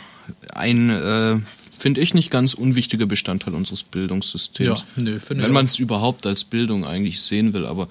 Ein, 0.54 0.90
äh, 0.90 1.38
finde 1.78 2.00
ich, 2.00 2.14
nicht 2.14 2.30
ganz 2.30 2.54
unwichtiger 2.54 3.06
Bestandteil 3.06 3.54
unseres 3.54 3.82
Bildungssystems. 3.82 4.80
Ja, 4.80 5.02
nö, 5.02 5.20
finde 5.20 5.42
ich 5.42 5.46
Wenn 5.46 5.54
man 5.54 5.66
es 5.66 5.78
überhaupt 5.78 6.26
als 6.26 6.44
Bildung 6.44 6.84
eigentlich 6.84 7.20
sehen 7.20 7.52
will, 7.52 7.66
aber 7.66 7.88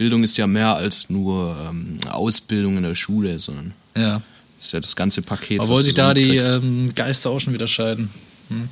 Bildung 0.00 0.24
ist 0.24 0.38
ja 0.38 0.46
mehr 0.46 0.76
als 0.76 1.10
nur 1.10 1.54
ähm, 1.68 1.98
Ausbildung 2.08 2.78
in 2.78 2.84
der 2.84 2.94
Schule, 2.94 3.38
sondern 3.38 3.74
ja. 3.94 4.22
ist 4.58 4.72
ja 4.72 4.80
das 4.80 4.96
ganze 4.96 5.20
Paket. 5.20 5.60
Obwohl 5.60 5.82
sich 5.82 5.92
da 5.92 6.14
die 6.14 6.36
ähm, 6.38 6.92
Geister 6.94 7.28
auch 7.28 7.38
schon 7.38 7.52
wieder 7.52 7.66
scheiden. 7.66 8.08
Hm? 8.48 8.70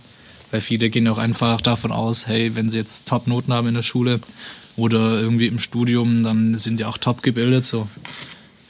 Weil 0.51 0.63
viele 0.63 0.89
gehen 0.89 1.07
auch 1.07 1.19
einfach 1.19 1.61
davon 1.61 1.93
aus, 1.93 2.29
hey, 2.29 2.55
wenn 2.55 2.71
sie 2.71 2.79
jetzt 2.79 3.07
Top-Noten 3.09 3.53
haben 3.53 3.69
in 3.69 3.75
der 3.75 3.83
Schule 3.83 4.21
oder 4.77 5.21
irgendwie 5.21 5.49
im 5.49 5.59
Studium, 5.59 6.25
dann 6.25 6.57
sind 6.57 6.79
die 6.79 6.87
auch 6.87 6.97
top 6.97 7.23
gebildet. 7.23 7.67
So. 7.67 7.87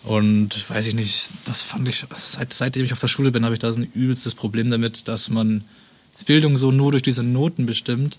Und 0.02 0.68
weiß 0.68 0.88
ich 0.88 0.94
nicht, 0.94 1.30
das 1.44 1.62
fand 1.62 1.88
ich, 1.88 2.06
seit, 2.12 2.52
seitdem 2.52 2.84
ich 2.84 2.92
auf 2.92 2.98
der 2.98 3.06
Schule 3.06 3.30
bin, 3.30 3.44
habe 3.44 3.54
ich 3.54 3.60
da 3.60 3.72
so 3.72 3.78
ein 3.78 3.88
übelstes 3.94 4.34
Problem 4.34 4.68
damit, 4.68 5.06
dass 5.06 5.30
man 5.30 5.62
Bildung 6.26 6.56
so 6.56 6.72
nur 6.72 6.90
durch 6.90 7.04
diese 7.04 7.22
Noten 7.22 7.66
bestimmt 7.66 8.18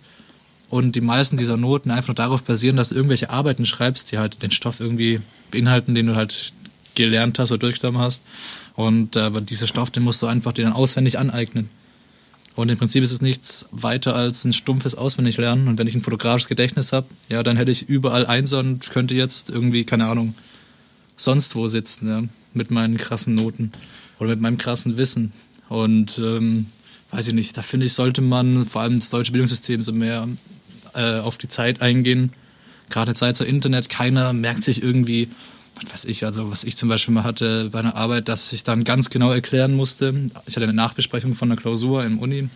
und 0.70 0.96
die 0.96 1.02
meisten 1.02 1.38
dieser 1.38 1.58
Noten 1.58 1.92
einfach 1.92 2.10
nur 2.10 2.16
darauf 2.16 2.44
basieren, 2.44 2.78
dass 2.78 2.90
du 2.90 2.96
irgendwelche 2.96 3.30
Arbeiten 3.30 3.66
schreibst, 3.66 4.12
die 4.12 4.20
halt 4.20 4.44
den 4.44 4.52
Stoff 4.52 4.80
irgendwie 4.80 5.20
beinhalten, 5.52 5.96
den 5.96 6.08
du 6.08 6.16
halt 6.16 6.54
gelernt 6.96 7.40
hast 7.40 7.52
oder 7.52 7.60
durchgenommen 7.60 8.02
hast. 8.02 8.24
Und 8.76 9.16
äh, 9.16 9.32
dieser 9.42 9.68
Stoff, 9.68 9.90
den 9.90 10.04
musst 10.04 10.22
du 10.22 10.28
einfach 10.28 10.54
dir 10.54 10.66
dann 10.66 10.74
auswendig 10.74 11.18
aneignen. 11.18 11.70
Und 12.56 12.70
im 12.70 12.78
Prinzip 12.78 13.04
ist 13.04 13.12
es 13.12 13.22
nichts 13.22 13.68
weiter 13.72 14.16
als 14.16 14.44
ein 14.46 14.54
stumpfes 14.54 14.96
Auswendiglernen. 14.96 15.68
Und 15.68 15.78
wenn 15.80 15.88
ich 15.88 15.96
ein 15.96 16.02
fotografisches 16.02 16.50
Gedächtnis 16.50 16.94
habe, 16.94 17.08
ja, 17.30 17.42
dann 17.42 17.58
hätte 17.58 17.72
ich 17.72 17.88
überall 17.88 18.26
eins 18.26 18.54
und 18.54 18.90
könnte 18.92 19.16
jetzt 19.16 19.50
irgendwie, 19.50 19.86
keine 19.86 20.08
Ahnung, 20.08 20.36
sonst 21.16 21.56
wo 21.56 21.68
sitzen, 21.68 22.10
ja, 22.10 22.24
mit 22.54 22.70
meinen 22.70 22.98
krassen 22.98 23.36
Noten 23.36 23.72
oder 24.20 24.32
mit 24.32 24.42
meinem 24.42 24.58
krassen 24.58 24.98
Wissen. 24.98 25.32
Und 25.68 26.20
ähm, 26.20 26.68
weiß 27.12 27.30
ich 27.30 27.34
nicht, 27.34 27.58
da 27.58 27.62
finde 27.62 27.86
ich, 27.86 27.94
sollte 27.94 28.22
man 28.22 28.66
vor 28.66 28.82
allem 28.82 29.00
das 29.00 29.10
deutsche 29.10 29.32
Bildungssystem 29.32 29.82
so 29.82 29.94
mehr 29.94 30.28
äh, 31.00 31.20
auf 31.20 31.38
die 31.38 31.48
Zeit 31.48 31.82
eingehen. 31.82 32.34
Gerade 32.90 33.14
Zeit 33.14 33.38
zur 33.38 33.48
Internet, 33.48 33.90
keiner 33.90 34.34
merkt 34.34 34.64
sich 34.64 34.84
irgendwie, 34.84 35.30
was 35.76 35.94
weiß 35.94 36.06
ich, 36.06 36.26
also 36.26 36.52
was 36.52 36.64
ich 36.64 36.76
zum 36.76 36.90
Beispiel 36.90 37.14
mal 37.14 37.24
hatte 37.24 37.70
bei 37.72 37.80
einer 37.80 37.96
Arbeit, 37.96 38.28
dass 38.28 38.52
ich 38.52 38.64
dann 38.64 38.84
ganz 38.84 39.10
genau 39.10 39.32
erklären 39.32 39.76
musste. 39.76 40.14
Ich 40.46 40.56
hatte 40.56 40.66
eine 40.66 40.74
Nachbesprechung 40.74 41.36
von 41.36 41.52
einer 41.52 41.62
Klausur 41.62 42.04
im 42.04 42.20
Uni, 42.20 42.50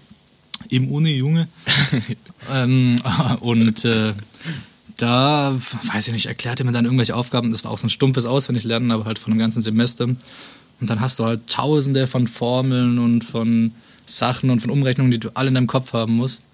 im 0.70 0.92
Uni, 0.92 1.12
Junge. 1.12 1.48
ähm, 2.52 2.96
und 3.40 3.86
äh, 3.86 4.14
da, 4.98 5.56
weiß 5.94 6.08
ich 6.08 6.14
nicht, 6.14 6.26
erklärte 6.26 6.64
mir 6.64 6.72
dann 6.72 6.86
irgendwelche 6.86 7.16
Aufgaben. 7.16 7.52
Das 7.52 7.64
war 7.64 7.72
auch 7.72 7.78
so 7.78 7.88
ein 7.88 7.92
stumpfes 7.92 8.26
Auswendiglernen, 8.26 8.92
aber 8.92 9.06
halt 9.06 9.20
von 9.20 9.32
einem 9.32 9.40
ganzen 9.40 9.62
Semester. 9.62 10.06
Und 10.06 10.90
dann 10.90 11.00
hast 11.00 11.20
du 11.20 11.26
halt 11.26 11.48
tausende 11.48 12.08
von 12.08 12.28
Formeln 12.28 13.00
und 13.00 13.24
von 13.24 13.72
Sachen 14.06 14.50
und 14.50 14.60
von 14.60 14.70
Umrechnungen, 14.70 15.12
die 15.12 15.20
du 15.20 15.30
alle 15.34 15.48
in 15.48 15.54
deinem 15.54 15.68
Kopf 15.68 15.94
haben 15.94 16.16
musst. 16.16 16.48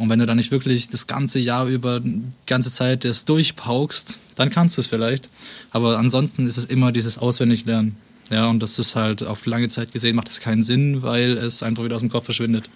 Und 0.00 0.08
wenn 0.08 0.18
du 0.18 0.24
dann 0.24 0.38
nicht 0.38 0.50
wirklich 0.50 0.88
das 0.88 1.06
ganze 1.06 1.38
Jahr 1.38 1.66
über, 1.66 2.00
die 2.00 2.22
ganze 2.46 2.72
Zeit 2.72 3.04
das 3.04 3.26
durchpaukst, 3.26 4.18
dann 4.34 4.48
kannst 4.48 4.78
du 4.78 4.80
es 4.80 4.86
vielleicht. 4.86 5.28
Aber 5.72 5.98
ansonsten 5.98 6.46
ist 6.46 6.56
es 6.56 6.64
immer 6.64 6.90
dieses 6.90 7.18
Auswendiglernen. 7.18 7.96
Ja, 8.30 8.46
und 8.46 8.62
das 8.62 8.78
ist 8.78 8.96
halt 8.96 9.22
auf 9.22 9.44
lange 9.44 9.68
Zeit 9.68 9.92
gesehen, 9.92 10.16
macht 10.16 10.30
es 10.30 10.40
keinen 10.40 10.62
Sinn, 10.62 11.02
weil 11.02 11.32
es 11.32 11.62
einfach 11.62 11.84
wieder 11.84 11.96
aus 11.96 12.00
dem 12.00 12.08
Kopf 12.08 12.24
verschwindet. 12.24 12.70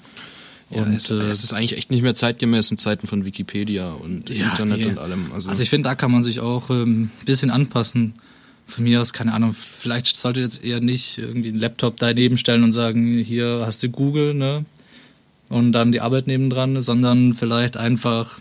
Ja, 0.69 0.83
und, 0.83 0.93
es, 0.93 1.11
äh, 1.11 1.15
es 1.15 1.43
ist 1.45 1.55
eigentlich 1.55 1.79
echt 1.79 1.91
nicht 1.91 2.03
mehr 2.03 2.15
zeitgemäß 2.15 2.71
in 2.71 2.77
Zeiten 2.77 3.07
von 3.07 3.25
Wikipedia 3.25 3.91
und 3.91 4.29
Internet 4.29 4.81
nee. 4.81 4.87
und 4.89 4.99
allem. 4.99 5.33
Also, 5.33 5.49
Also 5.49 5.63
ich 5.63 5.71
finde, 5.71 5.89
da 5.89 5.95
kann 5.95 6.13
man 6.13 6.23
sich 6.23 6.41
auch 6.41 6.69
ähm, 6.69 7.05
ein 7.05 7.25
bisschen 7.25 7.49
anpassen. 7.49 8.13
Von 8.67 8.85
mir 8.85 9.01
aus, 9.01 9.15
keine 9.15 9.33
Ahnung, 9.33 9.55
vielleicht 9.55 10.19
sollte 10.19 10.41
jetzt 10.41 10.63
eher 10.63 10.81
nicht 10.81 11.17
irgendwie 11.17 11.49
einen 11.49 11.59
Laptop 11.59 11.97
daneben 11.99 12.37
stellen 12.37 12.65
und 12.65 12.73
sagen, 12.73 13.17
hier 13.17 13.63
hast 13.65 13.83
du 13.83 13.89
Google, 13.89 14.35
ne? 14.35 14.67
Und 15.55 15.71
dann 15.71 15.93
die 15.93 16.01
Arbeit 16.01 16.27
nebendran, 16.27 16.83
sondern 16.83 17.33
vielleicht 17.33 17.77
einfach 17.77 18.41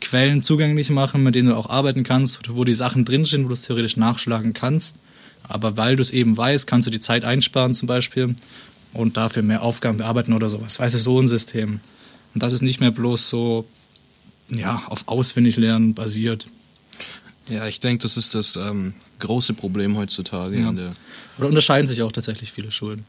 Quellen 0.00 0.42
zugänglich 0.42 0.88
machen, 0.88 1.22
mit 1.22 1.34
denen 1.34 1.48
du 1.48 1.54
auch 1.54 1.68
arbeiten 1.68 2.04
kannst, 2.04 2.48
wo 2.48 2.64
die 2.64 2.72
Sachen 2.72 3.04
drinstehen, 3.04 3.44
wo 3.44 3.48
du 3.48 3.54
es 3.54 3.64
theoretisch 3.64 3.98
nachschlagen 3.98 4.54
kannst. 4.54 4.96
Aber 5.42 5.76
weil 5.76 5.94
du 5.94 6.00
es 6.00 6.10
eben 6.10 6.34
weißt, 6.34 6.66
kannst 6.66 6.86
du 6.86 6.90
die 6.90 7.00
Zeit 7.00 7.26
einsparen 7.26 7.74
zum 7.74 7.86
Beispiel 7.86 8.34
und 8.94 9.18
dafür 9.18 9.42
mehr 9.42 9.60
Aufgaben 9.60 9.98
bearbeiten 9.98 10.32
oder 10.32 10.48
sowas. 10.48 10.78
Weißt 10.78 10.94
du, 10.94 10.98
so 10.98 11.20
ein 11.20 11.28
System. 11.28 11.80
Und 12.32 12.42
das 12.42 12.54
ist 12.54 12.62
nicht 12.62 12.80
mehr 12.80 12.92
bloß 12.92 13.28
so, 13.28 13.66
ja, 14.48 14.80
auf 14.86 15.08
Auswendiglernen 15.08 15.92
basiert. 15.92 16.46
ja, 17.46 17.66
ich 17.66 17.78
denke, 17.80 18.04
das 18.04 18.16
ist 18.16 18.34
das 18.34 18.56
ähm, 18.56 18.94
große 19.18 19.52
Problem 19.52 19.98
heutzutage. 19.98 20.58
Ja. 20.58 20.72
Oder 21.36 21.48
unterscheiden 21.48 21.86
sich 21.86 22.00
auch 22.00 22.12
tatsächlich 22.12 22.52
viele 22.52 22.70
Schulen. 22.70 23.04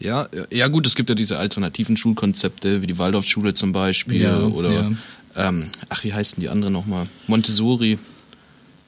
Ja, 0.00 0.28
ja, 0.50 0.68
gut, 0.68 0.86
es 0.86 0.94
gibt 0.94 1.08
ja 1.08 1.14
diese 1.14 1.38
alternativen 1.38 1.96
Schulkonzepte, 1.96 2.82
wie 2.82 2.86
die 2.86 2.98
Waldorfschule 2.98 3.54
zum 3.54 3.72
Beispiel. 3.72 4.22
Ja, 4.22 4.38
oder, 4.40 4.72
ja. 4.72 4.90
Ähm, 5.36 5.68
ach, 5.88 6.04
wie 6.04 6.12
heißen 6.12 6.40
die 6.40 6.48
anderen 6.48 6.72
nochmal? 6.72 7.06
Montessori. 7.26 7.98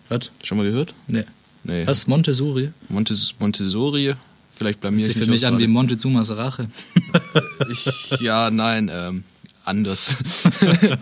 Was? 0.09 0.31
Schon 0.43 0.59
mal 0.59 0.64
gehört? 0.64 0.95
Nee. 1.07 1.25
Nee. 1.62 1.87
Was? 1.87 2.07
Montessori? 2.07 2.71
Montes 2.88 3.35
Montessori. 3.38 4.14
Vielleicht 4.51 4.81
blamier 4.81 5.05
Sie 5.05 5.12
ich 5.12 5.19
für 5.19 5.27
mich 5.27 5.47
an 5.47 5.59
wie. 5.59 5.67
Montezumas 5.67 6.37
Rache. 6.37 6.69
Ich, 7.71 8.21
ja, 8.21 8.51
nein, 8.51 8.90
ähm, 8.93 9.23
anders. 9.64 10.17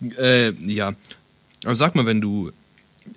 äh, 0.18 0.52
ja. 0.52 0.92
Aber 1.64 1.74
sag 1.74 1.94
mal, 1.94 2.06
wenn 2.06 2.20
du 2.20 2.52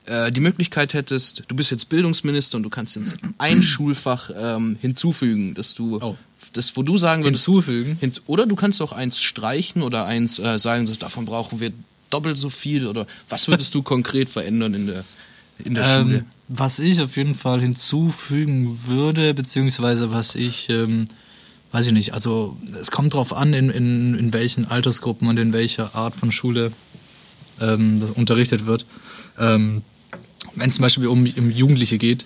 äh, 0.06 0.32
die 0.32 0.42
Möglichkeit 0.42 0.94
hättest, 0.94 1.44
du 1.48 1.56
bist 1.56 1.72
jetzt 1.72 1.90
Bildungsminister 1.90 2.58
und 2.58 2.64
du 2.64 2.70
kannst 2.70 2.96
jetzt 2.96 3.18
ein 3.38 3.64
Schulfach 3.64 4.30
ähm, 4.38 4.78
hinzufügen, 4.82 5.54
dass 5.54 5.74
du 5.74 5.98
Oh. 6.02 6.16
das, 6.54 6.76
wo 6.76 6.84
du 6.84 6.98
sagen 6.98 7.24
würdest, 7.24 7.46
Hinzufügen? 7.46 7.98
Hin, 8.00 8.14
oder 8.26 8.46
du 8.46 8.56
kannst 8.56 8.82
auch 8.82 8.92
eins 8.92 9.22
streichen 9.22 9.82
oder 9.82 10.06
eins 10.06 10.40
äh, 10.40 10.58
sagen, 10.60 10.90
davon 11.00 11.26
brauchen 11.26 11.60
wir 11.60 11.72
doppelt 12.10 12.38
so 12.38 12.50
viel 12.50 12.88
oder 12.88 13.06
was 13.30 13.48
würdest 13.48 13.76
du 13.76 13.84
konkret 13.84 14.30
verändern 14.30 14.74
in 14.74 14.88
der 14.88 15.04
in 15.64 15.76
der 15.76 15.86
Schule? 15.86 16.18
Ähm, 16.18 16.26
was 16.48 16.80
ich 16.80 17.02
auf 17.02 17.18
jeden 17.18 17.36
Fall 17.36 17.62
hinzufügen 17.62 18.80
würde, 18.86 19.34
beziehungsweise 19.34 20.12
was 20.12 20.36
ich, 20.36 20.70
ähm, 20.70 21.06
weiß 21.72 21.88
ich 21.88 21.94
nicht, 21.94 22.14
also 22.14 22.58
es 22.80 22.92
kommt 22.92 23.14
drauf 23.14 23.36
an, 23.36 23.54
in, 23.54 23.70
in, 23.70 24.18
in 24.18 24.34
welchen 24.34 24.66
Altersgruppen 24.66 25.28
und 25.28 25.38
in 25.38 25.54
welcher 25.54 25.96
Art 25.96 26.16
von 26.16 26.32
Schule 26.32 26.72
ähm, 27.60 28.00
das 28.00 28.12
unterrichtet 28.12 28.66
wird. 28.66 28.86
Ähm, 29.40 29.84
Wenn 30.56 30.70
es 30.70 30.76
zum 30.76 30.84
Beispiel 30.84 31.08
um, 31.08 31.26
um 31.38 31.52
Jugendliche 31.52 31.98
geht 31.98 32.26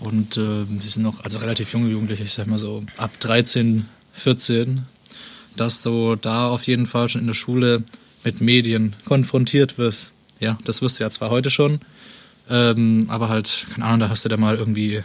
und 0.00 0.36
äh, 0.36 0.64
die 0.66 0.86
sind 0.86 1.02
noch, 1.02 1.22
also 1.24 1.38
relativ 1.38 1.72
junge 1.72 1.90
Jugendliche, 1.90 2.24
ich 2.24 2.32
sag 2.32 2.46
mal 2.46 2.58
so 2.58 2.82
ab 2.96 3.10
13, 3.20 3.86
14, 4.14 4.82
dass 5.56 5.82
du 5.82 6.16
da 6.16 6.48
auf 6.48 6.66
jeden 6.66 6.86
Fall 6.86 7.08
schon 7.08 7.20
in 7.22 7.26
der 7.26 7.34
Schule 7.34 7.82
mit 8.24 8.40
Medien 8.40 8.96
konfrontiert 9.04 9.78
wirst. 9.78 10.12
Ja, 10.40 10.58
das 10.64 10.80
wirst 10.80 10.98
du 10.98 11.04
ja 11.04 11.10
zwar 11.10 11.30
heute 11.30 11.50
schon, 11.50 11.80
ähm, 12.48 13.06
aber 13.08 13.28
halt, 13.28 13.66
keine 13.74 13.86
Ahnung, 13.86 14.00
da 14.00 14.08
hast 14.08 14.24
du 14.24 14.28
da 14.28 14.36
mal 14.36 14.56
irgendwie 14.56 15.02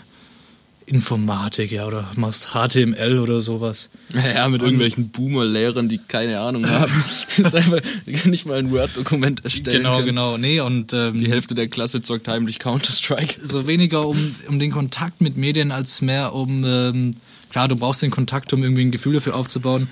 Informatik, 0.87 1.71
ja, 1.71 1.85
oder 1.87 2.07
machst 2.15 2.49
HTML 2.53 3.17
oder 3.17 3.41
sowas. 3.41 3.89
Ja, 4.13 4.47
mit 4.49 4.61
irgendwelchen 4.61 5.09
Boomer-Lehrern, 5.09 5.89
die 5.89 5.97
keine 5.97 6.39
Ahnung 6.39 6.69
haben. 6.69 6.91
Das 7.37 7.39
ist 7.39 7.55
einfach 7.55 7.81
nicht 8.25 8.45
mal 8.45 8.59
ein 8.59 8.71
Word-Dokument 8.71 9.43
erstellen. 9.43 9.77
Genau, 9.77 9.95
können. 9.97 10.07
genau. 10.07 10.37
Nee, 10.37 10.59
und 10.59 10.93
ähm, 10.93 11.19
Die 11.19 11.29
Hälfte 11.29 11.55
der 11.55 11.67
Klasse 11.67 12.01
zockt 12.01 12.27
heimlich 12.27 12.59
Counter-Strike. 12.59 13.35
so 13.41 13.67
weniger 13.67 14.07
um, 14.07 14.35
um 14.47 14.59
den 14.59 14.71
Kontakt 14.71 15.21
mit 15.21 15.37
Medien 15.37 15.71
als 15.71 16.01
mehr 16.01 16.33
um, 16.33 16.63
ähm, 16.65 17.15
klar, 17.49 17.67
du 17.67 17.75
brauchst 17.75 18.03
den 18.03 18.11
Kontakt, 18.11 18.53
um 18.53 18.61
irgendwie 18.61 18.85
ein 18.85 18.91
Gefühl 18.91 19.15
dafür 19.15 19.35
aufzubauen, 19.35 19.89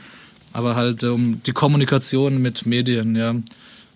aber 0.53 0.75
halt 0.75 1.03
äh, 1.03 1.07
um 1.07 1.41
die 1.43 1.53
Kommunikation 1.53 2.41
mit 2.41 2.65
Medien, 2.65 3.15
ja. 3.15 3.35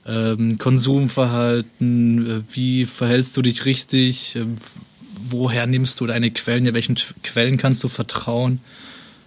Ähm, 0.08 0.58
Konsumverhalten, 0.58 2.26
äh, 2.26 2.56
wie 2.56 2.86
verhältst 2.86 3.36
du 3.36 3.42
dich 3.42 3.66
richtig, 3.66 4.38
äh, 4.38 4.46
woher 5.20 5.68
nimmst 5.68 6.00
du 6.00 6.06
deine 6.08 6.32
Quellen, 6.32 6.66
ja, 6.66 6.74
welchen 6.74 6.96
Quellen 7.24 7.58
kannst 7.58 7.84
du 7.84 7.88
vertrauen, 7.88 8.60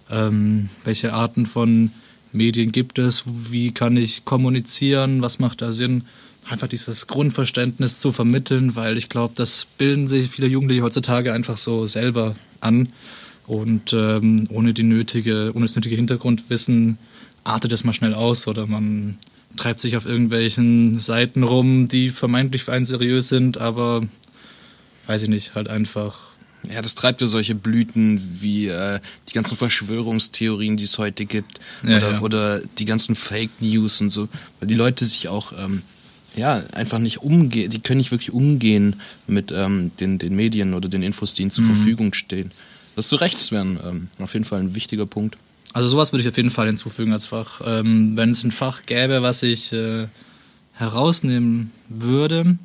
ähm, 0.09 0.69
welche 0.83 1.13
Arten 1.13 1.45
von 1.45 1.91
Medien 2.33 2.71
gibt 2.71 2.99
es, 2.99 3.23
wie 3.25 3.71
kann 3.71 3.97
ich 3.97 4.25
kommunizieren, 4.25 5.21
was 5.21 5.39
macht 5.39 5.61
da 5.61 5.71
Sinn, 5.71 6.03
einfach 6.49 6.67
dieses 6.67 7.07
Grundverständnis 7.07 7.99
zu 7.99 8.11
vermitteln, 8.11 8.75
weil 8.75 8.97
ich 8.97 9.09
glaube, 9.09 9.33
das 9.35 9.65
bilden 9.77 10.07
sich 10.07 10.29
viele 10.29 10.47
Jugendliche 10.47 10.83
heutzutage 10.83 11.33
einfach 11.33 11.57
so 11.57 11.85
selber 11.85 12.35
an. 12.61 12.89
Und 13.47 13.93
ähm, 13.93 14.47
ohne 14.49 14.73
die 14.73 14.83
nötige, 14.83 15.51
ohne 15.53 15.65
das 15.65 15.75
nötige 15.75 15.95
Hintergrundwissen 15.95 16.97
artet 17.43 17.71
es 17.71 17.83
mal 17.83 17.93
schnell 17.93 18.13
aus 18.13 18.47
oder 18.47 18.67
man 18.67 19.17
treibt 19.57 19.79
sich 19.79 19.97
auf 19.97 20.05
irgendwelchen 20.05 20.99
Seiten 20.99 21.43
rum, 21.43 21.87
die 21.87 22.09
vermeintlich 22.09 22.63
für 22.63 22.71
einen 22.71 22.85
seriös 22.85 23.29
sind, 23.29 23.57
aber 23.57 24.03
weiß 25.11 25.23
ich 25.23 25.29
nicht, 25.29 25.53
halt 25.55 25.67
einfach 25.67 26.17
Ja, 26.73 26.81
das 26.81 26.95
treibt 26.95 27.21
ja 27.21 27.27
solche 27.27 27.55
Blüten 27.55 28.21
wie 28.41 28.67
äh, 28.67 28.99
die 29.27 29.33
ganzen 29.33 29.57
Verschwörungstheorien, 29.57 30.77
die 30.77 30.83
es 30.85 30.97
heute 30.97 31.25
gibt, 31.25 31.59
Ja, 31.83 31.97
oder, 31.97 32.11
ja. 32.13 32.19
oder 32.21 32.61
die 32.77 32.85
ganzen 32.85 33.15
Fake 33.15 33.49
News 33.61 33.99
und 34.01 34.11
so, 34.11 34.27
weil 34.59 34.67
die 34.67 34.75
Leute 34.75 35.05
sich 35.05 35.27
auch 35.27 35.53
ähm, 35.57 35.81
ja 36.35 36.61
einfach 36.73 36.99
nicht 36.99 37.17
umgehen, 37.23 37.69
die 37.69 37.79
können 37.79 37.97
nicht 37.97 38.11
wirklich 38.11 38.31
umgehen 38.31 38.95
mit 39.27 39.51
ähm, 39.51 39.91
den, 39.99 40.17
den 40.19 40.35
Medien 40.35 40.73
oder 40.73 40.87
den 40.87 41.03
Infos, 41.03 41.33
die 41.33 41.41
ihnen 41.41 41.47
Mhm. 41.49 41.55
zur 41.55 41.65
Verfügung 41.65 42.13
stehen. 42.13 42.51
Das 42.95 43.07
zu 43.07 43.15
Recht, 43.15 43.37
das 43.37 43.51
wäre 43.51 43.65
ähm, 43.65 44.07
auf 44.19 44.33
jeden 44.33 44.45
Fall 44.45 44.59
ein 44.59 44.75
wichtiger 44.75 45.05
Punkt. 45.05 45.37
Also 45.73 45.87
sowas 45.87 46.11
würde 46.13 46.21
ich 46.23 46.29
auf 46.29 46.37
jeden 46.37 46.49
Fall 46.51 46.67
hinzufügen 46.67 47.11
als 47.13 47.25
Fach. 47.25 47.61
Ähm, 47.65 48.15
wenn 48.17 48.29
es 48.31 48.43
ein 48.43 48.51
Fach 48.51 48.85
gäbe, 48.85 49.21
was 49.23 49.41
ich 49.43 49.71
äh, 49.73 50.07
herausnehmen 50.73 51.71
würde, 51.89 52.57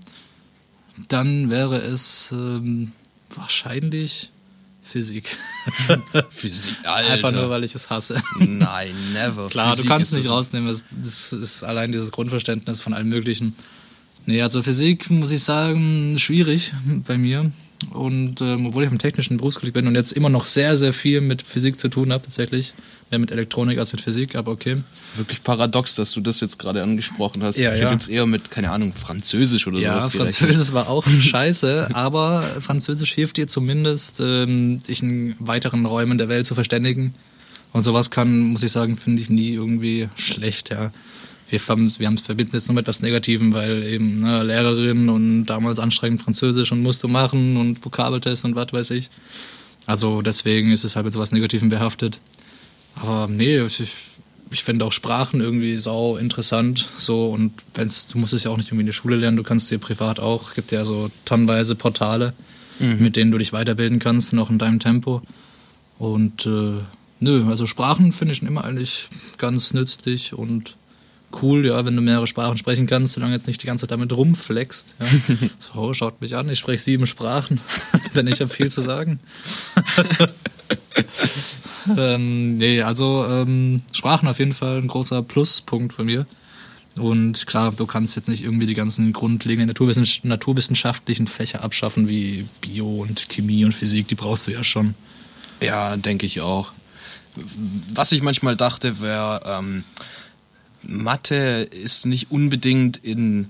dann 1.08 1.50
wäre 1.50 1.76
es 1.76 2.32
ähm, 2.32 2.92
wahrscheinlich 3.34 4.30
Physik. 4.82 5.36
Physik, 6.30 6.74
Einfach 6.84 7.32
nur, 7.32 7.50
weil 7.50 7.64
ich 7.64 7.74
es 7.74 7.90
hasse. 7.90 8.22
Nein, 8.38 8.94
never. 9.12 9.48
Klar, 9.50 9.72
Physik 9.72 9.84
du 9.84 9.90
kannst 9.90 10.12
ist 10.12 10.18
nicht 10.18 10.30
rausnehmen, 10.30 10.68
das, 10.68 10.82
das 10.90 11.32
ist 11.32 11.64
allein 11.64 11.90
dieses 11.90 12.12
Grundverständnis 12.12 12.80
von 12.80 12.94
allem 12.94 13.08
Möglichen. 13.08 13.54
Nee, 14.26 14.42
also 14.42 14.62
Physik 14.62 15.10
muss 15.10 15.32
ich 15.32 15.42
sagen, 15.42 16.16
schwierig 16.18 16.72
bei 17.06 17.18
mir. 17.18 17.50
Und 17.90 18.40
ähm, 18.40 18.66
obwohl 18.66 18.84
ich 18.84 18.90
im 18.90 18.98
technischen 18.98 19.36
Berufskolleg 19.36 19.74
bin 19.74 19.86
und 19.86 19.94
jetzt 19.94 20.12
immer 20.12 20.28
noch 20.28 20.44
sehr, 20.44 20.78
sehr 20.78 20.92
viel 20.92 21.20
mit 21.20 21.42
Physik 21.42 21.78
zu 21.78 21.88
tun 21.88 22.12
habe, 22.12 22.22
tatsächlich. 22.22 22.74
Mehr 23.10 23.20
mit 23.20 23.30
Elektronik 23.30 23.78
als 23.78 23.92
mit 23.92 24.00
Physik, 24.00 24.34
aber 24.34 24.50
okay. 24.50 24.78
Wirklich 25.14 25.44
paradox, 25.44 25.94
dass 25.94 26.10
du 26.12 26.20
das 26.20 26.40
jetzt 26.40 26.58
gerade 26.58 26.82
angesprochen 26.82 27.42
hast. 27.44 27.56
Ja, 27.56 27.72
ich 27.72 27.78
ja. 27.78 27.84
hätte 27.84 27.94
jetzt 27.94 28.08
eher 28.08 28.26
mit, 28.26 28.50
keine 28.50 28.70
Ahnung, 28.70 28.92
Französisch 28.92 29.68
oder 29.68 29.78
Ja, 29.78 29.92
sowas 29.92 30.12
gerechnet. 30.12 30.36
Französisch 30.36 30.72
war 30.72 30.88
auch 30.88 31.06
scheiße, 31.20 31.90
aber 31.92 32.42
Französisch 32.60 33.12
hilft 33.12 33.36
dir 33.36 33.46
zumindest, 33.46 34.20
ähm, 34.20 34.82
dich 34.82 35.02
in 35.02 35.36
weiteren 35.38 35.86
Räumen 35.86 36.18
der 36.18 36.28
Welt 36.28 36.46
zu 36.46 36.56
verständigen. 36.56 37.14
Und 37.72 37.84
sowas 37.84 38.10
kann, 38.10 38.40
muss 38.40 38.62
ich 38.62 38.72
sagen, 38.72 38.96
finde 38.96 39.22
ich 39.22 39.30
nie 39.30 39.52
irgendwie 39.52 40.08
schlecht, 40.16 40.70
ja. 40.70 40.90
Wir, 41.48 41.60
wir 41.60 42.06
haben 42.08 42.18
verbinden 42.18 42.56
jetzt 42.56 42.66
nur 42.66 42.74
mit 42.74 42.84
etwas 42.84 43.02
Negativem, 43.02 43.54
weil 43.54 43.84
eben 43.84 44.16
ne, 44.16 44.42
Lehrerin 44.42 45.08
und 45.08 45.46
damals 45.46 45.78
anstrengend 45.78 46.22
Französisch 46.22 46.72
und 46.72 46.82
musst 46.82 47.04
du 47.04 47.08
machen 47.08 47.56
und 47.56 47.84
Vokabeltest 47.84 48.44
und 48.44 48.56
was 48.56 48.72
weiß 48.72 48.90
ich. 48.90 49.10
Also 49.86 50.22
deswegen 50.22 50.72
ist 50.72 50.84
es 50.84 50.96
halt 50.96 51.04
mit 51.04 51.12
sowas 51.12 51.30
Negativem 51.30 51.68
behaftet. 51.68 52.20
Aber 52.96 53.28
nee, 53.28 53.60
ich, 53.60 53.92
ich 54.50 54.64
finde 54.64 54.84
auch 54.84 54.92
Sprachen 54.92 55.40
irgendwie 55.40 55.76
sau 55.76 56.16
interessant. 56.16 56.86
So, 56.98 57.28
und 57.28 57.52
wenn's, 57.74 58.08
du 58.08 58.18
musst 58.18 58.32
es 58.32 58.44
ja 58.44 58.50
auch 58.50 58.56
nicht 58.56 58.68
irgendwie 58.68 58.82
in 58.82 58.86
der 58.86 58.92
Schule 58.92 59.16
lernen, 59.16 59.36
du 59.36 59.42
kannst 59.42 59.70
dir 59.70 59.78
privat 59.78 60.20
auch, 60.20 60.54
gibt 60.54 60.72
ja 60.72 60.84
so 60.84 61.10
tonnenweise 61.24 61.74
Portale, 61.74 62.32
mit 62.78 63.16
denen 63.16 63.30
du 63.30 63.38
dich 63.38 63.52
weiterbilden 63.52 63.98
kannst, 63.98 64.32
noch 64.32 64.50
in 64.50 64.58
deinem 64.58 64.80
Tempo. 64.80 65.22
Und 65.98 66.46
äh, 66.46 66.74
nö, 67.20 67.46
also 67.48 67.66
Sprachen 67.66 68.12
finde 68.12 68.34
ich 68.34 68.42
immer 68.42 68.64
eigentlich 68.64 69.08
ganz 69.38 69.72
nützlich 69.72 70.34
und 70.34 70.76
cool, 71.42 71.66
ja, 71.66 71.84
wenn 71.84 71.96
du 71.96 72.02
mehrere 72.02 72.26
Sprachen 72.26 72.58
sprechen 72.58 72.86
kannst, 72.86 73.14
solange 73.14 73.32
jetzt 73.32 73.46
nicht 73.46 73.62
die 73.62 73.66
ganze 73.66 73.82
Zeit 73.82 73.90
damit 73.90 74.12
rumflext. 74.12 74.96
Ja. 75.00 75.06
So, 75.74 75.92
schaut 75.94 76.20
mich 76.20 76.36
an, 76.36 76.48
ich 76.48 76.58
spreche 76.58 76.82
sieben 76.82 77.06
Sprachen, 77.06 77.60
denn 78.14 78.26
ich 78.26 78.40
habe 78.40 78.52
viel 78.52 78.70
zu 78.70 78.82
sagen. 78.82 79.18
ähm, 81.96 82.56
nee, 82.56 82.82
also 82.82 83.26
ähm, 83.28 83.82
Sprachen 83.92 84.28
auf 84.28 84.38
jeden 84.38 84.52
Fall 84.52 84.78
ein 84.78 84.88
großer 84.88 85.22
Pluspunkt 85.22 85.92
von 85.92 86.06
mir. 86.06 86.26
Und 86.98 87.46
klar, 87.46 87.72
du 87.72 87.86
kannst 87.86 88.16
jetzt 88.16 88.28
nicht 88.28 88.42
irgendwie 88.42 88.66
die 88.66 88.74
ganzen 88.74 89.12
grundlegenden 89.12 89.68
naturwissen 89.68 90.06
naturwissenschaftlichen 90.22 91.26
Fächer 91.26 91.62
abschaffen, 91.62 92.08
wie 92.08 92.46
Bio 92.62 93.02
und 93.02 93.28
Chemie 93.28 93.64
und 93.64 93.74
Physik, 93.74 94.08
die 94.08 94.14
brauchst 94.14 94.46
du 94.46 94.52
ja 94.52 94.64
schon. 94.64 94.94
Ja, 95.60 95.96
denke 95.96 96.26
ich 96.26 96.40
auch. 96.40 96.72
Was 97.92 98.12
ich 98.12 98.22
manchmal 98.22 98.56
dachte, 98.56 99.00
wäre, 99.00 99.42
ähm, 99.46 99.84
Mathe 100.82 101.68
ist 101.70 102.06
nicht 102.06 102.30
unbedingt 102.30 102.96
in, 102.96 103.48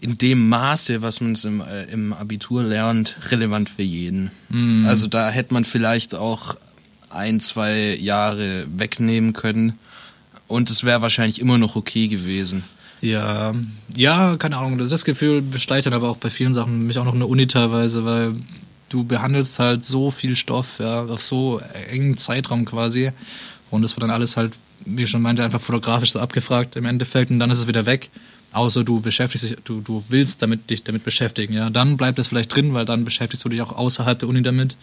in 0.00 0.16
dem 0.18 0.48
Maße, 0.48 1.02
was 1.02 1.20
man 1.20 1.32
es 1.32 1.44
im, 1.44 1.60
äh, 1.60 1.84
im 1.84 2.12
Abitur 2.12 2.62
lernt, 2.62 3.16
relevant 3.30 3.68
für 3.70 3.82
jeden. 3.82 4.30
Also 4.86 5.08
da 5.08 5.30
hätte 5.30 5.54
man 5.54 5.64
vielleicht 5.64 6.14
auch 6.14 6.54
ein, 7.10 7.40
zwei 7.40 7.96
Jahre 7.96 8.66
wegnehmen 8.76 9.32
können 9.32 9.78
und 10.48 10.70
es 10.70 10.84
wäre 10.84 11.02
wahrscheinlich 11.02 11.40
immer 11.40 11.58
noch 11.58 11.76
okay 11.76 12.08
gewesen. 12.08 12.64
Ja, 13.00 13.54
ja, 13.96 14.36
keine 14.36 14.58
Ahnung. 14.58 14.78
Das, 14.78 15.04
Gefühl 15.04 15.40
besteigt 15.40 15.86
dann 15.86 15.94
aber 15.94 16.10
auch 16.10 16.16
bei 16.16 16.28
vielen 16.28 16.52
Sachen, 16.52 16.86
mich 16.86 16.98
auch 16.98 17.04
noch 17.04 17.14
in 17.14 17.20
der 17.20 17.28
Uni 17.28 17.46
teilweise, 17.46 18.04
weil 18.04 18.32
du 18.90 19.04
behandelst 19.04 19.58
halt 19.58 19.84
so 19.84 20.10
viel 20.10 20.36
Stoff, 20.36 20.78
ja, 20.80 21.04
auf 21.04 21.20
so 21.20 21.60
engen 21.90 22.16
Zeitraum 22.16 22.64
quasi. 22.64 23.10
Und 23.70 23.82
das 23.82 23.96
wird 23.96 24.02
dann 24.02 24.10
alles 24.10 24.36
halt, 24.36 24.52
wie 24.84 25.04
ich 25.04 25.10
schon 25.10 25.22
meinte, 25.22 25.44
einfach 25.44 25.60
fotografisch 25.60 26.12
so 26.12 26.18
abgefragt 26.18 26.76
im 26.76 26.84
Endeffekt 26.84 27.30
und 27.30 27.38
dann 27.38 27.50
ist 27.50 27.58
es 27.58 27.68
wieder 27.68 27.86
weg. 27.86 28.10
Außer 28.52 28.82
du 28.82 29.00
beschäftigst 29.00 29.50
dich, 29.50 29.56
du, 29.64 29.80
du 29.80 30.02
willst 30.08 30.42
damit, 30.42 30.70
dich 30.70 30.82
damit 30.82 31.04
beschäftigen, 31.04 31.52
ja. 31.54 31.70
Dann 31.70 31.96
bleibt 31.96 32.18
es 32.18 32.26
vielleicht 32.26 32.54
drin, 32.54 32.74
weil 32.74 32.84
dann 32.84 33.04
beschäftigst 33.04 33.44
du 33.44 33.48
dich 33.48 33.62
auch 33.62 33.76
außerhalb 33.76 34.18
der 34.18 34.28
Uni 34.28 34.42
damit. 34.42 34.76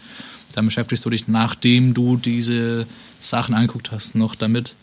Dann 0.53 0.65
beschäftigst 0.65 1.05
du 1.05 1.09
dich, 1.09 1.27
nachdem 1.27 1.93
du 1.93 2.15
diese 2.15 2.87
Sachen 3.19 3.53
angeguckt 3.53 3.91
hast, 3.91 4.15
noch 4.15 4.35
damit. 4.35 4.75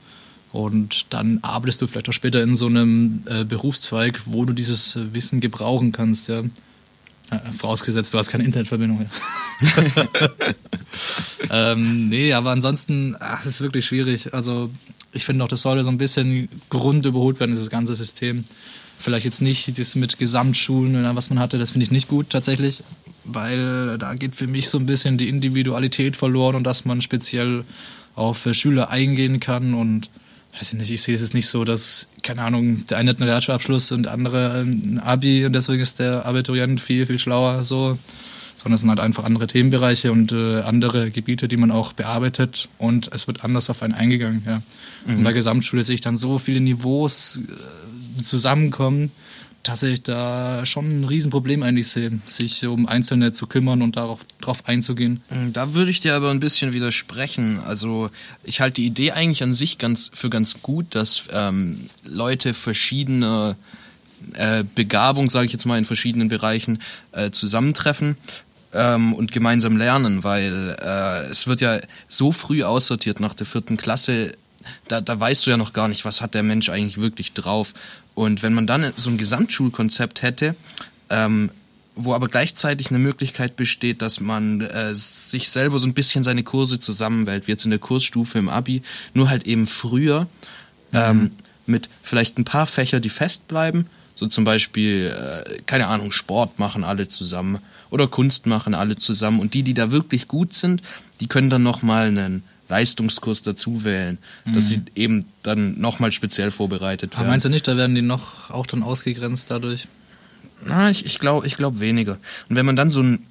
Und 0.53 1.07
dann 1.11 1.40
arbeitest 1.42 1.83
du 1.83 1.87
vielleicht 1.87 2.09
auch 2.09 2.12
später 2.12 2.42
in 2.42 2.55
so 2.55 2.66
einem 2.66 3.25
äh, 3.27 3.44
Berufszweig, 3.44 4.20
wo 4.27 4.44
du 4.44 4.53
dieses 4.53 4.97
äh, 4.97 5.14
Wissen 5.14 5.40
gebrauchen 5.40 5.90
kannst, 5.90 6.29
ja. 6.29 6.40
Äh, 7.31 7.53
vorausgesetzt, 7.57 8.12
du 8.12 8.18
hast 8.18 8.29
keine 8.29 8.44
Internetverbindung. 8.44 9.09
Ja. 9.09 10.05
ähm, 11.51 12.09
nee, 12.09 12.33
aber 12.35 12.51
ansonsten, 12.51 13.16
ach, 13.18 13.44
ist 13.47 13.62
wirklich 13.62 13.87
schwierig. 13.87 14.35
Also 14.35 14.70
ich 15.14 15.24
finde 15.24 15.44
auch, 15.44 15.48
das 15.48 15.62
sollte 15.62 15.85
so 15.85 15.90
ein 15.90 15.98
bisschen 15.98 16.48
Grund 16.70 17.07
überholt 17.07 17.40
werden, 17.40 17.53
dieses 17.53 17.70
ganze 17.70 17.94
System. 17.94 18.44
Vielleicht 18.98 19.24
jetzt 19.24 19.42
nicht 19.42 19.79
das 19.79 19.96
mit 19.96 20.18
Gesamtschulen 20.18 20.96
oder 20.96 21.16
was 21.16 21.31
man 21.31 21.38
hatte, 21.38 21.59
das 21.59 21.72
finde 21.72 21.85
ich 21.85 21.90
nicht 21.90 22.09
gut 22.09 22.31
tatsächlich, 22.31 22.83
weil 23.24 23.98
da 23.98 24.14
geht 24.14 24.37
für 24.37 24.46
mich 24.46 24.68
so 24.68 24.79
ein 24.79 24.87
bisschen 24.87 25.18
die 25.18 25.29
Individualität 25.29 26.16
verloren 26.16 26.55
und 26.55 26.64
dass 26.64 26.85
man 26.85 27.00
speziell 27.00 27.64
auf 28.14 28.48
Schüler 28.53 28.90
eingehen 28.90 29.40
kann 29.40 29.74
und 29.74 30.11
weiß 30.59 30.72
ich 30.72 30.79
nicht, 30.79 30.90
ich 30.90 31.03
sehe 31.03 31.14
es 31.14 31.22
jetzt 31.22 31.35
nicht 31.35 31.48
so, 31.48 31.64
dass, 31.64 32.09
keine 32.22 32.42
Ahnung, 32.42 32.87
der 32.87 32.98
eine 32.98 33.11
hat 33.11 33.20
einen 33.20 33.29
Realschulabschluss 33.29 33.90
und 33.92 34.05
der 34.05 34.12
andere 34.12 34.62
ein 34.62 35.00
Abi 35.00 35.44
und 35.44 35.53
deswegen 35.53 35.83
ist 35.83 35.98
der 35.98 36.24
Abiturient 36.27 36.81
viel, 36.81 37.07
viel 37.07 37.18
schlauer, 37.18 37.64
so. 37.64 37.98
Sondern 38.64 38.74
es 38.74 38.81
sind 38.81 38.90
halt 38.90 39.00
einfach 39.00 39.24
andere 39.24 39.46
Themenbereiche 39.46 40.11
und 40.11 40.33
äh, 40.33 40.62
andere 40.62 41.11
Gebiete, 41.11 41.46
die 41.46 41.57
man 41.57 41.70
auch 41.70 41.92
bearbeitet 41.92 42.68
und 42.79 43.11
es 43.12 43.27
wird 43.27 43.44
anders 43.44 43.70
auf 43.70 43.83
einen 43.83 43.94
eingegangen, 43.94 44.42
ja. 44.46 44.62
Und 45.07 45.22
bei 45.22 45.33
Gesamtschule 45.33 45.85
sehe 45.85 45.94
ich 45.96 46.00
dann 46.00 46.16
so 46.16 46.38
viele 46.38 46.61
Niveaus 46.61 47.42
äh, 48.18 48.22
zusammenkommen, 48.22 49.11
dass 49.64 49.83
ich 49.83 50.03
da 50.03 50.64
schon 50.66 51.00
ein 51.00 51.05
Riesenproblem 51.05 51.62
eigentlich 51.62 51.88
sehe, 51.88 52.12
sich 52.27 52.66
um 52.66 52.87
Einzelne 52.87 53.33
zu 53.33 53.46
kümmern 53.46 53.81
und 53.81 53.96
darauf 53.96 54.20
drauf 54.40 54.68
einzugehen. 54.68 55.22
Da 55.53 55.72
würde 55.72 55.90
ich 55.90 56.00
dir 56.00 56.14
aber 56.14 56.31
ein 56.31 56.40
bisschen 56.40 56.74
widersprechen. 56.74 57.61
Also 57.66 58.11
ich 58.44 58.61
halte 58.61 58.77
die 58.77 58.87
Idee 58.87 59.12
eigentlich 59.12 59.42
an 59.42 59.55
sich 59.55 59.79
ganz 59.79 60.11
für 60.12 60.29
ganz 60.29 60.62
gut, 60.62 60.94
dass 60.94 61.29
ähm, 61.33 61.79
Leute 62.05 62.53
verschiedener 62.53 63.57
äh, 64.35 64.64
Begabung, 64.74 65.31
sage 65.31 65.46
ich 65.46 65.53
jetzt 65.53 65.64
mal, 65.64 65.79
in 65.79 65.87
verschiedenen 65.87 66.29
Bereichen 66.29 66.79
äh, 67.12 67.31
zusammentreffen 67.31 68.16
ähm, 68.75 69.13
und 69.15 69.33
gemeinsam 69.33 69.77
lernen, 69.77 70.25
weil 70.25 70.77
äh, 70.81 71.31
es 71.31 71.47
wird 71.47 71.61
ja 71.61 71.81
so 72.09 72.33
früh 72.33 72.63
aussortiert 72.63 73.21
nach 73.21 73.35
der 73.35 73.47
vierten 73.47 73.77
Klasse. 73.77 74.37
Da, 74.89 75.01
da 75.01 75.19
weißt 75.19 75.47
du 75.47 75.51
ja 75.51 75.57
noch 75.57 75.73
gar 75.73 75.89
nicht, 75.89 76.05
was 76.05 76.21
hat 76.21 76.35
der 76.35 76.43
Mensch 76.43 76.69
eigentlich 76.69 76.99
wirklich 76.99 77.33
drauf. 77.33 77.75
Und 78.15 78.43
wenn 78.43 78.55
man 78.55 78.67
dann 78.67 78.93
so 78.97 79.11
ein 79.11 79.19
Gesamtschulkonzept 79.19 80.23
hätte, 80.23 80.55
ähm, 81.11 81.51
wo 81.97 82.13
aber 82.15 82.29
gleichzeitig 82.29 82.91
eine 82.91 82.99
Möglichkeit 82.99 83.57
besteht, 83.57 84.03
dass 84.03 84.21
man 84.21 84.63
äh, 84.63 84.95
sich 84.95 85.49
selber 85.49 85.79
so 85.79 85.87
ein 85.87 85.95
bisschen 85.95 86.25
seine 86.25 86.43
Kurse 86.43 86.81
zusammenwählt, 86.81 87.47
wie 87.47 87.53
jetzt 87.53 87.65
in 87.65 87.71
der 87.71 87.79
Kursstufe 87.79 88.39
im 88.39 88.49
Abi, 88.49 88.83
nur 89.13 89.29
halt 89.29 89.47
eben 89.47 89.67
früher 89.67 90.27
ähm, 90.93 91.31
mit 91.67 91.89
vielleicht 92.03 92.39
ein 92.39 92.45
paar 92.45 92.67
Fächer, 92.67 93.01
die 93.01 93.11
festbleiben, 93.11 93.87
so 94.15 94.27
zum 94.27 94.45
Beispiel, 94.45 95.15
äh, 95.17 95.63
keine 95.67 95.87
Ahnung, 95.87 96.13
Sport 96.13 96.59
machen 96.59 96.85
alle 96.85 97.09
zusammen 97.09 97.59
oder 97.95 98.09
Kunst 98.09 98.47
machen 98.47 98.75
alle 98.75 98.97
zusammen 98.97 99.39
und 99.39 99.55
die, 99.55 99.63
die 99.63 99.73
da 99.73 99.93
wirklich 99.93 100.27
gut 100.27 100.53
sind, 100.53 100.83
die 101.21 101.29
können 101.29 101.49
dann 101.49 101.63
nochmal 101.63 102.09
einen 102.09 102.43
Leistungskurs 102.69 103.43
dazu 103.43 103.85
wählen, 103.85 104.19
dass 104.53 104.67
sie 104.67 104.83
eben 104.97 105.27
dann 105.45 105.79
nochmal 105.81 106.11
speziell 106.11 106.51
vorbereitet 106.51 107.13
Aber 107.13 107.21
werden. 107.21 107.31
meinst 107.31 107.47
du 107.47 107.51
nicht, 107.51 107.69
da 107.69 107.77
werden 107.77 107.95
die 107.95 108.03
noch 108.03 108.51
auch 108.51 108.67
dann 108.67 108.83
ausgegrenzt 108.83 109.49
dadurch? 109.49 109.87
Na, 110.67 110.91
ich, 110.91 111.07
ich 111.07 111.21
glaube 111.21 111.47
ich 111.47 111.57
glaub 111.57 111.79
weniger. 111.79 112.19
Und 112.49 112.57
wenn 112.57 112.67
man 112.67 112.75
dann 112.75 112.91
so 112.91 113.01
ein, 113.01 113.25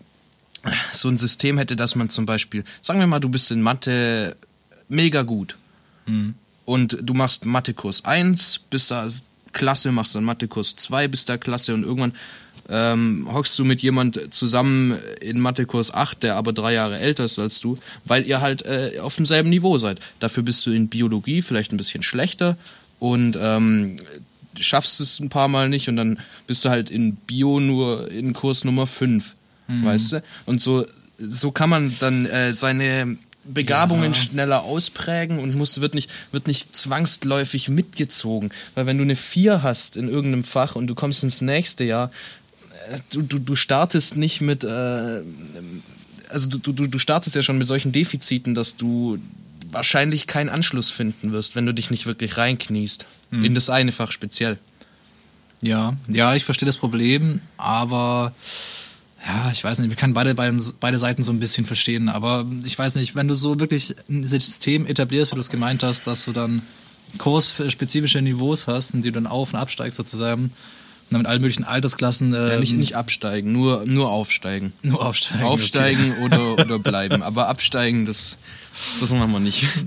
so 0.93 1.09
ein 1.09 1.17
System 1.17 1.57
hätte, 1.57 1.75
dass 1.75 1.95
man 1.95 2.09
zum 2.09 2.25
Beispiel, 2.25 2.63
sagen 2.81 3.01
wir 3.01 3.07
mal, 3.07 3.19
du 3.19 3.27
bist 3.27 3.51
in 3.51 3.61
Mathe 3.61 4.37
mega 4.87 5.23
gut 5.23 5.57
und 6.63 6.97
du 7.01 7.13
machst 7.13 7.43
Mathekurs 7.45 8.05
1, 8.05 8.61
bist 8.69 8.91
da 8.91 9.09
klasse, 9.51 9.91
machst 9.91 10.15
dann 10.15 10.23
Mathekurs 10.23 10.77
2, 10.77 11.09
bist 11.09 11.27
da 11.27 11.37
klasse 11.37 11.73
und 11.73 11.83
irgendwann 11.83 12.13
ähm, 12.69 13.27
hockst 13.31 13.57
du 13.59 13.65
mit 13.65 13.81
jemand 13.81 14.33
zusammen 14.33 14.97
in 15.21 15.39
Mathekurs 15.39 15.93
8, 15.93 16.23
der 16.23 16.35
aber 16.35 16.53
drei 16.53 16.73
Jahre 16.73 16.97
älter 16.99 17.25
ist 17.25 17.37
als 17.39 17.59
du, 17.59 17.77
weil 18.05 18.25
ihr 18.25 18.41
halt 18.41 18.63
äh, 18.65 18.99
auf 19.01 19.15
demselben 19.15 19.49
Niveau 19.49 19.77
seid. 19.77 19.99
Dafür 20.19 20.43
bist 20.43 20.65
du 20.65 20.71
in 20.71 20.87
Biologie 20.87 21.41
vielleicht 21.41 21.73
ein 21.73 21.77
bisschen 21.77 22.03
schlechter 22.03 22.57
und 22.99 23.37
ähm, 23.39 23.99
schaffst 24.59 25.01
es 25.01 25.19
ein 25.19 25.29
paar 25.29 25.47
Mal 25.47 25.67
nicht 25.69 25.89
und 25.89 25.97
dann 25.97 26.19
bist 26.47 26.63
du 26.63 26.69
halt 26.69 26.89
in 26.89 27.15
Bio 27.15 27.59
nur 27.59 28.09
in 28.11 28.33
Kurs 28.33 28.63
Nummer 28.63 28.87
5, 28.87 29.35
weißt 29.67 30.11
du? 30.13 30.23
Und 30.45 30.61
so, 30.61 30.85
so 31.19 31.51
kann 31.51 31.69
man 31.69 31.93
dann 31.99 32.25
äh, 32.27 32.53
seine 32.53 33.17
Begabungen 33.45 34.13
Ja. 34.13 34.13
schneller 34.13 34.61
ausprägen 34.63 35.39
und 35.39 35.55
muss, 35.55 35.81
wird, 35.81 35.95
nicht, 35.95 36.09
wird 36.31 36.47
nicht 36.47 36.77
zwangsläufig 36.77 37.67
mitgezogen. 37.67 38.51
Weil 38.75 38.85
wenn 38.85 38.97
du 38.97 39.03
eine 39.03 39.17
4 39.17 39.63
hast 39.63 39.97
in 39.97 40.07
irgendeinem 40.07 40.45
Fach 40.45 40.75
und 40.77 40.87
du 40.87 40.95
kommst 40.95 41.23
ins 41.23 41.41
nächste 41.41 41.83
Jahr, 41.83 42.09
du, 43.11 43.21
du, 43.21 43.39
du 43.39 43.55
startest 43.55 44.17
nicht 44.17 44.41
mit, 44.41 44.63
äh, 44.63 45.21
also 46.29 46.49
du, 46.49 46.57
du, 46.57 46.87
du 46.87 46.99
startest 46.99 47.35
ja 47.35 47.43
schon 47.43 47.57
mit 47.57 47.67
solchen 47.67 47.91
Defiziten, 47.91 48.55
dass 48.55 48.77
du 48.77 49.19
wahrscheinlich 49.71 50.27
keinen 50.27 50.49
Anschluss 50.49 50.89
finden 50.89 51.31
wirst, 51.31 51.55
wenn 51.55 51.65
du 51.65 51.73
dich 51.73 51.91
nicht 51.91 52.05
wirklich 52.05 52.37
reinkniest. 52.37 53.05
In 53.31 53.55
das 53.55 53.69
eine 53.69 53.91
Fach 53.91 54.11
speziell. 54.11 54.59
Ja, 55.61 55.97
ja, 56.07 56.35
ich 56.35 56.43
verstehe 56.43 56.67
das 56.67 56.77
Problem, 56.77 57.41
aber 57.57 58.33
ja, 59.25 59.49
ich 59.51 59.63
weiß 59.63 59.79
nicht, 59.79 59.91
ich 59.91 59.97
kann 59.97 60.13
beide, 60.13 60.35
beide, 60.35 60.59
beide 60.79 60.97
Seiten 60.97 61.23
so 61.23 61.31
ein 61.31 61.39
bisschen 61.39 61.65
verstehen, 61.65 62.09
aber 62.09 62.45
ich 62.65 62.77
weiß 62.77 62.95
nicht, 62.95 63.15
wenn 63.15 63.27
du 63.27 63.33
so 63.33 63.59
wirklich 63.59 63.95
ein 64.09 64.25
System 64.25 64.85
etablierst, 64.85 65.31
wie 65.31 65.35
du 65.35 65.41
es 65.41 65.49
gemeint 65.49 65.81
hast, 65.81 66.05
dass 66.05 66.25
du 66.25 66.33
dann 66.33 66.61
kursspezifische 67.17 68.21
Niveaus 68.21 68.67
hast 68.67 68.93
und 68.93 69.03
die 69.03 69.09
du 69.09 69.15
dann 69.15 69.27
auf 69.27 69.53
und 69.53 69.59
absteigst 69.59 69.97
sozusagen, 69.97 70.51
und 71.13 71.19
dann 71.19 71.21
mit 71.21 71.29
allen 71.29 71.41
möglichen 71.41 71.63
Altersklassen 71.63 72.33
ähm, 72.33 72.47
Ja, 72.49 72.59
nicht, 72.59 72.73
nicht 72.75 72.95
absteigen, 72.95 73.51
nur, 73.51 73.83
nur 73.85 74.09
aufsteigen. 74.09 74.73
nur 74.81 75.05
aufsteigen. 75.05 75.43
Aufsteigen 75.43 76.17
oder, 76.23 76.53
oder 76.57 76.79
bleiben. 76.79 77.21
Aber 77.21 77.49
absteigen, 77.49 78.05
das, 78.05 78.39
das 78.99 79.11
machen 79.11 79.31
wir 79.31 79.39
nicht. 79.39 79.65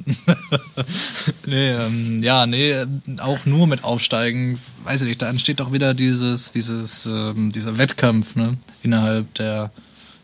Nee, 1.47 1.71
ähm, 1.71 2.23
ja, 2.23 2.47
nee, 2.47 2.75
auch 3.21 3.47
nur 3.47 3.67
mit 3.67 3.83
Aufsteigen, 3.85 4.59
weiß 4.85 5.03
ich 5.03 5.09
nicht, 5.09 5.23
da 5.23 5.29
entsteht 5.29 5.61
doch 5.61 5.73
wieder 5.73 5.95
dieses, 5.95 6.53
dieses, 6.53 7.07
ähm, 7.07 7.51
dieser 7.53 7.79
Wettkampf, 7.79 8.37
ne, 8.37 8.57
innerhalb 8.83 9.33
der 9.35 9.71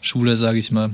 Schule, 0.01 0.37
sage 0.37 0.59
ich 0.59 0.71
mal. 0.73 0.91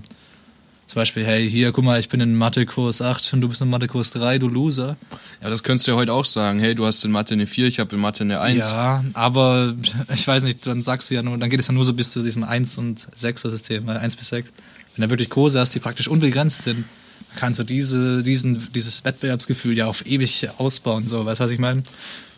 Zum 0.88 1.01
Beispiel, 1.01 1.22
hey, 1.22 1.48
hier, 1.48 1.70
guck 1.70 1.85
mal, 1.85 2.01
ich 2.01 2.09
bin 2.09 2.18
in 2.22 2.35
Mathe-Kurs 2.35 3.03
8 3.03 3.35
und 3.35 3.42
du 3.42 3.48
bist 3.51 3.61
in 3.61 3.68
Mathe-Kurs 3.68 4.11
3, 4.12 4.38
du 4.38 4.48
Loser. 4.48 4.96
Ja, 5.42 5.51
das 5.51 5.62
könntest 5.62 5.87
du 5.87 5.90
ja 5.90 5.98
heute 5.98 6.14
auch 6.14 6.24
sagen. 6.24 6.61
Hey, 6.61 6.74
du 6.74 6.87
hast 6.87 7.05
in 7.05 7.11
Mathe 7.11 7.35
eine 7.35 7.46
4, 7.46 7.66
ich 7.68 7.79
habe 7.79 7.94
in 7.94 8.01
Mathe 8.01 8.24
eine 8.24 8.40
1. 8.40 8.70
Ja, 8.70 9.05
aber 9.12 9.74
ich 10.14 10.27
weiß 10.27 10.44
nicht, 10.44 10.66
dann 10.66 10.83
sagst 10.83 11.11
du 11.11 11.14
ja 11.14 11.22
nur, 11.22 11.37
dann 11.37 11.51
geht 11.51 11.61
es 11.61 11.66
ja 11.66 11.74
nur 11.74 11.85
so 11.85 11.92
bis 11.92 12.11
zu 12.11 12.22
diesem 12.22 12.42
1 12.42 12.79
und 12.79 13.07
6er 13.14 13.51
System, 13.51 13.87
weil 13.87 13.98
1 13.98 14.16
bis 14.16 14.31
6. 14.31 14.55
Wenn 14.96 15.03
du 15.03 15.11
wirklich 15.11 15.29
Kurse 15.29 15.61
hast, 15.61 15.74
die 15.74 15.79
praktisch 15.79 16.09
unbegrenzt 16.09 16.62
sind, 16.62 16.87
kannst 17.37 17.61
du 17.61 17.64
diese, 17.64 18.22
diesen, 18.22 18.72
dieses 18.72 19.05
Wettbewerbsgefühl 19.05 19.77
ja 19.77 19.85
auf 19.88 20.07
ewig 20.07 20.48
ausbauen, 20.57 21.07
so, 21.07 21.27
weißt 21.27 21.40
du, 21.40 21.44
was 21.44 21.51
ich 21.51 21.59
meine? 21.59 21.83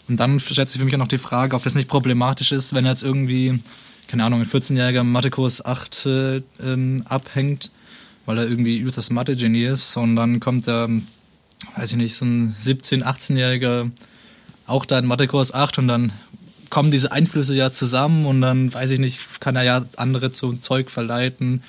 Und 0.08 0.16
dann 0.16 0.40
stellt 0.40 0.68
sich 0.68 0.80
für 0.80 0.84
mich 0.84 0.94
auch 0.94 0.98
noch 0.98 1.06
die 1.06 1.18
Frage, 1.18 1.54
ob 1.54 1.62
das 1.62 1.76
nicht 1.76 1.86
problematisch 1.86 2.50
ist, 2.50 2.74
wenn 2.74 2.84
jetzt 2.84 3.04
irgendwie, 3.04 3.60
keine 4.08 4.24
Ahnung, 4.24 4.40
ein 4.40 4.46
14-jähriger 4.46 5.04
Mathekurs 5.04 5.64
8 5.64 6.06
äh, 6.06 6.42
ähm, 6.60 7.04
abhängt, 7.08 7.70
weil 8.30 8.38
er 8.38 8.48
irgendwie 8.48 8.78
übelst 8.78 8.96
das 8.96 9.10
Mathe-Genie 9.10 9.64
ist 9.64 9.96
und 9.96 10.14
dann 10.14 10.38
kommt 10.38 10.68
da, 10.68 10.88
weiß 11.76 11.90
ich 11.90 11.96
nicht, 11.96 12.14
so 12.14 12.24
ein 12.24 12.54
17-, 12.62 13.02
18-jähriger 13.02 13.90
auch 14.66 14.84
da 14.84 15.00
in 15.00 15.06
Mathekurs 15.06 15.52
8 15.52 15.78
und 15.78 15.88
dann 15.88 16.12
kommen 16.70 16.92
diese 16.92 17.10
Einflüsse 17.10 17.56
ja 17.56 17.72
zusammen 17.72 18.24
und 18.26 18.40
dann, 18.40 18.72
weiß 18.72 18.92
ich 18.92 19.00
nicht, 19.00 19.40
kann 19.40 19.56
er 19.56 19.64
ja 19.64 19.84
andere 19.96 20.30
zum 20.30 20.60
Zeug 20.60 20.90
verleiten 20.90 21.64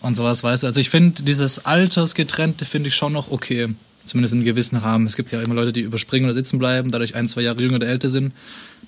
und 0.00 0.16
sowas, 0.16 0.44
weißt 0.44 0.62
du. 0.62 0.68
Also 0.68 0.78
ich 0.78 0.88
finde 0.88 1.24
dieses 1.24 1.66
Altersgetrennte 1.66 2.64
finde 2.64 2.90
ich 2.90 2.94
schon 2.94 3.12
noch 3.12 3.32
okay, 3.32 3.66
zumindest 4.04 4.34
in 4.34 4.38
einem 4.38 4.46
gewissen 4.46 4.76
Rahmen. 4.76 5.04
Es 5.06 5.16
gibt 5.16 5.32
ja 5.32 5.42
immer 5.42 5.56
Leute, 5.56 5.72
die 5.72 5.80
überspringen 5.80 6.26
oder 6.26 6.34
sitzen 6.34 6.60
bleiben, 6.60 6.92
dadurch 6.92 7.16
ein, 7.16 7.26
zwei 7.26 7.40
Jahre 7.40 7.60
jünger 7.60 7.76
oder 7.76 7.88
älter 7.88 8.08
sind. 8.08 8.32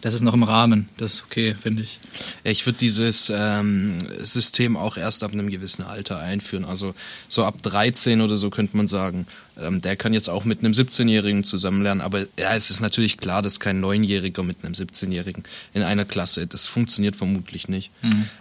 Das 0.03 0.15
ist 0.15 0.23
noch 0.23 0.35
im 0.35 0.43
Rahmen, 0.43 0.89
das 0.97 1.15
ist 1.15 1.25
okay, 1.25 1.55
finde 1.55 1.83
ich. 1.83 2.01
Ja, 2.45 2.51
Ich 2.51 2.65
würde 2.65 2.79
dieses 2.79 3.31
ähm, 3.35 3.99
System 4.23 4.77
auch 4.77 4.97
erst 4.97 5.23
ab 5.25 5.33
einem 5.33 5.51
gewissen 5.51 5.83
Alter 5.83 6.19
einführen. 6.19 6.65
Also 6.65 6.95
so 7.29 7.45
ab 7.45 7.63
13 7.63 8.23
oder 8.23 8.37
so 8.37 8.49
könnte 8.49 8.77
man 8.77 8.89
sagen. 8.89 9.27
Ähm, 9.61 9.83
der 9.83 9.97
kann 9.97 10.15
jetzt 10.15 10.31
auch 10.31 10.45
mit 10.45 10.61
einem 10.61 10.73
17-Jährigen 10.73 11.45
zusammen 11.45 11.83
lernen. 11.83 12.01
Aber 12.01 12.21
ja, 12.39 12.55
es 12.55 12.71
ist 12.71 12.81
natürlich 12.81 13.19
klar, 13.19 13.43
dass 13.43 13.61
kein 13.61 13.85
9-Jähriger 13.85 14.43
mit 14.43 14.65
einem 14.65 14.73
17-Jährigen 14.73 15.45
in 15.75 15.83
einer 15.83 16.07
Klasse, 16.07 16.47
das 16.47 16.67
funktioniert 16.67 17.17
vermutlich 17.17 17.69
nicht. 17.69 17.91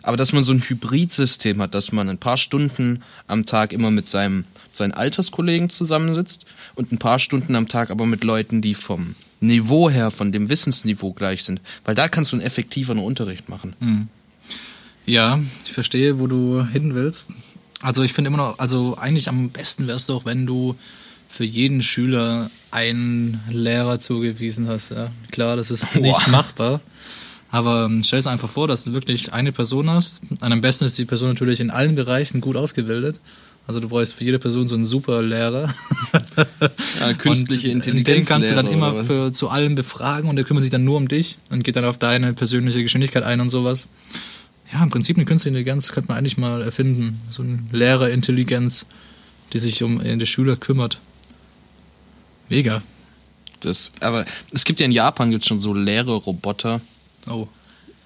Aber 0.01 0.15
dass 0.15 0.31
man 0.31 0.43
so 0.43 0.53
ein 0.53 0.61
Hybridsystem 0.61 1.61
hat, 1.61 1.73
dass 1.73 1.91
man 1.91 2.07
ein 2.09 2.19
paar 2.19 2.37
Stunden 2.37 3.03
am 3.27 3.45
Tag 3.45 3.73
immer 3.73 3.91
mit 3.91 4.07
seinem 4.07 4.45
seinen 4.71 4.93
Alterskollegen 4.93 5.69
zusammensitzt 5.69 6.45
und 6.75 6.91
ein 6.91 6.99
paar 6.99 7.19
Stunden 7.19 7.55
am 7.55 7.67
Tag 7.67 7.89
aber 7.91 8.05
mit 8.05 8.23
Leuten, 8.23 8.61
die 8.61 8.75
vom 8.75 9.15
Niveau 9.39 9.89
her, 9.89 10.11
von 10.11 10.31
dem 10.31 10.49
Wissensniveau 10.49 11.13
gleich 11.13 11.43
sind. 11.43 11.61
Weil 11.85 11.95
da 11.95 12.07
kannst 12.07 12.31
du 12.31 12.35
einen 12.35 12.45
effektiveren 12.45 12.99
Unterricht 12.99 13.49
machen. 13.49 14.09
Ja, 15.05 15.39
ich 15.65 15.73
verstehe, 15.73 16.19
wo 16.19 16.27
du 16.27 16.65
hin 16.65 16.93
willst. 16.95 17.31
Also 17.81 18.03
ich 18.03 18.13
finde 18.13 18.27
immer 18.27 18.37
noch, 18.37 18.59
also 18.59 18.97
eigentlich 18.97 19.29
am 19.29 19.49
besten 19.49 19.87
wäre 19.87 19.97
es 19.97 20.05
doch, 20.05 20.25
wenn 20.25 20.45
du 20.45 20.75
für 21.29 21.45
jeden 21.45 21.81
Schüler 21.81 22.49
einen 22.71 23.39
Lehrer 23.49 23.99
zugewiesen 23.99 24.67
hast. 24.67 24.91
Ja. 24.91 25.09
Klar, 25.31 25.55
das 25.55 25.71
ist 25.71 25.95
nicht 25.95 26.25
Boah. 26.25 26.29
machbar. 26.29 26.81
Aber 27.51 27.85
ähm, 27.85 28.03
stell 28.03 28.19
es 28.19 28.27
einfach 28.27 28.49
vor, 28.49 28.67
dass 28.67 28.83
du 28.83 28.93
wirklich 28.93 29.33
eine 29.33 29.51
Person 29.51 29.89
hast. 29.89 30.21
Und 30.29 30.51
am 30.51 30.61
besten 30.61 30.85
ist 30.85 30.97
die 30.97 31.05
Person 31.05 31.29
natürlich 31.29 31.59
in 31.59 31.71
allen 31.71 31.95
Bereichen 31.95 32.41
gut 32.41 32.57
ausgebildet. 32.57 33.17
Also 33.69 33.79
du 33.79 33.87
brauchst 33.87 34.15
für 34.15 34.23
jede 34.23 34.39
Person 34.39 34.67
so 34.67 34.73
einen 34.73 34.87
super 34.87 35.21
Lehrer. 35.21 35.71
Ja, 36.99 37.13
künstliche 37.19 37.67
und 37.67 37.75
Intelligenz. 37.75 38.07
Den 38.07 38.25
kannst 38.25 38.49
du 38.49 38.55
dann 38.55 38.65
immer 38.65 39.03
für, 39.03 39.31
zu 39.31 39.49
allem 39.49 39.75
befragen 39.75 40.27
und 40.27 40.37
der 40.37 40.43
kümmert 40.43 40.63
sich 40.63 40.71
dann 40.71 40.83
nur 40.83 40.97
um 40.97 41.07
dich 41.07 41.37
und 41.51 41.63
geht 41.63 41.75
dann 41.75 41.85
auf 41.85 41.99
deine 41.99 42.33
persönliche 42.33 42.81
Geschwindigkeit 42.81 43.21
ein 43.21 43.39
und 43.41 43.51
sowas. 43.51 43.87
Ja, 44.73 44.81
im 44.81 44.89
Prinzip 44.89 45.17
eine 45.17 45.25
künstliche 45.25 45.49
Intelligenz 45.49 45.91
könnte 45.91 46.07
man 46.07 46.17
eigentlich 46.17 46.39
mal 46.39 46.63
erfinden. 46.63 47.19
So 47.29 47.43
eine 47.43 47.59
Lehrerintelligenz, 47.71 48.87
die 49.53 49.59
sich 49.59 49.83
um 49.83 50.01
äh, 50.01 50.17
die 50.17 50.25
Schüler 50.25 50.55
kümmert. 50.55 50.97
Mega. 52.49 52.81
Das, 53.59 53.91
aber 53.99 54.25
es 54.51 54.63
gibt 54.63 54.79
ja 54.79 54.87
in 54.87 54.91
Japan 54.91 55.29
gibt's 55.29 55.45
schon 55.45 55.59
so 55.59 55.75
Lehrerroboter 55.75 56.81
Oh, 57.27 57.47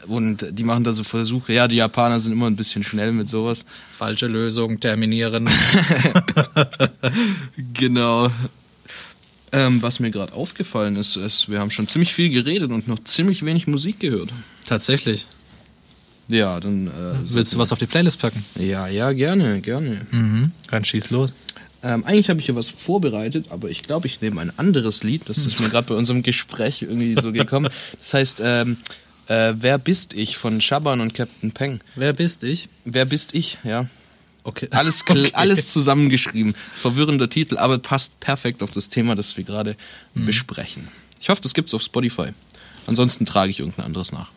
und 0.07 0.45
die 0.51 0.63
machen 0.63 0.83
da 0.83 0.93
so 0.93 1.03
Versuche. 1.03 1.53
Ja, 1.53 1.67
die 1.67 1.77
Japaner 1.77 2.19
sind 2.19 2.33
immer 2.33 2.47
ein 2.47 2.55
bisschen 2.55 2.83
schnell 2.83 3.11
mit 3.11 3.29
sowas. 3.29 3.65
falsche 3.91 4.27
Lösung, 4.27 4.79
terminieren. 4.79 5.49
Genau. 7.73 8.31
Ähm, 9.51 9.81
was 9.83 9.99
mir 9.99 10.09
gerade 10.09 10.33
aufgefallen 10.33 10.95
ist, 10.95 11.15
ist, 11.15 11.49
wir 11.49 11.59
haben 11.59 11.69
schon 11.69 11.87
ziemlich 11.87 12.13
viel 12.13 12.29
geredet 12.29 12.71
und 12.71 12.87
noch 12.87 13.03
ziemlich 13.03 13.45
wenig 13.45 13.67
Musik 13.67 13.99
gehört. 13.99 14.29
Tatsächlich. 14.65 15.25
Ja, 16.27 16.59
dann. 16.59 16.87
Äh, 16.87 16.91
Willst 17.23 17.53
du 17.53 17.57
was 17.59 17.71
auf 17.71 17.77
die 17.79 17.85
Playlist 17.85 18.19
packen? 18.19 18.43
Ja, 18.55 18.87
ja, 18.87 19.11
gerne, 19.11 19.61
gerne. 19.61 20.01
Mhm. 20.09 20.51
Dann 20.71 20.83
schieß 20.83 21.11
los. 21.11 21.33
Ähm, 21.83 22.03
eigentlich 22.05 22.29
habe 22.29 22.39
ich 22.39 22.45
hier 22.45 22.55
was 22.55 22.69
vorbereitet, 22.69 23.47
aber 23.49 23.69
ich 23.69 23.83
glaube, 23.83 24.07
ich 24.07 24.21
nehme 24.21 24.39
ein 24.41 24.51
anderes 24.57 25.03
Lied. 25.03 25.23
Das 25.27 25.45
ist 25.45 25.59
mir 25.59 25.69
gerade 25.69 25.87
bei 25.87 25.95
unserem 25.95 26.23
Gespräch 26.23 26.81
irgendwie 26.81 27.15
so 27.19 27.31
gekommen. 27.31 27.69
Das 27.99 28.13
heißt, 28.13 28.41
ähm, 28.43 28.77
äh, 29.27 29.53
Wer 29.57 29.77
bist 29.77 30.13
ich 30.13 30.37
von 30.37 30.61
Shaban 30.61 31.01
und 31.01 31.13
Captain 31.13 31.51
Peng. 31.51 31.79
Wer 31.95 32.13
bist 32.13 32.43
ich? 32.43 32.69
Wer 32.85 33.05
bist 33.05 33.33
ich? 33.33 33.59
Ja. 33.63 33.87
Okay. 34.43 34.67
Alles, 34.71 35.01
Okay. 35.01 35.29
alles 35.33 35.67
zusammengeschrieben. 35.67 36.53
Verwirrender 36.75 37.29
Titel, 37.29 37.57
aber 37.57 37.77
passt 37.79 38.19
perfekt 38.19 38.61
auf 38.61 38.71
das 38.71 38.89
Thema, 38.89 39.15
das 39.15 39.37
wir 39.37 39.43
gerade 39.45 39.75
besprechen. 40.15 40.87
Ich 41.21 41.29
hoffe, 41.29 41.41
das 41.41 41.53
gibt's 41.53 41.73
auf 41.73 41.81
Spotify. 41.81 42.29
Ansonsten 42.85 43.25
trage 43.25 43.51
ich 43.51 43.59
irgendein 43.59 43.85
anderes 43.85 44.11
nach. 44.11 44.29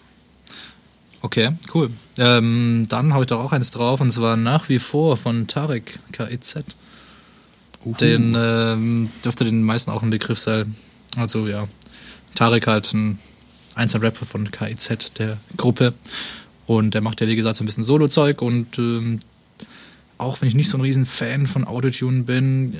Okay, 1.22 1.50
cool. 1.74 1.90
Ähm, 2.18 2.86
dann 2.88 3.12
habe 3.12 3.24
ich 3.24 3.26
doch 3.28 3.40
auch 3.40 3.50
eins 3.52 3.72
drauf 3.72 4.00
und 4.00 4.12
zwar 4.12 4.36
nach 4.36 4.68
wie 4.68 4.78
vor 4.78 5.16
von 5.16 5.48
Tarek 5.48 5.98
KIZ. 6.12 6.58
Den 8.00 8.36
ähm, 8.38 9.08
dürfte 9.24 9.44
den 9.44 9.62
meisten 9.62 9.90
auch 9.90 10.02
ein 10.02 10.10
Begriff 10.10 10.38
sein. 10.38 10.76
Also 11.16 11.48
ja, 11.48 11.66
Tarek 12.36 12.66
halt 12.68 12.92
ein 12.94 13.18
einzelner 13.76 14.06
Rapper 14.06 14.26
von 14.26 14.50
KIZ, 14.50 15.12
der 15.18 15.36
Gruppe. 15.56 15.94
Und 16.66 16.94
der 16.94 17.00
macht 17.00 17.20
ja 17.20 17.28
wie 17.28 17.36
gesagt 17.36 17.56
so 17.56 17.62
ein 17.62 17.66
bisschen 17.66 17.84
Solo-Zeug 17.84 18.42
und 18.42 18.78
ähm, 18.78 19.20
auch 20.18 20.40
wenn 20.40 20.48
ich 20.48 20.54
nicht 20.54 20.68
so 20.68 20.78
ein 20.78 20.80
riesen 20.80 21.04
Fan 21.04 21.46
von 21.46 21.64
Autotune 21.64 22.22
bin, 22.22 22.74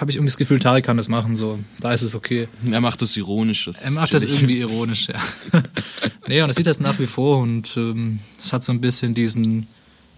habe 0.00 0.10
ich 0.10 0.16
irgendwie 0.16 0.30
das 0.30 0.36
Gefühl, 0.36 0.58
Tarek 0.58 0.84
kann 0.84 0.96
das 0.96 1.08
machen. 1.08 1.36
So, 1.36 1.58
da 1.80 1.92
ist 1.92 2.02
es 2.02 2.14
okay. 2.14 2.48
Er 2.70 2.80
macht 2.80 3.00
das 3.00 3.16
ironisch. 3.16 3.66
Das 3.66 3.82
Er 3.82 3.92
macht 3.92 4.12
das 4.12 4.24
irgendwie 4.24 4.58
ironisch, 4.58 5.08
ja. 5.08 5.20
nee, 6.26 6.42
und 6.42 6.50
er 6.50 6.54
sieht 6.54 6.66
das 6.66 6.80
nach 6.80 6.98
wie 6.98 7.06
vor 7.06 7.38
und 7.38 7.76
ähm, 7.76 8.18
das 8.36 8.52
hat 8.52 8.64
so 8.64 8.72
ein 8.72 8.80
bisschen 8.80 9.14
diesen 9.14 9.68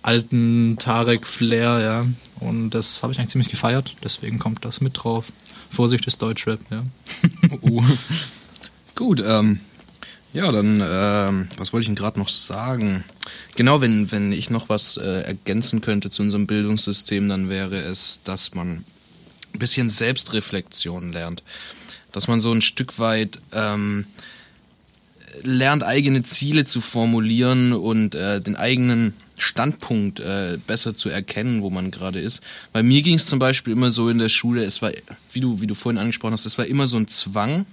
alten 0.03 0.77
Tarek-Flair, 0.79 1.81
ja. 1.81 2.07
Und 2.41 2.71
das 2.71 3.03
habe 3.03 3.13
ich 3.13 3.19
eigentlich 3.19 3.31
ziemlich 3.31 3.49
gefeiert, 3.49 3.95
deswegen 4.03 4.39
kommt 4.39 4.65
das 4.65 4.81
mit 4.81 5.05
drauf. 5.05 5.31
Vorsicht 5.71 6.07
ist 6.07 6.23
Deutschrap, 6.23 6.61
ja. 6.71 6.85
Oh. 7.61 7.83
Gut, 8.95 9.23
ähm, 9.27 9.61
Ja, 10.35 10.51
dann, 10.51 10.83
ähm, 10.85 11.49
was 11.59 11.73
wollte 11.73 11.83
ich 11.83 11.87
denn 11.87 11.95
gerade 11.95 12.19
noch 12.19 12.29
sagen? 12.29 13.05
Genau, 13.55 13.81
wenn, 13.81 14.11
wenn 14.11 14.33
ich 14.33 14.51
noch 14.51 14.69
was 14.69 14.97
äh, 14.97 15.21
ergänzen 15.21 15.81
könnte 15.81 16.11
zu 16.11 16.23
unserem 16.23 16.49
Bildungssystem, 16.49 17.29
dann 17.29 17.49
wäre 17.49 17.77
es, 17.77 18.21
dass 18.25 18.53
man 18.53 18.85
ein 19.53 19.59
bisschen 19.61 19.91
Selbstreflexion 19.91 21.13
lernt. 21.13 21.45
Dass 22.11 22.27
man 22.27 22.41
so 22.41 22.51
ein 22.51 22.63
Stück 22.63 22.99
weit 22.99 23.39
ähm, 23.53 24.07
lernt, 25.45 25.85
eigene 25.85 26.25
Ziele 26.25 26.65
zu 26.65 26.81
formulieren 26.81 27.73
und 27.73 28.17
äh, 28.17 28.41
den 28.41 28.57
eigenen 28.57 29.15
Standpunkt 29.39 30.19
äh, 30.19 30.59
besser 30.67 30.97
zu 30.97 31.11
erkennen, 31.11 31.63
wo 31.63 31.71
man 31.71 31.93
gerade 31.93 32.19
ist. 32.19 32.43
Bei 32.73 32.83
mir 32.83 33.03
ging 33.03 33.15
es 33.15 33.27
zum 33.27 33.39
Beispiel 33.39 33.73
immer 33.73 33.93
so 33.93 34.09
in 34.09 34.19
der 34.19 34.29
Schule, 34.29 34.65
es 34.65 34.83
war, 34.83 34.91
wie 35.33 35.41
du, 35.41 35.61
wie 35.61 35.69
du 35.69 35.77
vorhin 35.77 36.01
angesprochen 36.01 36.33
hast, 36.33 36.45
es 36.45 36.59
war 36.59 36.67
immer 36.67 36.89
so 36.89 36.97
ein 36.97 37.07
Zwang. 37.07 37.67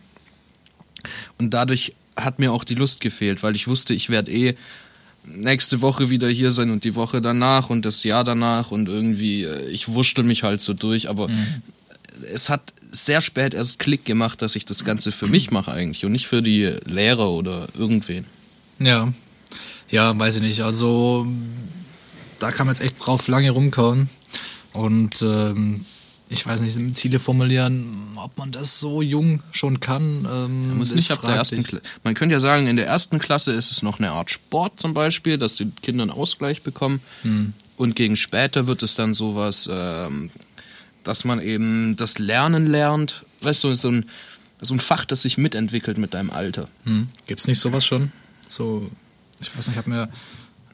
Und 1.39 1.55
dadurch 1.55 1.95
hat 2.15 2.39
mir 2.39 2.51
auch 2.51 2.63
die 2.63 2.75
Lust 2.75 3.01
gefehlt, 3.01 3.43
weil 3.43 3.55
ich 3.55 3.67
wusste, 3.67 3.93
ich 3.93 4.09
werde 4.09 4.31
eh 4.31 4.55
nächste 5.25 5.81
Woche 5.81 6.09
wieder 6.09 6.29
hier 6.29 6.51
sein 6.51 6.71
und 6.71 6.83
die 6.83 6.95
Woche 6.95 7.21
danach 7.21 7.69
und 7.69 7.85
das 7.85 8.03
Jahr 8.03 8.23
danach 8.23 8.71
und 8.71 8.89
irgendwie, 8.89 9.43
äh, 9.43 9.69
ich 9.69 9.89
wurschtel 9.89 10.23
mich 10.23 10.43
halt 10.43 10.61
so 10.61 10.73
durch, 10.73 11.09
aber 11.09 11.27
mhm. 11.27 11.61
es 12.33 12.49
hat 12.49 12.73
sehr 12.91 13.21
spät 13.21 13.53
erst 13.53 13.79
Klick 13.79 14.03
gemacht, 14.05 14.41
dass 14.41 14.55
ich 14.55 14.65
das 14.65 14.83
Ganze 14.83 15.11
für 15.11 15.27
mich 15.27 15.51
mache 15.51 15.71
eigentlich 15.71 16.05
und 16.05 16.11
nicht 16.11 16.27
für 16.27 16.41
die 16.41 16.73
Lehrer 16.85 17.29
oder 17.29 17.67
irgendwen. 17.77 18.25
Ja, 18.79 19.13
ja, 19.89 20.17
weiß 20.17 20.37
ich 20.37 20.41
nicht. 20.41 20.61
Also 20.61 21.27
da 22.39 22.51
kann 22.51 22.65
man 22.65 22.75
jetzt 22.75 22.83
echt 22.83 22.95
drauf 22.99 23.27
lange 23.27 23.51
rumkauen 23.51 24.09
und 24.73 25.21
ähm, 25.21 25.85
ich 26.31 26.45
weiß 26.45 26.61
nicht, 26.61 26.97
Ziele 26.97 27.19
formulieren, 27.19 27.85
ob 28.15 28.37
man 28.37 28.51
das 28.51 28.79
so 28.79 29.01
jung 29.01 29.43
schon 29.51 29.81
kann. 29.81 30.25
Ähm, 30.31 30.69
man, 30.69 30.77
muss 30.77 30.95
nicht 30.95 31.11
ab 31.11 31.19
der 31.21 31.31
ersten 31.31 31.63
man 32.03 32.13
könnte 32.13 32.33
ja 32.33 32.39
sagen, 32.39 32.67
in 32.67 32.77
der 32.77 32.87
ersten 32.87 33.19
Klasse 33.19 33.51
ist 33.51 33.69
es 33.71 33.81
noch 33.81 33.99
eine 33.99 34.11
Art 34.11 34.31
Sport 34.31 34.79
zum 34.79 34.93
Beispiel, 34.93 35.37
dass 35.37 35.57
die 35.57 35.69
Kinder 35.81 36.03
einen 36.03 36.11
Ausgleich 36.11 36.63
bekommen. 36.63 37.01
Hm. 37.23 37.53
Und 37.75 37.95
gegen 37.95 38.15
später 38.15 38.65
wird 38.65 38.81
es 38.81 38.95
dann 38.95 39.13
sowas, 39.13 39.69
ähm, 39.71 40.29
dass 41.03 41.25
man 41.25 41.41
eben 41.41 41.97
das 41.97 42.17
Lernen 42.17 42.65
lernt. 42.65 43.25
Weißt 43.41 43.65
du, 43.65 43.73
so 43.73 43.89
ein, 43.89 44.05
so 44.61 44.73
ein 44.73 44.79
Fach, 44.79 45.03
das 45.03 45.23
sich 45.23 45.37
mitentwickelt 45.37 45.97
mit 45.97 46.13
deinem 46.13 46.29
Alter. 46.29 46.69
Hm. 46.85 47.09
Gibt 47.27 47.41
es 47.41 47.47
nicht 47.47 47.59
sowas 47.59 47.85
schon? 47.85 48.11
So, 48.47 48.89
ich 49.41 49.49
weiß 49.57 49.67
nicht, 49.67 49.75
ich 49.75 49.77
habe 49.77 49.89
mir 49.89 50.09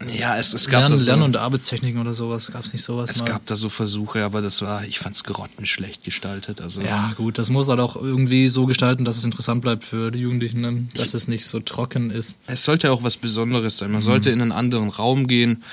ja, 0.06 0.38
es, 0.38 0.54
es 0.54 0.68
gab 0.68 0.82
Lern, 0.82 0.92
da 0.92 0.98
so, 0.98 1.06
Lern- 1.06 1.22
und 1.24 1.38
Arbeitstechniken 1.38 2.00
oder 2.00 2.14
sowas, 2.14 2.52
gab 2.52 2.66
es 2.66 2.74
nicht 2.74 2.84
sowas? 2.84 3.10
Es 3.10 3.20
mal? 3.20 3.26
gab 3.26 3.46
da 3.48 3.56
so 3.56 3.68
Versuche, 3.70 4.24
aber 4.24 4.42
das 4.42 4.62
war, 4.62 4.86
ich 4.86 5.00
fand's 5.00 5.24
grottenschlecht 5.24 6.04
gestaltet. 6.04 6.62
Also 6.62 6.82
ja, 6.82 7.14
gut, 7.18 7.38
das 7.40 7.50
muss 7.50 7.68
halt 7.68 7.80
auch 7.80 7.96
irgendwie 7.96 8.48
so 8.48 8.66
gestalten, 8.66 9.06
dass 9.06 9.18
es 9.18 9.24
interessant 9.24 9.62
bleibt 9.62 9.84
für 9.84 10.12
die 10.12 10.20
Jugendlichen, 10.20 10.62
ne? 10.62 10.88
dass 10.96 11.14
es 11.14 11.28
nicht 11.28 11.46
so 11.46 11.60
trocken 11.60 12.12
ist. 12.12 12.38
Es 12.46 12.64
sollte 12.64 12.92
auch 12.92 13.02
was 13.04 13.18
Besonderes 13.18 13.78
sein. 13.78 13.92
Man 13.92 14.02
mhm. 14.02 14.06
sollte 14.06 14.30
in 14.30 14.42
einen 14.42 14.52
anderen 14.52 14.90
Raum 14.90 15.28
gehen, 15.28 15.64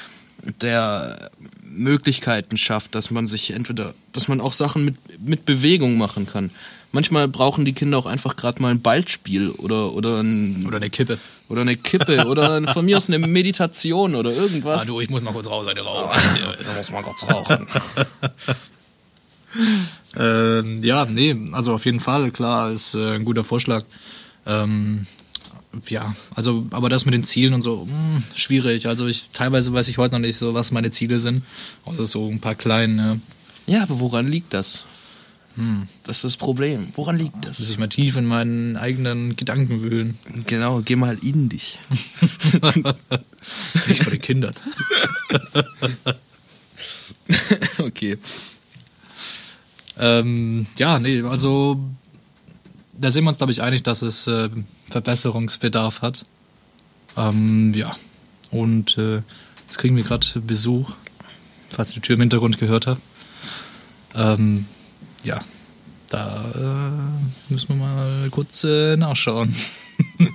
der 0.60 1.30
Möglichkeiten 1.62 2.56
schafft, 2.56 2.94
dass 2.94 3.10
man 3.10 3.28
sich 3.28 3.50
entweder, 3.50 3.94
dass 4.12 4.28
man 4.28 4.40
auch 4.40 4.52
Sachen 4.52 4.84
mit, 4.84 4.96
mit 5.20 5.44
Bewegung 5.44 5.98
machen 5.98 6.26
kann. 6.26 6.50
Manchmal 6.94 7.26
brauchen 7.26 7.64
die 7.64 7.72
Kinder 7.72 7.98
auch 7.98 8.06
einfach 8.06 8.36
gerade 8.36 8.62
mal 8.62 8.70
ein 8.70 8.80
Ballspiel 8.80 9.50
oder 9.50 9.94
oder 9.94 10.20
ein, 10.20 10.64
oder 10.64 10.76
eine 10.76 10.90
Kippe 10.90 11.18
oder 11.48 11.62
eine 11.62 11.76
Kippe 11.76 12.28
oder 12.28 12.62
von 12.68 12.84
mir 12.84 12.96
aus 12.96 13.08
eine 13.08 13.18
Meditation 13.18 14.14
oder 14.14 14.30
irgendwas. 14.30 14.82
Ah, 14.82 14.84
du, 14.84 15.00
ich 15.00 15.10
muss 15.10 15.20
mal 15.20 15.32
kurz 15.32 15.48
raus, 15.48 15.66
eine 15.66 15.80
Rauch. 15.80 16.14
Da 16.14 16.72
muss 16.76 16.90
man 16.92 17.02
kurz 17.02 17.24
rauchen. 17.28 17.66
ähm, 20.16 20.84
ja, 20.84 21.04
nee, 21.06 21.36
also 21.50 21.74
auf 21.74 21.84
jeden 21.84 21.98
Fall, 21.98 22.30
klar, 22.30 22.70
ist 22.70 22.94
äh, 22.94 23.16
ein 23.16 23.24
guter 23.24 23.42
Vorschlag. 23.42 23.82
Ähm, 24.46 25.08
ja, 25.88 26.14
also, 26.36 26.64
aber 26.70 26.88
das 26.88 27.06
mit 27.06 27.14
den 27.14 27.24
Zielen 27.24 27.54
und 27.54 27.62
so, 27.62 27.86
mh, 27.86 27.90
hm, 27.90 28.24
schwierig. 28.36 28.86
Also 28.86 29.08
ich 29.08 29.30
teilweise 29.32 29.72
weiß 29.72 29.88
ich 29.88 29.98
heute 29.98 30.14
noch 30.14 30.20
nicht 30.20 30.36
so, 30.36 30.54
was 30.54 30.70
meine 30.70 30.92
Ziele 30.92 31.18
sind. 31.18 31.42
Außer 31.86 32.06
so 32.06 32.28
ein 32.28 32.38
paar 32.38 32.54
kleine. 32.54 33.20
Ja, 33.66 33.82
aber 33.82 33.98
woran 33.98 34.28
liegt 34.28 34.54
das? 34.54 34.84
Hm. 35.56 35.86
Das 36.02 36.16
ist 36.16 36.24
das 36.24 36.36
Problem. 36.36 36.88
Woran 36.96 37.16
liegt 37.16 37.44
das? 37.44 37.58
Dass 37.58 37.70
ich 37.70 37.78
mal 37.78 37.88
tief 37.88 38.16
in 38.16 38.24
meinen 38.24 38.76
eigenen 38.76 39.36
Gedanken 39.36 39.82
wühlen. 39.82 40.18
Genau, 40.46 40.80
geh 40.84 40.96
mal 40.96 41.16
in 41.22 41.48
dich. 41.48 41.78
Nicht 43.86 44.02
vor 44.02 44.10
den 44.10 44.20
Kindern. 44.20 44.54
okay. 47.78 48.18
Ähm, 49.96 50.66
ja, 50.76 50.98
nee, 50.98 51.22
also 51.22 51.80
da 52.98 53.10
sind 53.10 53.24
wir 53.24 53.28
uns, 53.28 53.38
glaube 53.38 53.52
ich, 53.52 53.62
einig, 53.62 53.84
dass 53.84 54.02
es 54.02 54.26
äh, 54.26 54.50
Verbesserungsbedarf 54.90 56.02
hat. 56.02 56.24
Ähm, 57.16 57.72
ja, 57.74 57.94
und 58.50 58.98
äh, 58.98 59.22
jetzt 59.62 59.78
kriegen 59.78 59.96
wir 59.96 60.02
gerade 60.02 60.26
Besuch, 60.40 60.94
falls 61.70 61.90
ihr 61.90 61.94
die 61.94 62.00
Tür 62.00 62.14
im 62.14 62.20
Hintergrund 62.20 62.58
gehört 62.58 62.88
habt. 62.88 63.00
Ähm, 64.16 64.66
ja, 65.24 65.40
da 66.10 66.44
äh, 66.54 67.52
müssen 67.52 67.68
wir 67.68 67.76
mal 67.76 68.28
kurz 68.30 68.64
äh, 68.64 68.96
nachschauen. 68.96 69.54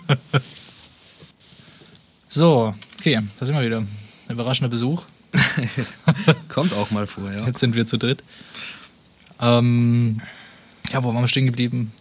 so, 2.27 2.73
okay, 2.97 3.19
da 3.39 3.45
sind 3.45 3.55
wir 3.55 3.65
wieder. 3.65 3.83
Überraschender 4.27 4.69
Besuch. 4.69 5.03
Kommt 6.49 6.73
auch 6.73 6.91
mal 6.91 7.07
vor, 7.07 7.31
ja. 7.31 7.45
Jetzt 7.45 7.59
sind 7.59 7.75
wir 7.75 7.85
zu 7.85 7.97
dritt. 7.97 8.23
Ähm, 9.39 10.21
ja, 10.91 11.03
wo 11.03 11.13
waren 11.13 11.23
wir 11.23 11.27
stehen 11.27 11.45
geblieben? 11.45 11.91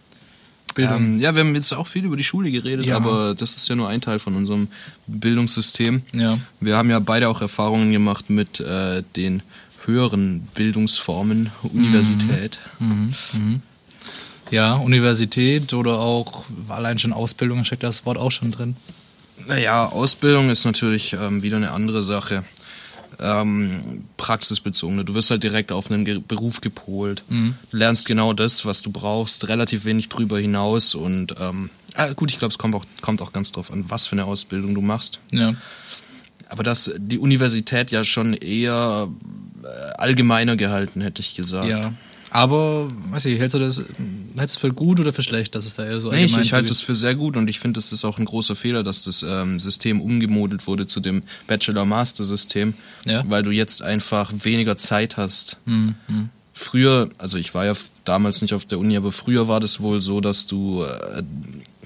Ähm, 0.77 1.19
ja, 1.19 1.35
wir 1.35 1.43
haben 1.43 1.55
jetzt 1.55 1.73
auch 1.73 1.87
viel 1.87 2.05
über 2.05 2.15
die 2.15 2.23
Schule 2.23 2.51
geredet, 2.51 2.85
ja. 2.85 2.95
aber 2.95 3.35
das 3.35 3.57
ist 3.57 3.67
ja 3.67 3.75
nur 3.75 3.89
ein 3.89 4.01
Teil 4.01 4.19
von 4.19 4.35
unserem 4.35 4.67
Bildungssystem. 5.07 6.03
Ja. 6.13 6.37
Wir 6.59 6.77
haben 6.77 6.89
ja 6.89 6.99
beide 6.99 7.27
auch 7.27 7.41
Erfahrungen 7.41 7.91
gemacht 7.91 8.29
mit 8.29 8.59
äh, 8.59 9.03
den 9.15 9.41
höheren 9.89 10.41
Bildungsformen, 10.53 11.51
Universität. 11.63 12.59
Mhm. 12.79 13.13
Mhm. 13.33 13.61
Ja, 14.51 14.75
Universität 14.75 15.73
oder 15.73 15.99
auch 15.99 16.45
allein 16.69 16.97
schon 16.97 17.13
Ausbildung, 17.13 17.63
steckt 17.65 17.83
das 17.83 18.05
Wort 18.05 18.17
auch 18.17 18.31
schon 18.31 18.51
drin. 18.51 18.75
Naja, 19.47 19.85
Ausbildung 19.85 20.49
ist 20.49 20.65
natürlich 20.65 21.13
ähm, 21.13 21.41
wieder 21.41 21.57
eine 21.57 21.71
andere 21.71 22.03
Sache. 22.03 22.43
Ähm, 23.21 24.05
praxisbezogene. 24.15 25.03
Du 25.03 25.13
wirst 25.13 25.29
halt 25.29 25.43
direkt 25.43 25.73
auf 25.73 25.91
einen 25.91 26.05
Ge 26.05 26.21
Beruf 26.25 26.61
gepolt. 26.61 27.23
Mhm. 27.27 27.55
Du 27.69 27.77
lernst 27.77 28.05
genau 28.05 28.31
das, 28.31 28.65
was 28.65 28.81
du 28.81 28.91
brauchst, 28.91 29.49
relativ 29.49 29.83
wenig 29.83 30.07
drüber 30.07 30.39
hinaus 30.39 30.95
und 30.95 31.35
ähm, 31.39 31.69
ah, 31.95 32.13
gut, 32.13 32.31
ich 32.31 32.39
glaube, 32.39 32.53
es 32.53 32.57
kommt 32.57 32.75
auch, 32.75 32.85
kommt 33.01 33.21
auch 33.21 33.33
ganz 33.33 33.51
drauf 33.51 33.71
an, 33.71 33.85
was 33.89 34.07
für 34.07 34.13
eine 34.13 34.25
Ausbildung 34.25 34.73
du 34.73 34.81
machst. 34.81 35.19
Ja. 35.31 35.53
Aber 36.47 36.63
dass 36.63 36.91
die 36.97 37.19
Universität 37.19 37.91
ja 37.91 38.03
schon 38.03 38.33
eher 38.33 39.09
allgemeiner 39.97 40.55
gehalten, 40.55 41.01
hätte 41.01 41.21
ich 41.21 41.35
gesagt. 41.35 41.69
Ja. 41.69 41.93
Aber, 42.31 42.87
weiß 43.09 43.25
ich, 43.25 43.39
hältst 43.39 43.55
du 43.55 43.59
das, 43.59 43.83
hältst 44.37 44.57
du 44.57 44.59
für 44.59 44.73
gut 44.73 44.99
oder 44.99 45.13
für 45.13 45.23
schlecht, 45.23 45.55
dass 45.55 45.65
es 45.65 45.73
da 45.73 45.85
eher 45.85 45.99
so 45.99 46.11
nee, 46.11 46.25
ich, 46.25 46.37
ich 46.37 46.53
halte 46.53 46.67
das 46.67 46.79
für 46.79 46.93
sehr 46.93 47.15
gut 47.15 47.35
und 47.35 47.49
ich 47.49 47.59
finde, 47.59 47.79
das 47.79 47.91
ist 47.91 48.05
auch 48.05 48.19
ein 48.19 48.25
großer 48.25 48.55
Fehler, 48.55 48.83
dass 48.83 49.03
das 49.03 49.23
ähm, 49.23 49.59
System 49.59 49.99
umgemodelt 49.99 50.67
wurde 50.67 50.85
zu 50.85 50.99
dem 50.99 51.23
Bachelor-Master-System, 51.47 52.75
ja? 53.05 53.23
weil 53.27 53.41
du 53.41 53.51
jetzt 53.51 53.81
einfach 53.81 54.31
weniger 54.43 54.77
Zeit 54.77 55.17
hast. 55.17 55.57
Mhm. 55.65 55.95
Früher, 56.53 57.09
also 57.17 57.37
ich 57.37 57.53
war 57.53 57.65
ja 57.65 57.73
damals 58.05 58.41
nicht 58.41 58.53
auf 58.53 58.65
der 58.65 58.79
Uni, 58.79 58.95
aber 58.95 59.11
früher 59.11 59.47
war 59.47 59.59
das 59.59 59.81
wohl 59.81 60.01
so, 60.01 60.21
dass 60.21 60.45
du, 60.45 60.83
äh, 60.83 61.23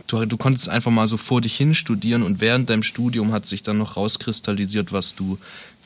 du, 0.07 0.25
du 0.25 0.35
konntest 0.35 0.67
einfach 0.67 0.91
mal 0.91 1.07
so 1.07 1.15
vor 1.15 1.39
dich 1.39 1.55
hin 1.55 1.73
studieren 1.73 2.23
und 2.23 2.41
während 2.41 2.69
deinem 2.69 2.83
Studium 2.83 3.31
hat 3.31 3.45
sich 3.45 3.63
dann 3.63 3.77
noch 3.77 3.95
rauskristallisiert, 3.95 4.91
was 4.91 5.15
du 5.15 5.37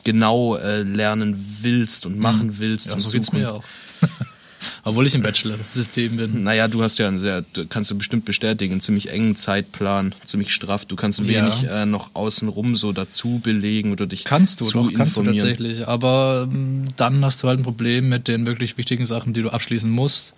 genau 0.08 0.56
äh, 0.56 0.84
lernen 0.84 1.36
willst 1.60 2.06
und 2.06 2.18
machen 2.18 2.46
mhm. 2.46 2.58
willst. 2.60 2.86
Ja, 2.86 2.98
so 2.98 3.10
geht's 3.10 3.30
mir 3.30 3.52
auch. 3.52 3.62
Obwohl 4.84 5.06
ich 5.06 5.14
im 5.14 5.20
Bachelor-System 5.20 6.16
bin. 6.16 6.44
Naja, 6.44 6.66
du 6.66 6.82
hast 6.82 6.98
ja 6.98 7.08
einen 7.08 7.18
sehr, 7.18 7.44
kannst 7.68 7.90
du 7.90 7.98
bestimmt 7.98 8.24
bestätigen, 8.24 8.72
einen 8.72 8.80
ziemlich 8.80 9.10
engen 9.10 9.36
Zeitplan, 9.36 10.14
ziemlich 10.24 10.50
straff. 10.50 10.86
Du 10.86 10.96
kannst 10.96 11.28
wenig 11.28 11.60
ja. 11.60 11.82
äh, 11.82 11.86
noch 11.86 12.14
außenrum 12.14 12.74
so 12.74 12.92
dazu 12.92 13.38
belegen 13.42 13.92
oder 13.92 14.06
dich 14.06 14.24
Kannst 14.24 14.62
du, 14.62 14.64
zu 14.64 14.72
doch, 14.78 14.94
kannst 14.94 15.18
du 15.18 15.22
tatsächlich. 15.22 15.86
Aber 15.86 16.48
ähm, 16.50 16.86
dann 16.96 17.22
hast 17.22 17.42
du 17.42 17.48
halt 17.48 17.60
ein 17.60 17.64
Problem 17.64 18.08
mit 18.08 18.28
den 18.28 18.46
wirklich 18.46 18.78
wichtigen 18.78 19.04
Sachen, 19.04 19.34
die 19.34 19.42
du 19.42 19.50
abschließen 19.50 19.90
musst. 19.90 20.32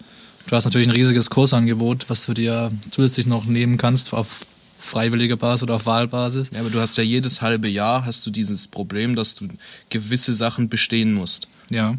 Du 0.48 0.56
hast 0.56 0.64
natürlich 0.64 0.88
ein 0.88 0.94
riesiges 0.94 1.30
Kursangebot, 1.30 2.06
was 2.08 2.26
du 2.26 2.34
dir 2.34 2.72
zusätzlich 2.90 3.26
noch 3.26 3.44
nehmen 3.44 3.76
kannst 3.76 4.12
auf 4.12 4.46
freiwilliger 4.80 5.36
Basis 5.36 5.62
oder 5.62 5.74
auf 5.74 5.86
Wahlbasis. 5.86 6.50
Ja, 6.52 6.60
aber 6.60 6.70
du 6.70 6.80
hast 6.80 6.96
ja 6.96 7.04
jedes 7.04 7.42
halbe 7.42 7.68
Jahr 7.68 8.04
hast 8.04 8.26
du 8.26 8.30
dieses 8.30 8.66
Problem, 8.66 9.14
dass 9.14 9.34
du 9.34 9.48
gewisse 9.90 10.32
Sachen 10.32 10.68
bestehen 10.68 11.12
musst. 11.12 11.48
Ja. 11.68 11.94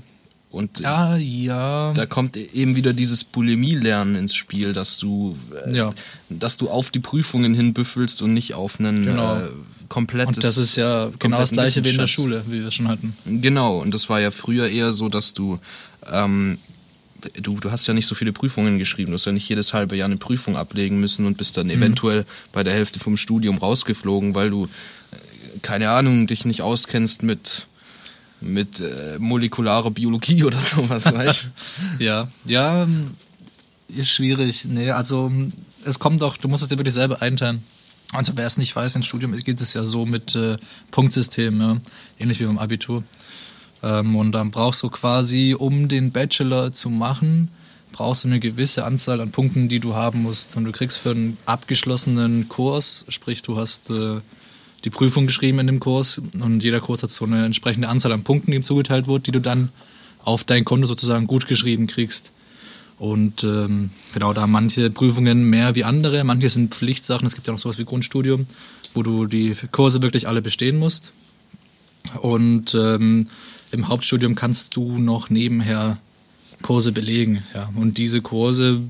Und 0.49 0.86
ah, 0.86 1.15
ja. 1.15 1.93
da 1.93 2.05
kommt 2.05 2.36
eben 2.36 2.75
wieder 2.75 2.91
dieses 2.91 3.23
Bulimie-Lernen 3.23 4.17
ins 4.17 4.36
Spiel, 4.36 4.73
dass 4.73 4.97
du, 4.97 5.38
äh, 5.65 5.77
ja. 5.77 5.91
dass 6.29 6.57
du 6.57 6.69
auf 6.69 6.89
die 6.89 6.99
Prüfungen 6.99 7.53
hinbüffelst 7.53 8.21
und 8.21 8.34
nicht 8.34 8.53
auf 8.53 8.77
einen 8.77 9.05
genau. 9.05 9.38
äh, 9.38 9.47
komplettes. 9.88 10.36
Und 10.38 10.43
das 10.43 10.57
ist 10.57 10.75
ja 10.75 11.09
genau 11.19 11.39
das 11.39 11.51
gleiche 11.51 11.86
wie 11.86 11.91
in 11.91 11.97
der 11.97 12.07
Schule, 12.07 12.43
wie 12.47 12.63
wir 12.63 12.71
schon 12.71 12.89
hatten. 12.89 13.15
Genau, 13.25 13.77
und 13.77 13.93
das 13.93 14.09
war 14.09 14.19
ja 14.19 14.29
früher 14.29 14.67
eher 14.67 14.91
so, 14.91 15.07
dass 15.07 15.34
du 15.34 15.57
ähm, 16.11 16.57
du, 17.41 17.59
du 17.59 17.72
hast 17.72 17.88
ja 17.88 17.93
nicht 17.93 18.07
so 18.07 18.15
viele 18.15 18.34
Prüfungen 18.34 18.80
geschrieben. 18.80 19.11
Du 19.11 19.15
hast 19.15 19.26
ja 19.26 19.32
nicht 19.32 19.47
jedes 19.47 19.74
halbe 19.74 19.95
Jahr 19.95 20.07
eine 20.07 20.17
Prüfung 20.17 20.55
ablegen 20.55 20.99
müssen 20.99 21.26
und 21.26 21.38
bist 21.38 21.57
dann 21.57 21.69
eventuell 21.69 22.26
bei 22.51 22.63
der 22.63 22.74
Hälfte 22.74 22.99
vom 22.99 23.17
Studium 23.17 23.57
rausgeflogen, 23.57 24.36
weil 24.36 24.49
du, 24.49 24.65
äh, 24.65 25.59
keine 25.61 25.89
Ahnung, 25.89 26.28
dich 26.28 26.45
nicht 26.45 26.61
auskennst 26.61 27.24
mit, 27.24 27.67
mit 28.41 28.80
äh, 28.80 29.17
molekularer 29.19 29.91
Biologie 29.91 30.43
oder 30.45 30.59
sowas, 30.59 31.11
weißt 31.11 31.49
du? 31.97 32.03
Ja, 32.03 32.28
ja, 32.45 32.88
ist 33.88 34.09
schwierig. 34.09 34.65
Nee, 34.65 34.91
also 34.91 35.32
es 35.86 35.99
kommt 35.99 36.22
doch, 36.22 36.38
du 36.38 36.47
musst 36.47 36.63
es 36.63 36.69
dir 36.69 36.78
wirklich 36.78 36.93
selber 36.93 37.22
einteilen. 37.22 37.63
Also 38.13 38.34
wer 38.36 38.45
es 38.45 38.57
nicht 38.57 38.76
weiß, 38.76 38.95
im 38.95 39.03
Studium 39.03 39.36
geht 39.38 39.61
es 39.61 39.74
ja 39.74 39.84
so 39.84 40.05
mit 40.05 40.36
äh, 40.36 40.57
Punktsystem, 40.91 41.61
ja? 41.61 41.78
ähnlich 42.19 42.39
wie 42.39 42.45
beim 42.45 42.59
Abitur. 42.59 43.03
Ähm, 43.84 44.15
und 44.15 44.32
dann 44.32 44.51
brauchst 44.51 44.84
du 44.84 44.89
quasi, 44.89 45.55
um 45.57 45.88
den 45.88 46.11
Bachelor 46.11 46.71
zu 46.71 46.89
machen, 46.89 47.49
brauchst 47.91 48.23
du 48.23 48.29
eine 48.29 48.39
gewisse 48.39 48.86
Anzahl 48.86 49.21
an 49.21 49.32
Punkten, 49.32 49.67
die 49.67 49.79
du 49.79 49.95
haben 49.95 50.23
musst. 50.23 50.55
Und 50.57 50.65
du 50.65 50.71
kriegst 50.71 50.97
für 50.97 51.11
einen 51.11 51.38
abgeschlossenen 51.45 52.47
Kurs, 52.47 53.05
sprich 53.09 53.41
du 53.41 53.57
hast 53.57 53.89
äh, 53.89 54.21
die 54.84 54.89
Prüfung 54.89 55.27
geschrieben 55.27 55.59
in 55.59 55.67
dem 55.67 55.79
Kurs 55.79 56.21
und 56.39 56.63
jeder 56.63 56.79
Kurs 56.79 57.03
hat 57.03 57.11
so 57.11 57.25
eine 57.25 57.45
entsprechende 57.45 57.88
Anzahl 57.88 58.11
an 58.11 58.23
Punkten, 58.23 58.51
die 58.51 58.57
ihm 58.57 58.63
zugeteilt 58.63 59.07
wird, 59.07 59.27
die 59.27 59.32
du 59.32 59.39
dann 59.39 59.69
auf 60.23 60.43
dein 60.43 60.65
Konto 60.65 60.88
sozusagen 60.88 61.27
gut 61.27 61.47
geschrieben 61.47 61.88
kriegst. 61.88 62.32
Und 62.97 63.43
ähm, 63.43 63.89
genau, 64.13 64.34
da 64.34 64.41
haben 64.41 64.51
manche 64.51 64.91
Prüfungen 64.91 65.49
mehr 65.49 65.75
wie 65.75 65.84
andere, 65.84 66.23
manche 66.23 66.49
sind 66.49 66.73
Pflichtsachen. 66.73 67.25
Es 67.25 67.34
gibt 67.34 67.47
ja 67.47 67.53
noch 67.53 67.59
sowas 67.59 67.79
wie 67.79 67.86
Grundstudium, 67.86 68.45
wo 68.93 69.01
du 69.01 69.25
die 69.25 69.55
Kurse 69.71 70.03
wirklich 70.03 70.27
alle 70.27 70.41
bestehen 70.41 70.77
musst. 70.77 71.11
Und 72.21 72.75
ähm, 72.75 73.27
im 73.72 73.88
Hauptstudium 73.88 74.36
kannst 74.36 74.76
du 74.76 74.97
noch 74.97 75.30
nebenher 75.30 75.97
Kurse 76.61 76.91
belegen. 76.91 77.43
Ja. 77.53 77.69
Und 77.76 77.97
diese 77.97 78.22
Kurse, 78.22 78.82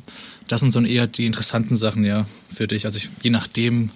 das 0.48 0.62
sind 0.62 0.72
so 0.72 0.82
eher 0.82 1.08
die 1.08 1.26
interessanten 1.26 1.76
Sachen 1.76 2.04
ja 2.04 2.26
für 2.54 2.68
dich. 2.68 2.86
Also 2.86 2.98
ich, 2.98 3.10
je 3.22 3.30
nachdem, 3.30 3.90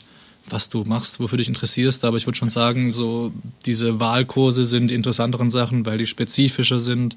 was 0.49 0.69
du 0.69 0.83
machst, 0.83 1.19
wofür 1.19 1.37
dich 1.37 1.47
interessierst. 1.47 2.05
Aber 2.05 2.17
ich 2.17 2.25
würde 2.25 2.37
schon 2.37 2.49
sagen, 2.49 2.93
so 2.93 3.31
diese 3.65 3.99
Wahlkurse 3.99 4.65
sind 4.65 4.89
die 4.89 4.95
interessanteren 4.95 5.49
Sachen, 5.49 5.85
weil 5.85 5.97
die 5.97 6.07
spezifischer 6.07 6.79
sind. 6.79 7.15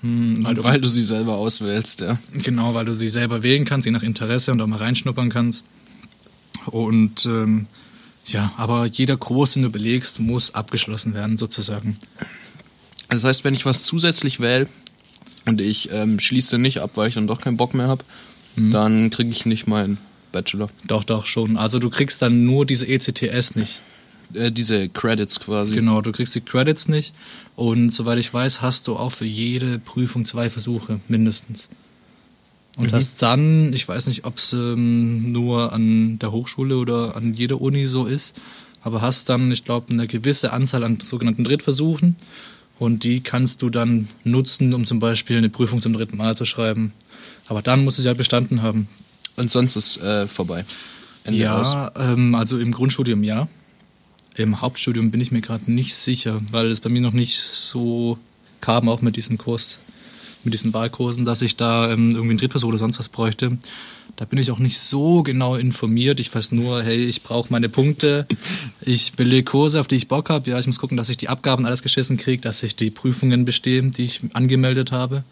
Hm, 0.00 0.44
weil, 0.44 0.54
du, 0.54 0.64
weil 0.64 0.80
du 0.80 0.88
sie 0.88 1.04
selber 1.04 1.34
auswählst, 1.34 2.00
ja. 2.00 2.18
Genau, 2.32 2.74
weil 2.74 2.84
du 2.84 2.92
sie 2.92 3.08
selber 3.08 3.42
wählen 3.42 3.64
kannst, 3.64 3.86
je 3.86 3.92
nach 3.92 4.02
Interesse 4.02 4.52
und 4.52 4.60
auch 4.60 4.66
mal 4.66 4.78
reinschnuppern 4.78 5.30
kannst. 5.30 5.66
Und 6.66 7.26
ähm, 7.26 7.66
ja, 8.26 8.52
aber 8.56 8.86
jeder 8.86 9.16
Kurs, 9.16 9.52
den 9.52 9.62
du 9.62 9.70
belegst, 9.70 10.18
muss 10.18 10.54
abgeschlossen 10.54 11.14
werden, 11.14 11.36
sozusagen. 11.38 11.96
Das 13.08 13.24
heißt, 13.24 13.44
wenn 13.44 13.54
ich 13.54 13.66
was 13.66 13.82
zusätzlich 13.82 14.40
wähle 14.40 14.68
und 15.46 15.60
ich 15.60 15.90
ähm, 15.92 16.18
schließe 16.18 16.58
nicht 16.58 16.80
ab, 16.80 16.92
weil 16.94 17.08
ich 17.08 17.14
dann 17.14 17.26
doch 17.26 17.40
keinen 17.40 17.56
Bock 17.56 17.74
mehr 17.74 17.88
habe, 17.88 18.04
mhm. 18.56 18.70
dann 18.70 19.10
kriege 19.10 19.30
ich 19.30 19.46
nicht 19.46 19.66
meinen 19.66 19.98
Bachelor. 20.32 20.68
Doch, 20.86 21.04
doch, 21.04 21.26
schon. 21.26 21.56
Also 21.56 21.78
du 21.78 21.90
kriegst 21.90 22.22
dann 22.22 22.44
nur 22.44 22.66
diese 22.66 22.86
ECTS 22.86 23.54
nicht. 23.54 23.80
Äh, 24.34 24.50
diese 24.50 24.88
Credits 24.88 25.40
quasi. 25.40 25.74
Genau, 25.74 26.00
du 26.00 26.12
kriegst 26.12 26.34
die 26.34 26.40
Credits 26.40 26.88
nicht. 26.88 27.14
Und 27.56 27.90
soweit 27.90 28.18
ich 28.18 28.32
weiß, 28.32 28.62
hast 28.62 28.88
du 28.88 28.96
auch 28.96 29.12
für 29.12 29.26
jede 29.26 29.78
Prüfung 29.78 30.24
zwei 30.24 30.50
Versuche 30.50 31.00
mindestens. 31.08 31.68
Und 32.76 32.90
mhm. 32.90 32.96
hast 32.96 33.22
dann, 33.22 33.72
ich 33.72 33.86
weiß 33.86 34.08
nicht, 34.08 34.24
ob 34.24 34.38
es 34.38 34.52
ähm, 34.52 35.30
nur 35.30 35.72
an 35.72 36.18
der 36.18 36.32
Hochschule 36.32 36.76
oder 36.76 37.16
an 37.16 37.34
jeder 37.34 37.60
Uni 37.60 37.86
so 37.86 38.06
ist, 38.06 38.34
aber 38.82 39.00
hast 39.00 39.28
dann, 39.28 39.52
ich 39.52 39.64
glaube, 39.64 39.92
eine 39.92 40.06
gewisse 40.06 40.52
Anzahl 40.52 40.82
an 40.82 40.98
sogenannten 41.00 41.44
Drittversuchen. 41.44 42.16
Und 42.78 43.04
die 43.04 43.20
kannst 43.20 43.62
du 43.62 43.70
dann 43.70 44.08
nutzen, 44.24 44.74
um 44.74 44.84
zum 44.84 44.98
Beispiel 44.98 45.38
eine 45.38 45.48
Prüfung 45.48 45.80
zum 45.80 45.92
dritten 45.92 46.16
Mal 46.16 46.36
zu 46.36 46.44
schreiben. 46.44 46.92
Aber 47.46 47.62
dann 47.62 47.84
muss 47.84 47.98
es 47.98 48.04
ja 48.04 48.14
bestanden 48.14 48.62
haben. 48.62 48.88
Und 49.36 49.50
sonst 49.50 49.76
ist 49.76 49.98
äh, 49.98 50.26
vorbei. 50.26 50.64
Ende 51.24 51.40
ja, 51.40 51.92
ähm, 51.96 52.34
also 52.34 52.58
im 52.58 52.72
Grundstudium 52.72 53.22
ja. 53.22 53.48
Im 54.36 54.60
Hauptstudium 54.60 55.10
bin 55.10 55.20
ich 55.20 55.30
mir 55.30 55.40
gerade 55.40 55.70
nicht 55.70 55.94
sicher, 55.94 56.40
weil 56.50 56.70
es 56.70 56.80
bei 56.80 56.90
mir 56.90 57.00
noch 57.00 57.12
nicht 57.12 57.38
so 57.38 58.18
kam, 58.60 58.88
auch 58.88 59.00
mit 59.00 59.16
diesem 59.16 59.38
Kurs, 59.38 59.78
mit 60.44 60.54
diesen 60.54 60.72
Wahlkursen, 60.74 61.24
dass 61.24 61.42
ich 61.42 61.56
da 61.56 61.90
ähm, 61.90 62.10
irgendwie 62.10 62.30
einen 62.30 62.38
Drittversuch 62.38 62.68
oder 62.68 62.78
sonst 62.78 62.98
was 62.98 63.08
bräuchte. 63.08 63.58
Da 64.16 64.24
bin 64.24 64.38
ich 64.38 64.50
auch 64.50 64.58
nicht 64.58 64.78
so 64.78 65.22
genau 65.22 65.56
informiert. 65.56 66.20
Ich 66.20 66.32
weiß 66.32 66.52
nur, 66.52 66.82
hey, 66.82 66.96
ich 66.96 67.22
brauche 67.22 67.52
meine 67.52 67.68
Punkte, 67.68 68.26
ich 68.80 69.14
belege 69.14 69.44
Kurse, 69.44 69.80
auf 69.80 69.88
die 69.88 69.96
ich 69.96 70.08
Bock 70.08 70.30
habe. 70.30 70.48
Ja, 70.50 70.58
ich 70.58 70.66
muss 70.66 70.78
gucken, 70.78 70.96
dass 70.96 71.08
ich 71.08 71.16
die 71.16 71.28
Abgaben 71.28 71.66
alles 71.66 71.82
geschissen 71.82 72.16
kriege, 72.16 72.40
dass 72.40 72.62
ich 72.62 72.76
die 72.76 72.90
Prüfungen 72.90 73.44
bestehe, 73.44 73.82
die 73.82 74.04
ich 74.04 74.20
angemeldet 74.34 74.92
habe. 74.92 75.24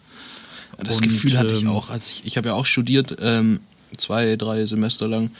Das 0.77 0.97
Und, 0.97 1.03
Gefühl 1.03 1.37
hatte 1.37 1.53
ich 1.53 1.61
ähm, 1.61 1.69
auch. 1.69 1.89
Also 1.89 2.09
ich, 2.09 2.25
ich 2.25 2.37
habe 2.37 2.49
ja 2.49 2.55
auch 2.55 2.65
studiert, 2.65 3.17
ähm, 3.21 3.59
zwei, 3.97 4.35
drei 4.35 4.65
Semester 4.65 5.07
lang. 5.07 5.31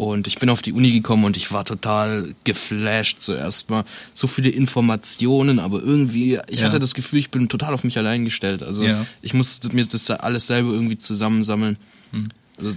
Und 0.00 0.26
ich 0.26 0.38
bin 0.38 0.48
auf 0.48 0.62
die 0.62 0.72
Uni 0.72 0.92
gekommen 0.92 1.24
und 1.24 1.36
ich 1.36 1.52
war 1.52 1.62
total 1.62 2.34
geflasht 2.44 3.18
zuerst 3.20 3.68
mal. 3.68 3.84
So 4.14 4.28
viele 4.28 4.48
Informationen, 4.48 5.58
aber 5.58 5.82
irgendwie, 5.82 6.38
ich 6.48 6.60
ja. 6.60 6.66
hatte 6.66 6.78
das 6.78 6.94
Gefühl, 6.94 7.18
ich 7.18 7.30
bin 7.30 7.50
total 7.50 7.74
auf 7.74 7.84
mich 7.84 7.98
allein 7.98 8.24
gestellt. 8.24 8.62
Also 8.62 8.82
ja. 8.82 9.04
ich 9.20 9.34
musste 9.34 9.76
mir 9.76 9.84
das 9.84 10.10
alles 10.10 10.46
selber 10.46 10.72
irgendwie 10.72 10.96
zusammensammeln. 10.96 11.76
Hm. 12.12 12.28
Also 12.56 12.72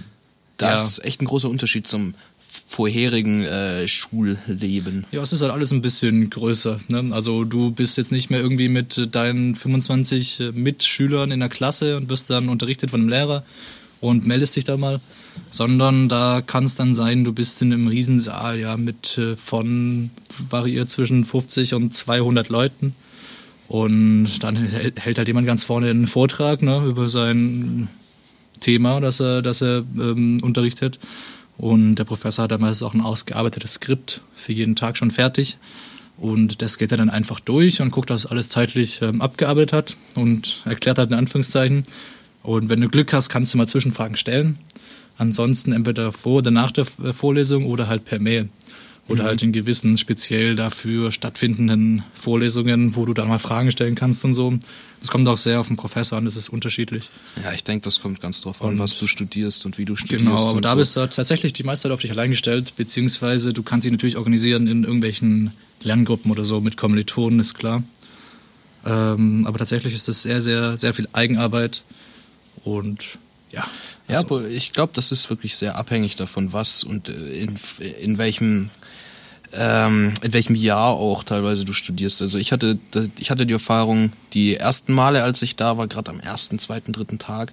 da 0.58 0.68
ja. 0.68 0.74
ist 0.74 1.02
echt 1.02 1.22
ein 1.22 1.24
großer 1.24 1.48
Unterschied 1.48 1.86
zum 1.86 2.12
vorherigen 2.68 3.44
äh, 3.44 3.88
Schulleben. 3.88 5.06
Ja, 5.10 5.22
es 5.22 5.32
ist 5.32 5.40
halt 5.40 5.52
alles 5.52 5.72
ein 5.72 5.80
bisschen 5.80 6.28
größer. 6.28 6.78
Ne? 6.88 7.08
Also 7.12 7.44
du 7.44 7.70
bist 7.70 7.96
jetzt 7.96 8.12
nicht 8.12 8.28
mehr 8.28 8.40
irgendwie 8.40 8.68
mit 8.68 9.14
deinen 9.14 9.56
25 9.56 10.40
äh, 10.40 10.52
Mitschülern 10.52 11.30
in 11.30 11.40
der 11.40 11.48
Klasse 11.48 11.96
und 11.96 12.10
wirst 12.10 12.28
dann 12.28 12.50
unterrichtet 12.50 12.90
von 12.90 13.00
einem 13.00 13.08
Lehrer 13.08 13.44
und 14.02 14.26
meldest 14.26 14.56
dich 14.56 14.64
da 14.64 14.76
mal, 14.76 15.00
sondern 15.50 16.08
da 16.08 16.42
kann 16.44 16.64
es 16.64 16.74
dann 16.74 16.94
sein, 16.94 17.24
du 17.24 17.32
bist 17.32 17.62
in 17.62 17.72
einem 17.72 17.88
Riesensaal, 17.88 18.58
ja, 18.58 18.76
mit 18.76 19.18
äh, 19.18 19.36
von 19.36 20.10
variiert 20.50 20.90
zwischen 20.90 21.24
50 21.24 21.74
und 21.74 21.94
200 21.94 22.48
Leuten. 22.48 22.94
Und 23.68 24.42
dann 24.42 24.56
hält 24.56 25.00
halt 25.04 25.28
jemand 25.28 25.46
ganz 25.46 25.64
vorne 25.64 25.88
einen 25.88 26.06
Vortrag 26.06 26.62
ne, 26.62 26.84
über 26.86 27.08
sein 27.08 27.88
Thema, 28.60 29.00
das 29.00 29.20
er, 29.20 29.42
das 29.42 29.62
er 29.62 29.84
ähm, 29.98 30.38
unterrichtet. 30.42 30.98
Und 31.56 31.96
der 31.96 32.04
Professor 32.04 32.44
hat 32.44 32.50
dann 32.50 32.60
meistens 32.60 32.82
auch 32.82 32.94
ein 32.94 33.00
ausgearbeitetes 33.00 33.74
Skript 33.74 34.20
für 34.34 34.52
jeden 34.52 34.76
Tag 34.76 34.96
schon 34.96 35.10
fertig. 35.10 35.58
Und 36.16 36.62
das 36.62 36.78
geht 36.78 36.92
er 36.92 36.98
dann 36.98 37.10
einfach 37.10 37.40
durch 37.40 37.80
und 37.80 37.90
guckt, 37.90 38.10
dass 38.10 38.26
alles 38.26 38.48
zeitlich 38.48 39.02
ähm, 39.02 39.20
abgearbeitet 39.20 39.72
hat 39.72 39.96
und 40.14 40.62
erklärt 40.64 40.98
halt 40.98 41.10
in 41.10 41.16
Anführungszeichen. 41.16 41.84
Und 42.42 42.68
wenn 42.68 42.80
du 42.80 42.88
Glück 42.88 43.12
hast, 43.12 43.28
kannst 43.30 43.54
du 43.54 43.58
mal 43.58 43.66
Zwischenfragen 43.66 44.16
stellen. 44.16 44.58
Ansonsten 45.16 45.72
entweder 45.72 46.12
vor 46.12 46.38
oder 46.38 46.50
nach 46.50 46.72
der 46.72 46.84
Vorlesung 46.84 47.66
oder 47.66 47.86
halt 47.86 48.04
per 48.04 48.20
Mail. 48.20 48.48
Oder 49.06 49.24
mhm. 49.24 49.26
halt 49.26 49.42
in 49.42 49.52
gewissen 49.52 49.98
speziell 49.98 50.56
dafür 50.56 51.12
stattfindenden 51.12 52.04
Vorlesungen, 52.14 52.96
wo 52.96 53.04
du 53.04 53.12
dann 53.12 53.28
mal 53.28 53.38
Fragen 53.38 53.70
stellen 53.70 53.94
kannst 53.94 54.24
und 54.24 54.32
so. 54.32 54.54
Das 55.00 55.10
kommt 55.10 55.28
auch 55.28 55.36
sehr 55.36 55.60
auf 55.60 55.68
den 55.68 55.76
Professor 55.76 56.16
an, 56.16 56.24
das 56.24 56.36
ist 56.36 56.48
unterschiedlich. 56.48 57.10
Ja, 57.44 57.52
ich 57.52 57.64
denke, 57.64 57.84
das 57.84 58.00
kommt 58.00 58.22
ganz 58.22 58.40
drauf 58.40 58.62
an, 58.62 58.68
und 58.68 58.78
was 58.78 58.98
du 58.98 59.06
studierst 59.06 59.66
und 59.66 59.76
wie 59.76 59.84
du 59.84 59.94
studierst. 59.94 60.24
Genau, 60.24 60.50
aber 60.50 60.62
da 60.62 60.70
so. 60.70 60.76
bist 60.76 60.96
du 60.96 61.06
tatsächlich 61.06 61.52
die 61.52 61.64
meiste 61.64 61.82
Zeit 61.82 61.92
auf 61.92 62.00
dich 62.00 62.10
allein 62.12 62.30
gestellt, 62.30 62.72
beziehungsweise 62.76 63.52
du 63.52 63.62
kannst 63.62 63.84
dich 63.84 63.92
natürlich 63.92 64.16
organisieren 64.16 64.66
in 64.66 64.84
irgendwelchen 64.84 65.50
Lerngruppen 65.82 66.30
oder 66.30 66.44
so 66.44 66.62
mit 66.62 66.78
Kommilitonen, 66.78 67.40
ist 67.40 67.52
klar. 67.52 67.82
Ähm, 68.86 69.46
aber 69.46 69.58
tatsächlich 69.58 69.92
ist 69.92 70.08
das 70.08 70.22
sehr, 70.22 70.40
sehr, 70.40 70.78
sehr 70.78 70.94
viel 70.94 71.08
Eigenarbeit 71.12 71.84
und 72.64 73.18
ja. 73.52 73.64
Ja, 74.08 74.18
also. 74.18 74.36
aber 74.36 74.48
ich 74.48 74.72
glaube, 74.72 74.92
das 74.94 75.12
ist 75.12 75.30
wirklich 75.30 75.56
sehr 75.56 75.76
abhängig 75.76 76.16
davon, 76.16 76.52
was 76.52 76.84
und 76.84 77.08
äh, 77.08 77.12
in, 77.12 77.56
in 78.00 78.18
welchem 78.18 78.70
ähm, 79.56 80.12
in 80.22 80.32
welchem 80.32 80.56
Jahr 80.56 80.90
auch 80.90 81.22
teilweise 81.24 81.64
du 81.64 81.72
studierst. 81.72 82.22
Also 82.22 82.38
ich 82.38 82.52
hatte, 82.52 82.78
ich 83.18 83.30
hatte 83.30 83.46
die 83.46 83.52
Erfahrung, 83.52 84.12
die 84.32 84.56
ersten 84.56 84.92
Male, 84.92 85.22
als 85.22 85.42
ich 85.42 85.56
da 85.56 85.78
war, 85.78 85.86
gerade 85.86 86.10
am 86.10 86.20
ersten, 86.20 86.58
zweiten, 86.58 86.92
dritten 86.92 87.18
Tag, 87.18 87.52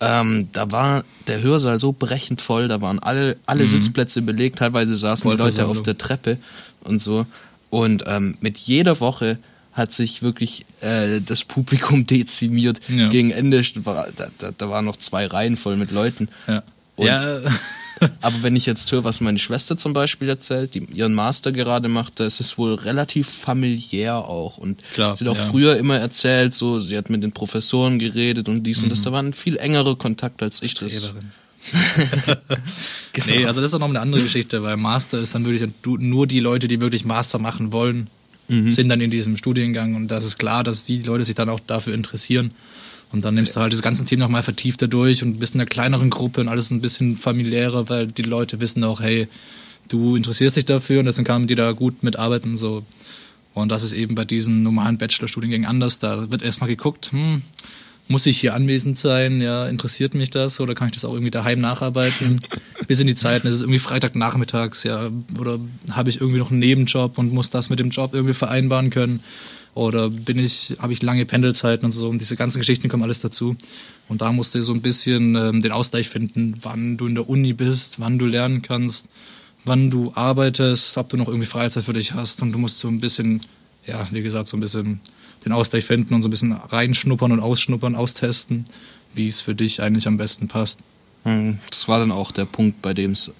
ähm, 0.00 0.48
da 0.52 0.70
war 0.72 1.04
der 1.26 1.42
Hörsaal 1.42 1.78
so 1.78 1.92
brechend 1.92 2.40
voll, 2.40 2.68
da 2.68 2.80
waren 2.80 2.98
alle, 2.98 3.36
alle 3.46 3.64
mhm. 3.64 3.68
Sitzplätze 3.68 4.22
belegt, 4.22 4.58
teilweise 4.58 4.96
saßen 4.96 5.30
die 5.30 5.36
Leute 5.36 5.66
auf 5.66 5.82
der 5.82 5.98
Treppe 5.98 6.38
und 6.84 7.00
so. 7.00 7.26
Und 7.70 8.04
ähm, 8.06 8.36
mit 8.40 8.56
jeder 8.58 9.00
Woche 9.00 9.38
hat 9.76 9.92
sich 9.92 10.22
wirklich 10.22 10.64
äh, 10.80 11.20
das 11.20 11.44
Publikum 11.44 12.06
dezimiert. 12.06 12.80
Ja. 12.88 13.08
Gegen 13.08 13.30
Ende 13.30 13.62
da, 13.84 14.06
da, 14.38 14.50
da 14.56 14.70
waren 14.70 14.86
noch 14.86 14.96
zwei 14.96 15.26
Reihen 15.26 15.56
voll 15.56 15.76
mit 15.76 15.90
Leuten. 15.90 16.28
Ja. 16.48 16.62
ja. 16.98 17.40
aber 18.22 18.42
wenn 18.42 18.56
ich 18.56 18.64
jetzt 18.64 18.90
höre, 18.90 19.04
was 19.04 19.20
meine 19.20 19.38
Schwester 19.38 19.76
zum 19.76 19.92
Beispiel 19.92 20.30
erzählt, 20.30 20.74
die 20.74 20.84
ihren 20.84 21.12
Master 21.14 21.52
gerade 21.52 21.88
macht, 21.88 22.18
da 22.20 22.24
ist 22.24 22.40
es 22.40 22.56
wohl 22.56 22.74
relativ 22.74 23.28
familiär 23.28 24.16
auch. 24.16 24.56
Und 24.56 24.82
Klar, 24.94 25.14
sie 25.14 25.26
hat 25.26 25.32
auch 25.32 25.38
ja. 25.38 25.44
früher 25.44 25.76
immer 25.76 25.98
erzählt, 25.98 26.54
so, 26.54 26.80
sie 26.80 26.96
hat 26.96 27.10
mit 27.10 27.22
den 27.22 27.32
Professoren 27.32 27.98
geredet 27.98 28.48
und 28.48 28.62
dies 28.62 28.78
mhm. 28.78 28.84
und 28.84 28.90
das. 28.92 29.00
Mhm. 29.00 29.04
Da 29.04 29.12
war 29.12 29.22
ein 29.22 29.32
viel 29.34 29.58
engerer 29.58 29.96
Kontakt 29.96 30.42
als 30.42 30.62
ich 30.62 30.72
das. 30.72 31.12
genau. 33.12 33.26
Nee, 33.26 33.44
also 33.44 33.60
das 33.60 33.70
ist 33.70 33.74
auch 33.74 33.80
noch 33.80 33.88
eine 33.88 34.00
andere 34.00 34.22
Geschichte, 34.22 34.62
weil 34.62 34.76
Master 34.76 35.18
ist 35.18 35.34
dann 35.34 35.44
wirklich 35.44 35.68
nur 35.84 36.26
die 36.26 36.40
Leute, 36.40 36.68
die 36.68 36.80
wirklich 36.80 37.04
Master 37.04 37.38
machen 37.38 37.72
wollen, 37.72 38.08
mhm. 38.48 38.70
sind 38.70 38.88
dann 38.88 39.00
in 39.00 39.10
diesem 39.10 39.36
Studiengang 39.36 39.94
und 39.94 40.08
das 40.08 40.24
ist 40.24 40.38
klar, 40.38 40.64
dass 40.64 40.84
die 40.84 40.98
Leute 40.98 41.24
sich 41.24 41.34
dann 41.34 41.48
auch 41.48 41.60
dafür 41.60 41.94
interessieren. 41.94 42.50
Und 43.12 43.24
dann 43.24 43.34
nimmst 43.34 43.54
du 43.54 43.60
halt 43.60 43.72
das 43.72 43.82
ganze 43.82 44.04
Team 44.04 44.18
nochmal 44.18 44.42
vertiefter 44.42 44.88
durch 44.88 45.22
und 45.22 45.38
bist 45.38 45.54
in 45.54 45.60
einer 45.60 45.68
kleineren 45.68 46.10
Gruppe 46.10 46.40
und 46.40 46.48
alles 46.48 46.70
ein 46.70 46.80
bisschen 46.80 47.16
familiärer, 47.16 47.88
weil 47.88 48.08
die 48.08 48.22
Leute 48.22 48.60
wissen 48.60 48.82
auch, 48.82 49.00
hey, 49.00 49.28
du 49.88 50.16
interessierst 50.16 50.56
dich 50.56 50.64
dafür 50.64 50.98
und 51.00 51.06
deswegen 51.06 51.24
kann 51.24 51.42
man 51.42 51.48
die 51.48 51.54
da 51.54 51.72
gut 51.72 52.02
mitarbeiten 52.02 52.52
und 52.52 52.56
so. 52.56 52.84
Und 53.54 53.70
das 53.70 53.82
ist 53.82 53.92
eben 53.92 54.14
bei 54.14 54.24
diesen 54.24 54.62
normalen 54.62 54.98
Bachelorstudiengängen 54.98 55.68
anders. 55.68 55.98
Da 55.98 56.30
wird 56.30 56.42
erstmal 56.42 56.68
geguckt, 56.68 57.12
hm, 57.12 57.42
muss 58.08 58.26
ich 58.26 58.38
hier 58.38 58.54
anwesend 58.54 58.98
sein? 58.98 59.40
Ja, 59.40 59.66
interessiert 59.66 60.14
mich 60.14 60.30
das? 60.30 60.60
Oder 60.60 60.74
kann 60.74 60.88
ich 60.88 60.94
das 60.94 61.04
auch 61.04 61.12
irgendwie 61.12 61.30
daheim 61.30 61.60
nacharbeiten? 61.60 62.40
Bis 62.86 63.00
in 63.00 63.06
die 63.06 63.14
Zeiten, 63.14 63.48
es 63.48 63.54
ist 63.54 63.60
irgendwie 63.62 63.80
Freitagnachmittags, 63.80 64.84
ja. 64.84 65.10
Oder 65.38 65.58
habe 65.90 66.10
ich 66.10 66.20
irgendwie 66.20 66.38
noch 66.38 66.50
einen 66.50 66.60
Nebenjob 66.60 67.18
und 67.18 67.32
muss 67.32 67.50
das 67.50 67.68
mit 67.68 67.80
dem 67.80 67.90
Job 67.90 68.14
irgendwie 68.14 68.34
vereinbaren 68.34 68.90
können? 68.90 69.22
Oder 69.74 70.08
bin 70.08 70.38
ich, 70.38 70.76
habe 70.78 70.94
ich 70.94 71.02
lange 71.02 71.26
Pendelzeiten 71.26 71.84
und 71.84 71.92
so. 71.92 72.08
Und 72.08 72.20
diese 72.20 72.36
ganzen 72.36 72.60
Geschichten 72.60 72.88
kommen 72.88 73.02
alles 73.02 73.20
dazu. 73.20 73.56
Und 74.08 74.22
da 74.22 74.32
musst 74.32 74.54
du 74.54 74.62
so 74.62 74.72
ein 74.72 74.80
bisschen 74.80 75.34
ähm, 75.34 75.60
den 75.60 75.72
Ausgleich 75.72 76.08
finden, 76.08 76.54
wann 76.62 76.96
du 76.96 77.06
in 77.06 77.14
der 77.14 77.28
Uni 77.28 77.52
bist, 77.52 78.00
wann 78.00 78.18
du 78.18 78.24
lernen 78.24 78.62
kannst, 78.62 79.08
wann 79.64 79.90
du 79.90 80.12
arbeitest, 80.14 80.96
ob 80.96 81.10
du 81.10 81.18
noch 81.18 81.28
irgendwie 81.28 81.46
Freizeit 81.46 81.84
für 81.84 81.92
dich 81.92 82.14
hast. 82.14 82.40
Und 82.40 82.52
du 82.52 82.58
musst 82.58 82.78
so 82.78 82.88
ein 82.88 83.00
bisschen, 83.00 83.40
ja, 83.84 84.06
wie 84.12 84.22
gesagt, 84.22 84.46
so 84.46 84.56
ein 84.56 84.60
bisschen 84.60 85.00
den 85.46 85.52
Ausgleich 85.52 85.84
finden 85.84 86.12
und 86.14 86.22
so 86.22 86.28
ein 86.28 86.30
bisschen 86.30 86.52
reinschnuppern 86.52 87.32
und 87.32 87.40
ausschnuppern, 87.40 87.94
austesten, 87.94 88.64
wie 89.14 89.28
es 89.28 89.40
für 89.40 89.54
dich 89.54 89.80
eigentlich 89.80 90.06
am 90.06 90.16
besten 90.16 90.48
passt. 90.48 90.80
Hm, 91.24 91.58
Das 91.70 91.88
war 91.88 92.00
dann 92.00 92.12
auch 92.12 92.32
der 92.32 92.44
Punkt, 92.44 92.82
bei 92.82 92.92
dem 92.92 93.12
es 93.12 93.30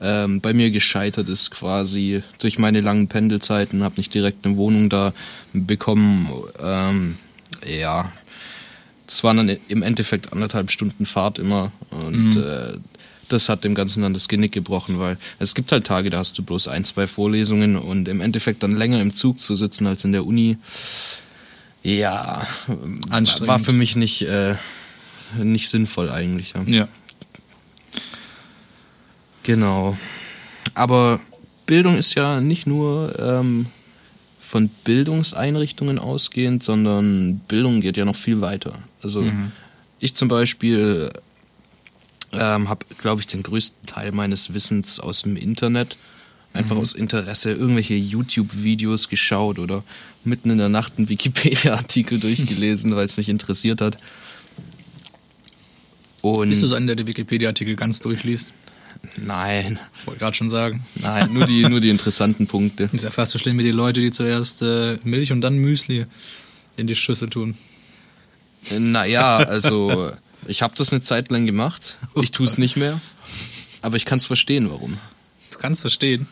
ähm, 0.00 0.40
bei 0.40 0.54
mir 0.54 0.70
gescheitert 0.70 1.28
ist, 1.28 1.50
quasi 1.50 2.22
durch 2.38 2.58
meine 2.58 2.80
langen 2.80 3.08
Pendelzeiten, 3.08 3.82
habe 3.82 3.96
nicht 3.96 4.14
direkt 4.14 4.46
eine 4.46 4.56
Wohnung 4.56 4.88
da 4.88 5.12
bekommen. 5.52 6.28
Ähm, 6.62 7.18
ja, 7.66 8.10
das 9.06 9.24
waren 9.24 9.38
dann 9.38 9.56
im 9.68 9.82
Endeffekt 9.82 10.32
anderthalb 10.32 10.70
Stunden 10.70 11.06
Fahrt 11.06 11.38
immer 11.38 11.72
und 11.90 12.36
äh, 12.36 12.74
das 13.28 13.48
hat 13.48 13.64
dem 13.64 13.74
Ganzen 13.74 14.02
dann 14.02 14.14
das 14.14 14.28
Genick 14.28 14.52
gebrochen, 14.52 14.98
weil 14.98 15.18
es 15.38 15.54
gibt 15.54 15.72
halt 15.72 15.86
Tage, 15.86 16.10
da 16.10 16.18
hast 16.18 16.38
du 16.38 16.42
bloß 16.42 16.68
ein, 16.68 16.84
zwei 16.84 17.06
Vorlesungen 17.06 17.76
und 17.76 18.08
im 18.08 18.20
Endeffekt 18.20 18.62
dann 18.62 18.72
länger 18.72 19.00
im 19.00 19.14
Zug 19.14 19.40
zu 19.40 19.54
sitzen 19.54 19.86
als 19.86 20.04
in 20.04 20.12
der 20.12 20.26
Uni. 20.26 20.56
Ja, 21.82 22.46
Anstrengend. 23.10 23.48
war 23.48 23.58
für 23.58 23.72
mich 23.72 23.96
nicht, 23.96 24.22
äh, 24.22 24.54
nicht 25.38 25.68
sinnvoll 25.68 26.10
eigentlich. 26.10 26.54
Ja. 26.54 26.62
Ja. 26.66 26.88
Genau. 29.42 29.96
Aber 30.74 31.20
Bildung 31.66 31.96
ist 31.96 32.14
ja 32.14 32.40
nicht 32.40 32.66
nur 32.66 33.18
ähm, 33.18 33.66
von 34.38 34.68
Bildungseinrichtungen 34.84 35.98
ausgehend, 35.98 36.62
sondern 36.62 37.38
Bildung 37.48 37.80
geht 37.80 37.96
ja 37.96 38.04
noch 38.04 38.16
viel 38.16 38.40
weiter. 38.40 38.72
Also 39.02 39.24
ich 40.00 40.14
zum 40.14 40.28
Beispiel 40.28 41.10
ähm, 42.32 42.68
habe, 42.68 42.84
glaube 42.98 43.20
ich, 43.20 43.26
den 43.26 43.42
größten 43.42 43.86
Teil 43.86 44.12
meines 44.12 44.54
Wissens 44.54 45.00
aus 45.00 45.22
dem 45.22 45.36
Internet. 45.36 45.96
Einfach 46.58 46.76
aus 46.76 46.92
Interesse 46.92 47.52
irgendwelche 47.52 47.94
YouTube-Videos 47.94 49.08
geschaut 49.08 49.58
oder 49.60 49.84
mitten 50.24 50.50
in 50.50 50.58
der 50.58 50.68
Nacht 50.68 50.94
einen 50.98 51.08
Wikipedia-Artikel 51.08 52.18
durchgelesen, 52.20 52.94
weil 52.96 53.06
es 53.06 53.16
mich 53.16 53.28
interessiert 53.28 53.80
hat. 53.80 53.96
Und 56.20 56.48
Bist 56.48 56.62
du 56.62 56.66
so 56.66 56.74
einer, 56.74 56.86
der 56.86 56.96
die 56.96 57.06
Wikipedia-Artikel 57.06 57.76
ganz 57.76 58.00
durchliest? 58.00 58.52
nein, 59.16 59.78
Wollte 60.06 60.18
gerade 60.18 60.36
schon 60.36 60.50
sagen. 60.50 60.84
nein, 60.96 61.32
nur 61.32 61.46
die, 61.46 61.62
nur 61.68 61.78
die 61.80 61.90
interessanten 61.90 62.48
Punkte. 62.48 62.84
Das 62.86 62.94
ist 62.94 63.04
ja 63.04 63.10
fast 63.12 63.30
so 63.30 63.38
schlimm 63.38 63.56
wie 63.58 63.62
die 63.62 63.70
Leute, 63.70 64.00
die 64.00 64.10
zuerst 64.10 64.60
äh, 64.62 64.98
Milch 65.04 65.30
und 65.30 65.40
dann 65.40 65.56
Müsli 65.58 66.06
in 66.76 66.88
die 66.88 66.96
Schüssel 66.96 67.30
tun. 67.30 67.56
Naja, 68.76 69.36
also 69.36 70.10
ich 70.48 70.62
habe 70.62 70.74
das 70.76 70.92
eine 70.92 71.02
Zeit 71.02 71.30
lang 71.30 71.46
gemacht. 71.46 71.96
Ich 72.20 72.32
tue 72.32 72.46
es 72.46 72.58
nicht 72.58 72.76
mehr. 72.76 73.00
Aber 73.82 73.96
ich 73.96 74.04
kann 74.04 74.18
es 74.18 74.26
verstehen, 74.26 74.68
warum. 74.70 74.98
Du 75.52 75.58
kannst 75.58 75.82
verstehen. 75.82 76.26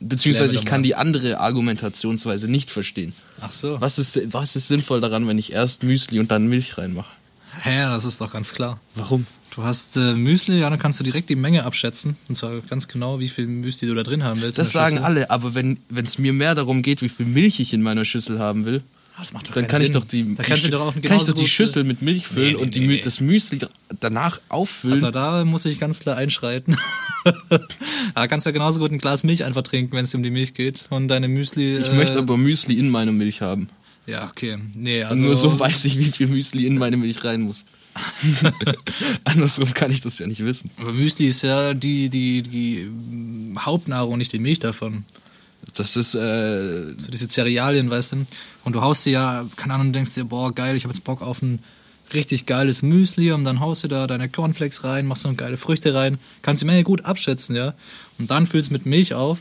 Beziehungsweise 0.00 0.54
ich 0.54 0.64
kann 0.64 0.82
die 0.82 0.94
andere 0.94 1.40
Argumentationsweise 1.40 2.48
nicht 2.48 2.70
verstehen. 2.70 3.12
Ach 3.40 3.52
so. 3.52 3.80
Was 3.80 3.98
ist, 3.98 4.20
was 4.32 4.56
ist 4.56 4.68
sinnvoll 4.68 5.00
daran, 5.00 5.26
wenn 5.26 5.38
ich 5.38 5.52
erst 5.52 5.82
Müsli 5.82 6.20
und 6.20 6.30
dann 6.30 6.46
Milch 6.46 6.78
reinmache? 6.78 7.10
Hä, 7.62 7.82
das 7.82 8.04
ist 8.04 8.20
doch 8.20 8.32
ganz 8.32 8.52
klar. 8.52 8.78
Warum? 8.94 9.26
Du 9.54 9.64
hast 9.64 9.96
äh, 9.96 10.14
Müsli, 10.14 10.60
ja, 10.60 10.70
dann 10.70 10.78
kannst 10.78 11.00
du 11.00 11.04
direkt 11.04 11.30
die 11.30 11.34
Menge 11.34 11.64
abschätzen. 11.64 12.16
Und 12.28 12.36
zwar 12.36 12.60
ganz 12.60 12.86
genau, 12.86 13.18
wie 13.18 13.28
viel 13.28 13.46
Müsli 13.46 13.88
du 13.88 13.94
da 13.94 14.04
drin 14.04 14.22
haben 14.22 14.40
willst. 14.40 14.58
Das 14.58 14.70
sagen 14.70 14.98
alle, 14.98 15.30
aber 15.30 15.54
wenn 15.54 15.78
es 15.90 16.18
mir 16.18 16.32
mehr 16.32 16.54
darum 16.54 16.82
geht, 16.82 17.02
wie 17.02 17.08
viel 17.08 17.26
Milch 17.26 17.58
ich 17.58 17.72
in 17.72 17.82
meiner 17.82 18.04
Schüssel 18.04 18.38
haben 18.38 18.64
will, 18.64 18.82
Ah, 19.18 19.22
das 19.22 19.32
macht 19.32 19.48
doch 19.48 19.54
dann 19.54 19.66
kann 19.66 19.80
ich 19.80 19.88
Sinn. 19.88 19.94
doch 19.94 20.04
die, 20.04 20.36
Da 20.36 20.44
kannst 20.44 20.64
du 20.64 20.70
doch 20.70 20.80
auch 20.80 20.92
kann 20.92 21.02
ich 21.02 21.08
genauso 21.08 21.32
doch 21.32 21.40
die 21.40 21.48
Schüssel 21.48 21.82
mit 21.82 22.02
Milch 22.02 22.28
füllen 22.28 22.46
Nee, 22.46 22.52
nee, 22.52 22.62
und 22.62 22.74
die, 22.76 22.86
nee, 22.86 23.00
das 23.00 23.18
Müsli 23.18 23.58
danach 23.98 24.40
auffüllen. 24.48 24.94
Also 24.94 25.10
da 25.10 25.44
muss 25.44 25.64
ich 25.64 25.80
ganz 25.80 25.98
klar 25.98 26.16
einschreiten. 26.16 26.76
da 28.14 28.28
kannst 28.28 28.46
du 28.46 28.50
ja 28.50 28.52
genauso 28.52 28.78
gut 28.78 28.92
ein 28.92 28.98
Glas 28.98 29.24
Milch 29.24 29.42
einfach 29.44 29.62
trinken, 29.62 29.96
wenn 29.96 30.04
es 30.04 30.14
um 30.14 30.22
die 30.22 30.30
Milch 30.30 30.54
geht. 30.54 30.86
Und 30.90 31.08
deine 31.08 31.26
Müsli. 31.26 31.78
ich 31.78 31.88
äh, 31.88 31.94
möchte 31.94 32.16
aber 32.18 32.36
Müsli 32.36 32.78
in 32.78 32.90
meiner 32.90 33.10
Milch 33.10 33.40
haben. 33.40 33.68
Ja, 34.06 34.28
okay. 34.28 34.56
Nee, 34.76 35.02
Und 35.02 35.10
also. 35.10 35.24
nur 35.24 35.34
so 35.34 35.58
weiß 35.58 35.86
ich, 35.86 35.98
wie 35.98 36.12
viel 36.12 36.28
Müsli 36.28 36.64
in 36.64 36.78
meine 36.78 36.96
Milch 36.96 37.24
rein 37.24 37.40
muss. 37.40 37.64
Andersrum 39.24 39.74
kann 39.74 39.90
ich 39.90 40.00
das 40.00 40.20
ja 40.20 40.28
nicht 40.28 40.44
wissen. 40.44 40.70
Aber 40.80 40.92
Müsli 40.92 41.26
ist 41.26 41.42
ja 41.42 41.74
die, 41.74 42.08
die, 42.08 42.42
die 42.42 42.88
Hauptnahrung, 43.58 44.16
nicht 44.18 44.32
die 44.32 44.38
Milch 44.38 44.60
davon. 44.60 45.04
Das 45.78 45.96
ist, 45.96 46.14
äh, 46.14 46.94
So 46.96 47.10
diese 47.10 47.28
Cerealien, 47.28 47.90
weißt 47.90 48.12
du. 48.12 48.26
Und 48.64 48.72
du 48.74 48.82
haust 48.82 49.06
dir 49.06 49.12
ja, 49.12 49.46
keine 49.56 49.74
Ahnung, 49.74 49.92
denkst 49.92 50.14
dir, 50.14 50.24
boah, 50.24 50.54
geil, 50.54 50.76
ich 50.76 50.84
habe 50.84 50.94
jetzt 50.94 51.04
Bock 51.04 51.22
auf 51.22 51.42
ein 51.42 51.62
richtig 52.12 52.46
geiles 52.46 52.82
Müsli 52.82 53.32
und 53.32 53.44
dann 53.44 53.60
haust 53.60 53.84
du 53.84 53.88
da 53.88 54.06
deine 54.06 54.28
Cornflakes 54.28 54.84
rein, 54.84 55.06
machst 55.06 55.22
so 55.22 55.32
geile 55.34 55.56
Früchte 55.56 55.94
rein, 55.94 56.18
kannst 56.42 56.62
die 56.62 56.66
Menge 56.66 56.82
gut 56.82 57.04
abschätzen, 57.04 57.54
ja. 57.54 57.74
Und 58.18 58.30
dann 58.30 58.46
füllst 58.46 58.70
du 58.70 58.74
mit 58.74 58.86
Milch 58.86 59.14
auf, 59.14 59.40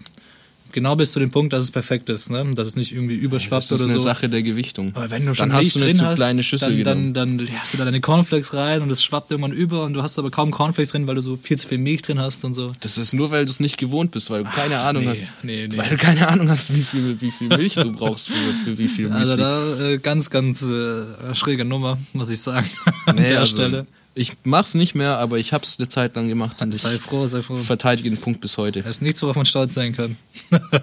genau 0.71 0.95
bis 0.95 1.11
zu 1.11 1.19
dem 1.19 1.31
Punkt, 1.31 1.53
dass 1.53 1.63
es 1.63 1.71
perfekt 1.71 2.09
ist, 2.09 2.29
ne? 2.29 2.45
Dass 2.53 2.67
es 2.67 2.75
nicht 2.75 2.93
irgendwie 2.93 3.15
überschwappt 3.15 3.63
das 3.63 3.71
ist 3.71 3.81
oder 3.81 3.91
eine 3.91 3.99
so. 3.99 4.03
Sache 4.03 4.29
der 4.29 4.43
Gewichtung. 4.43 4.91
Aber 4.95 5.09
wenn 5.09 5.25
du 5.25 5.33
schon 5.33 5.49
dann 5.49 5.57
Milch 5.57 5.67
hast 5.67 5.75
du 5.75 5.79
eine 5.79 5.87
drin 5.87 5.95
zu 5.95 6.05
hast, 6.05 6.19
kleine 6.19 6.43
Schüssel 6.43 6.83
dann, 6.83 7.13
dann, 7.13 7.37
dann 7.37 7.49
hast 7.59 7.73
du 7.73 7.77
da 7.77 7.85
deine 7.85 8.01
Cornflakes 8.01 8.53
rein 8.53 8.81
und 8.81 8.89
es 8.89 9.03
schwappt 9.03 9.31
irgendwann 9.31 9.53
über 9.53 9.83
und 9.83 9.93
du 9.93 10.03
hast 10.03 10.17
aber 10.19 10.31
kaum 10.31 10.51
Cornflakes 10.51 10.91
drin, 10.91 11.07
weil 11.07 11.15
du 11.15 11.21
so 11.21 11.37
viel 11.37 11.57
zu 11.57 11.67
viel 11.67 11.77
Milch 11.77 12.01
drin 12.01 12.19
hast 12.19 12.43
und 12.45 12.53
so. 12.53 12.71
Das 12.81 12.97
ist 12.97 13.13
nur, 13.13 13.31
weil 13.31 13.45
du 13.45 13.51
es 13.51 13.59
nicht 13.59 13.77
gewohnt 13.77 14.11
bist, 14.11 14.29
weil 14.29 14.43
du 14.43 14.49
keine 14.49 14.79
Ahnung 14.79 15.03
nee, 15.03 15.09
hast. 15.09 15.23
nee, 15.43 15.67
nee. 15.67 15.77
Weil 15.77 15.89
du 15.89 15.97
keine 15.97 16.27
Ahnung 16.27 16.49
hast, 16.49 16.75
wie 16.75 16.81
viel, 16.81 17.19
wie 17.21 17.31
viel 17.31 17.47
Milch 17.47 17.75
du 17.75 17.91
brauchst 17.91 18.27
für, 18.27 18.53
für 18.63 18.77
wie 18.77 18.87
viel 18.87 19.09
Müsli. 19.09 19.19
Also 19.19 19.37
da 19.37 19.79
äh, 19.79 19.97
ganz, 19.97 20.29
ganz 20.29 20.61
äh, 20.63 21.33
schräge 21.33 21.65
Nummer, 21.65 21.97
muss 22.13 22.29
ich 22.29 22.41
sagen, 22.41 22.67
an 23.05 23.17
der 23.17 23.39
also, 23.39 23.55
Stelle. 23.55 23.85
Ich 24.17 24.33
mach's 24.43 24.73
nicht 24.73 24.95
mehr, 24.95 25.17
aber 25.19 25.37
ich 25.37 25.53
hab's 25.53 25.77
eine 25.79 25.87
Zeit 25.87 26.15
lang 26.15 26.27
gemacht 26.27 26.61
und 26.61 26.75
Sei 26.75 26.97
froh, 26.97 27.27
sei 27.27 27.41
froh. 27.43 27.57
verteidige 27.57 28.09
den 28.09 28.19
Punkt 28.19 28.41
bis 28.41 28.57
heute. 28.57 28.81
Das 28.81 28.95
ist 28.97 29.01
nichts, 29.01 29.21
worauf 29.21 29.35
man 29.35 29.45
stolz 29.45 29.73
sein 29.75 29.95
kann. 29.95 30.17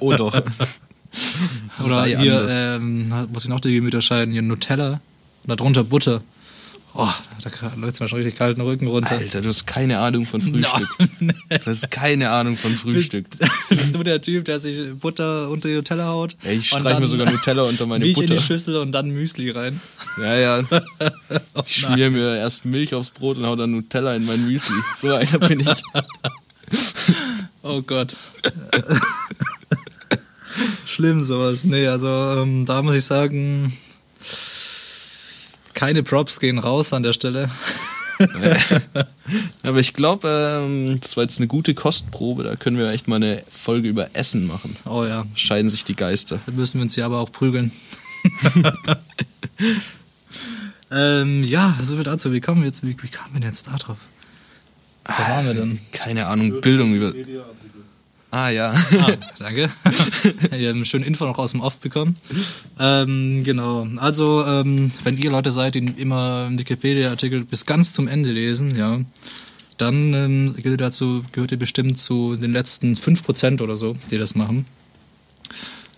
Oh 0.01 0.13
doch. 0.15 0.35
Oder 1.85 1.95
Sei 1.95 2.17
hier, 2.17 2.47
ähm, 2.49 3.09
muss 3.33 3.45
ich 3.45 3.51
noch 3.51 3.61
die 3.61 3.75
Gemüter 3.75 4.01
scheiden, 4.01 4.33
hier 4.33 4.43
Nutella 4.43 5.01
und 5.47 5.61
darunter 5.61 5.85
Butter. 5.85 6.23
Oh, 6.95 7.09
da 7.45 7.51
läuft 7.77 8.01
mir 8.01 8.09
schon 8.09 8.19
richtig 8.19 8.39
kalten 8.39 8.63
Rücken 8.63 8.87
runter. 8.87 9.17
Alter, 9.19 9.43
du 9.43 9.49
hast 9.49 9.67
keine 9.67 9.99
Ahnung 10.01 10.25
von 10.25 10.41
Frühstück. 10.43 10.89
Du 11.21 11.67
hast 11.67 11.91
keine 11.91 12.31
Ahnung 12.31 12.57
von 12.57 12.73
Frühstück. 12.75 13.27
Bist 13.69 13.95
du 13.95 14.03
der 14.03 14.23
Typ, 14.23 14.47
der 14.47 14.61
sich 14.61 14.95
Butter 14.99 15.51
unter 15.51 15.69
die 15.69 15.75
Nutella 15.75 16.07
haut? 16.07 16.37
Ja, 16.43 16.51
ich 16.53 16.73
und 16.73 16.81
streich 16.81 16.99
mir 16.99 17.07
sogar 17.07 17.31
Nutella 17.31 17.63
unter 17.65 17.87
meine 17.87 18.05
Milch 18.05 18.17
in 18.17 18.23
Butter. 18.27 18.35
die 18.37 18.43
Schüssel 18.43 18.77
und 18.77 18.93
dann 18.93 19.11
Müsli 19.11 19.51
rein. 19.51 19.79
Ja, 20.21 20.37
ja. 20.37 20.63
Ich 21.67 21.77
schmier 21.77 22.11
mir 22.11 22.37
erst 22.37 22.65
Milch 22.65 22.95
aufs 22.95 23.11
Brot 23.11 23.37
und 23.37 23.45
hau 23.47 23.57
dann 23.57 23.73
Nutella 23.73 24.15
in 24.17 24.25
mein 24.25 24.45
Müsli. 24.47 24.75
So 24.97 25.13
einer 25.13 25.39
bin 25.39 25.61
ich. 25.61 25.69
Oh 27.63 27.83
Gott. 27.83 28.17
Schlimm 30.87 31.23
sowas. 31.25 31.65
Nee, 31.65 31.89
also 31.89 32.09
ähm, 32.09 32.65
da 32.65 32.81
muss 32.83 32.95
ich 32.95 33.05
sagen, 33.05 33.77
keine 35.75 36.03
Props 36.03 36.41
gehen 36.41 36.59
raus 36.59 36.93
an 36.93 37.03
der 37.03 37.13
Stelle. 37.13 37.51
Aber 39.63 39.79
ich 39.79 39.93
glaube, 39.93 40.63
ähm, 40.63 41.01
das 41.01 41.17
war 41.17 41.25
jetzt 41.25 41.39
eine 41.39 41.47
gute 41.47 41.75
Kostprobe. 41.75 42.45
Da 42.45 42.57
können 42.57 42.79
wir 42.79 42.91
echt 42.91 43.09
mal 43.09 43.17
eine 43.17 43.43
Folge 43.49 43.89
über 43.89 44.15
Essen 44.15 44.47
machen. 44.47 44.77
Oh 44.85 45.05
ja, 45.05 45.25
Scheiden 45.35 45.71
sich 45.71 45.85
die 45.85 45.97
Geister. 45.97 46.39
da 46.47 46.53
müssen 46.53 46.79
wir 46.79 46.83
uns 46.83 46.97
ja 46.97 47.07
aber 47.07 47.19
auch 47.19 47.33
prügeln. 47.33 47.73
ähm, 50.91 51.43
ja, 51.43 51.77
so 51.83 51.97
viel 51.97 52.05
dazu. 52.05 52.33
Wie 52.33 52.41
kommen 52.41 52.61
wir 52.61 52.67
jetzt, 52.67 52.83
wie, 52.83 52.97
wie 53.01 53.09
kamen 53.09 53.35
wir 53.35 53.41
denn 53.41 53.51
jetzt 53.51 53.67
da 53.67 53.77
drauf? 53.77 53.99
Wo 55.05 55.23
waren 55.23 55.47
wir 55.47 55.55
denn? 55.55 55.81
Keine 55.93 56.27
Ahnung, 56.27 56.61
Bildung 56.61 56.95
über. 56.95 57.13
Ah 58.35 58.49
ja. 58.49 58.73
Ah, 58.73 59.13
danke. 59.39 59.71
Wir 60.51 60.71
haben 60.71 60.79
eine 60.79 60.85
schöne 60.87 61.07
Info 61.07 61.25
noch 61.25 61.39
aus 61.39 61.53
dem 61.53 61.61
Off 61.61 61.79
bekommen. 61.79 62.17
Ähm, 62.81 63.45
genau. 63.45 63.87
Also, 63.99 64.45
ähm, 64.45 64.91
wenn 65.05 65.17
ihr 65.19 65.31
Leute 65.31 65.53
seid, 65.53 65.77
die 65.77 65.79
immer 65.79 66.49
Wikipedia-Artikel 66.51 67.45
bis 67.45 67.65
ganz 67.65 67.93
zum 67.93 68.09
Ende 68.09 68.33
lesen, 68.33 68.77
ja, 68.77 68.99
dann 69.79 70.15
ähm, 70.15 70.55
gehört, 70.57 70.81
ihr 70.81 70.85
dazu, 70.87 71.25
gehört 71.31 71.53
ihr 71.53 71.61
bestimmt 71.61 71.97
zu 72.01 72.35
den 72.35 72.53
letzten 72.53 72.95
5% 72.95 73.63
oder 73.63 73.77
so, 73.77 73.95
die 74.11 74.19
das 74.19 74.35
machen. 74.35 74.67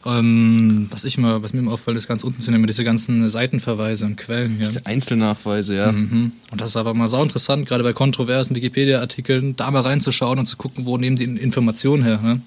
Ähm, 0.07 0.87
was 0.91 1.05
ich 1.05 1.19
mal, 1.19 1.43
was 1.43 1.53
mir 1.53 1.59
immer 1.59 1.73
auffällt, 1.73 1.97
ist 1.97 2.07
ganz 2.07 2.23
unten 2.23 2.41
sind 2.41 2.55
immer 2.55 2.69
diese 2.69 2.85
ganzen 2.85 3.29
Seitenverweise 3.29 4.07
und 4.07 4.17
Quellen. 4.17 4.59
Ja. 4.61 4.67
Diese 4.67 4.87
Einzelnachweise, 4.87 5.75
ja. 5.75 5.91
Mhm. 5.91 6.31
Und 6.53 6.61
das 6.61 6.71
ist 6.71 6.77
aber 6.77 6.95
mal 6.95 7.09
sau 7.09 7.25
interessant, 7.25 7.67
gerade 7.67 7.83
bei 7.83 7.93
kontroversen 7.93 8.55
Wikipedia-Artikeln, 8.55 9.57
da 9.57 9.71
mal 9.71 9.81
reinzuschauen 9.81 10.39
und 10.39 10.47
zu 10.47 10.57
gucken, 10.57 10.87
wo 10.87 10.97
nehmen 10.97 11.17
die 11.17 11.25
Informationen 11.25 12.05
her. 12.05 12.21
Ne? 12.23 12.41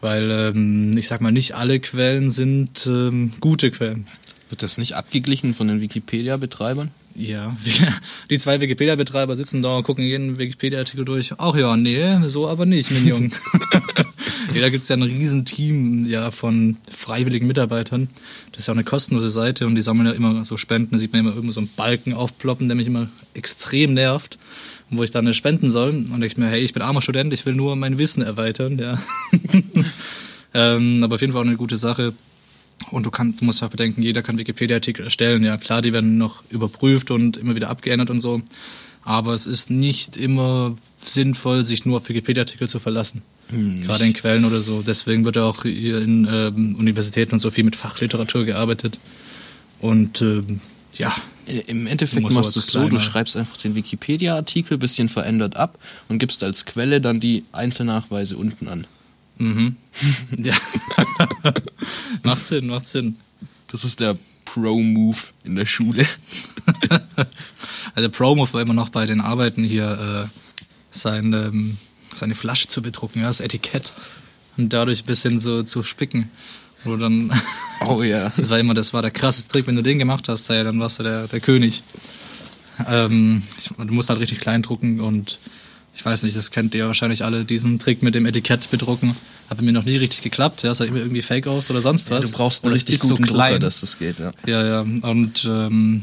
Weil 0.00 0.30
ähm, 0.30 0.96
ich 0.96 1.08
sag 1.08 1.20
mal, 1.20 1.32
nicht 1.32 1.56
alle 1.56 1.80
Quellen 1.80 2.30
sind 2.30 2.86
ähm, 2.86 3.32
gute 3.40 3.72
Quellen. 3.72 4.06
Wird 4.48 4.62
das 4.62 4.78
nicht 4.78 4.94
abgeglichen 4.94 5.54
von 5.54 5.66
den 5.66 5.80
Wikipedia-Betreibern? 5.80 6.92
Ja, 7.16 7.56
wir, 7.64 7.88
die 8.30 8.38
zwei 8.38 8.60
Wikipedia-Betreiber 8.60 9.34
sitzen 9.34 9.62
da 9.62 9.76
und 9.76 9.82
gucken 9.82 10.04
jeden 10.04 10.38
Wikipedia-Artikel 10.38 11.04
durch. 11.04 11.34
Ach 11.38 11.56
ja, 11.56 11.76
nee, 11.76 12.28
so 12.28 12.48
aber 12.48 12.66
nicht, 12.66 12.92
mein 12.92 13.06
Junge. 13.06 13.30
ja, 14.52 14.60
da 14.60 14.68
gibt's 14.70 14.88
ja 14.88 14.96
ein 14.96 15.02
Riesenteam 15.02 16.04
ja, 16.04 16.30
von 16.30 16.76
freiwilligen 16.90 17.46
Mitarbeitern. 17.46 18.08
Das 18.52 18.60
ist 18.60 18.66
ja 18.66 18.72
auch 18.72 18.76
eine 18.76 18.84
kostenlose 18.84 19.30
Seite 19.30 19.66
und 19.66 19.74
die 19.74 19.82
sammeln 19.82 20.06
ja 20.06 20.12
immer 20.12 20.44
so 20.44 20.56
Spenden. 20.56 20.92
Da 20.92 20.98
sieht 20.98 21.12
man 21.12 21.20
immer 21.20 21.34
irgendwo 21.34 21.52
so 21.52 21.60
einen 21.60 21.70
Balken 21.76 22.14
aufploppen, 22.14 22.68
der 22.68 22.76
mich 22.76 22.86
immer 22.86 23.08
extrem 23.34 23.94
nervt. 23.94 24.38
Wo 24.90 25.02
ich 25.02 25.10
dann 25.10 25.32
spenden 25.34 25.70
soll. 25.70 25.90
Und 25.90 26.22
ich 26.22 26.38
mir, 26.38 26.46
hey, 26.46 26.60
ich 26.60 26.72
bin 26.72 26.82
armer 26.82 27.02
Student, 27.02 27.34
ich 27.34 27.44
will 27.44 27.54
nur 27.54 27.76
mein 27.76 27.98
Wissen 27.98 28.22
erweitern. 28.22 28.78
Ja. 28.78 28.98
ähm, 30.54 31.04
aber 31.04 31.16
auf 31.16 31.20
jeden 31.20 31.34
Fall 31.34 31.42
auch 31.42 31.46
eine 31.46 31.58
gute 31.58 31.76
Sache. 31.76 32.14
Und 32.90 33.04
du, 33.04 33.10
kannst, 33.10 33.40
du 33.40 33.44
musst 33.44 33.62
auch 33.62 33.68
bedenken, 33.68 34.02
jeder 34.02 34.22
kann 34.22 34.38
Wikipedia-Artikel 34.38 35.04
erstellen. 35.04 35.44
Ja, 35.44 35.58
klar, 35.58 35.82
die 35.82 35.92
werden 35.92 36.16
noch 36.16 36.42
überprüft 36.48 37.10
und 37.10 37.36
immer 37.36 37.54
wieder 37.54 37.68
abgeändert 37.68 38.08
und 38.08 38.20
so. 38.20 38.40
Aber 39.04 39.34
es 39.34 39.46
ist 39.46 39.70
nicht 39.70 40.16
immer 40.16 40.74
sinnvoll, 40.96 41.64
sich 41.64 41.84
nur 41.84 41.98
auf 41.98 42.08
Wikipedia-Artikel 42.08 42.66
zu 42.66 42.78
verlassen. 42.78 43.22
Hm, 43.48 43.82
Gerade 43.82 44.04
in 44.04 44.12
Quellen 44.12 44.44
oder 44.44 44.60
so. 44.60 44.82
Deswegen 44.82 45.24
wird 45.24 45.38
auch 45.38 45.62
hier 45.62 46.00
in 46.02 46.28
ähm, 46.30 46.76
Universitäten 46.76 47.34
und 47.34 47.40
so 47.40 47.50
viel 47.50 47.64
mit 47.64 47.76
Fachliteratur 47.76 48.44
gearbeitet. 48.44 48.98
Und 49.80 50.20
ähm, 50.22 50.60
ja. 50.96 51.14
Im 51.66 51.86
Endeffekt 51.86 52.30
machst 52.30 52.56
du 52.56 52.60
es 52.60 52.66
so, 52.66 52.88
du 52.90 52.98
schreibst 52.98 53.34
einfach 53.34 53.56
den 53.56 53.74
Wikipedia-Artikel 53.74 54.76
bisschen 54.76 55.08
verändert 55.08 55.56
ab 55.56 55.78
und 56.08 56.18
gibst 56.18 56.42
als 56.42 56.66
Quelle 56.66 57.00
dann 57.00 57.20
die 57.20 57.44
Einzelnachweise 57.52 58.36
unten 58.36 58.68
an. 58.68 58.86
Mhm. 59.38 59.76
ja. 60.36 60.54
macht 62.22 62.44
Sinn, 62.44 62.66
macht 62.66 62.86
Sinn. 62.86 63.16
Das 63.68 63.84
ist 63.84 64.00
der 64.00 64.18
Pro-Move 64.44 65.16
in 65.44 65.56
der 65.56 65.64
Schule. 65.64 66.06
also 67.16 67.28
der 67.96 68.08
Pro-Move 68.08 68.52
war 68.52 68.60
immer 68.60 68.74
noch 68.74 68.90
bei 68.90 69.06
den 69.06 69.22
Arbeiten 69.22 69.62
hier 69.62 70.28
äh, 70.30 70.38
sein, 70.90 71.32
ähm, 71.32 71.78
seine 72.18 72.34
Flasche 72.34 72.68
zu 72.68 72.82
bedrucken, 72.82 73.20
ja, 73.20 73.26
das 73.26 73.40
Etikett. 73.40 73.92
Und 74.56 74.72
dadurch 74.72 75.02
ein 75.02 75.06
bisschen 75.06 75.38
so 75.38 75.62
zu 75.62 75.82
spicken. 75.82 76.30
Wo 76.84 76.96
dann. 76.96 77.32
Oh 77.86 78.02
ja. 78.02 78.30
das 78.36 78.50
war 78.50 78.58
immer, 78.58 78.74
das 78.74 78.92
war 78.92 79.02
der 79.02 79.12
krasseste 79.12 79.52
Trick. 79.52 79.68
Wenn 79.68 79.76
du 79.76 79.82
den 79.82 80.00
gemacht 80.00 80.28
hast, 80.28 80.48
ja, 80.48 80.64
dann 80.64 80.80
warst 80.80 80.98
du 80.98 81.04
der, 81.04 81.28
der 81.28 81.38
König. 81.38 81.84
Ähm, 82.88 83.42
ich, 83.56 83.68
du 83.68 83.94
musst 83.94 84.10
halt 84.10 84.18
richtig 84.18 84.40
klein 84.40 84.62
drucken 84.62 85.00
und 85.00 85.38
ich 85.94 86.04
weiß 86.04 86.24
nicht, 86.24 86.36
das 86.36 86.50
kennt 86.50 86.74
ihr 86.74 86.86
wahrscheinlich 86.86 87.24
alle, 87.24 87.44
diesen 87.44 87.78
Trick 87.78 88.02
mit 88.02 88.14
dem 88.14 88.26
Etikett 88.26 88.70
bedrucken. 88.70 89.16
Hat 89.48 89.58
bei 89.58 89.64
mir 89.64 89.72
noch 89.72 89.84
nie 89.84 89.96
richtig 89.96 90.22
geklappt. 90.22 90.64
Ja, 90.64 90.74
sah 90.74 90.84
immer 90.84 90.98
irgendwie 90.98 91.22
fake 91.22 91.46
aus 91.46 91.70
oder 91.70 91.80
sonst 91.80 92.10
was. 92.10 92.22
Ja, 92.22 92.26
du 92.28 92.32
brauchst 92.32 92.64
einen 92.64 92.72
richtig 92.72 92.98
guten 92.98 93.24
so 93.24 93.32
klein, 93.32 93.52
Drucker, 93.52 93.58
dass 93.60 93.80
das 93.80 93.98
geht, 93.98 94.18
ja. 94.18 94.32
Ja, 94.46 94.64
ja. 94.64 94.80
Und 94.80 95.44
ähm, 95.44 96.02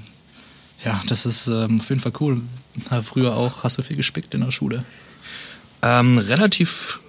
ja, 0.83 1.01
das 1.07 1.25
ist 1.25 1.47
ähm, 1.47 1.79
auf 1.81 1.89
jeden 1.89 2.01
Fall 2.01 2.13
cool. 2.19 2.41
Ja, 2.91 3.01
früher 3.01 3.35
auch, 3.35 3.63
hast 3.63 3.77
du 3.77 3.81
viel 3.81 3.97
gespickt 3.97 4.33
in 4.33 4.41
der 4.41 4.51
Schule? 4.51 4.83
Ähm, 5.85 6.17
relativ 6.17 6.99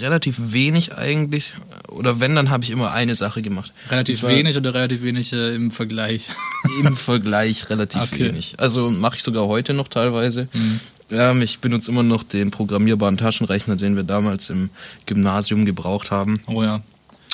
relativ 0.00 0.36
wenig 0.38 0.94
eigentlich. 0.96 1.52
Oder 1.88 2.20
wenn, 2.20 2.34
dann 2.34 2.50
habe 2.50 2.64
ich 2.64 2.70
immer 2.70 2.92
eine 2.92 3.14
Sache 3.14 3.42
gemacht. 3.42 3.72
Relativ 3.90 4.22
wenig 4.22 4.56
oder 4.56 4.74
relativ 4.74 5.02
wenig 5.02 5.32
äh, 5.32 5.54
im 5.54 5.70
Vergleich? 5.70 6.28
Im 6.82 6.94
Vergleich 6.94 7.68
relativ 7.68 8.02
okay. 8.02 8.28
wenig. 8.28 8.54
Also 8.58 8.90
mache 8.90 9.16
ich 9.16 9.22
sogar 9.22 9.46
heute 9.46 9.74
noch 9.74 9.88
teilweise. 9.88 10.48
Mhm. 10.52 10.80
Ähm, 11.10 11.42
ich 11.42 11.58
benutze 11.58 11.90
immer 11.90 12.02
noch 12.02 12.22
den 12.22 12.50
programmierbaren 12.50 13.16
Taschenrechner, 13.16 13.76
den 13.76 13.96
wir 13.96 14.04
damals 14.04 14.48
im 14.50 14.70
Gymnasium 15.06 15.66
gebraucht 15.66 16.10
haben. 16.10 16.40
Oh 16.46 16.62
ja. 16.62 16.80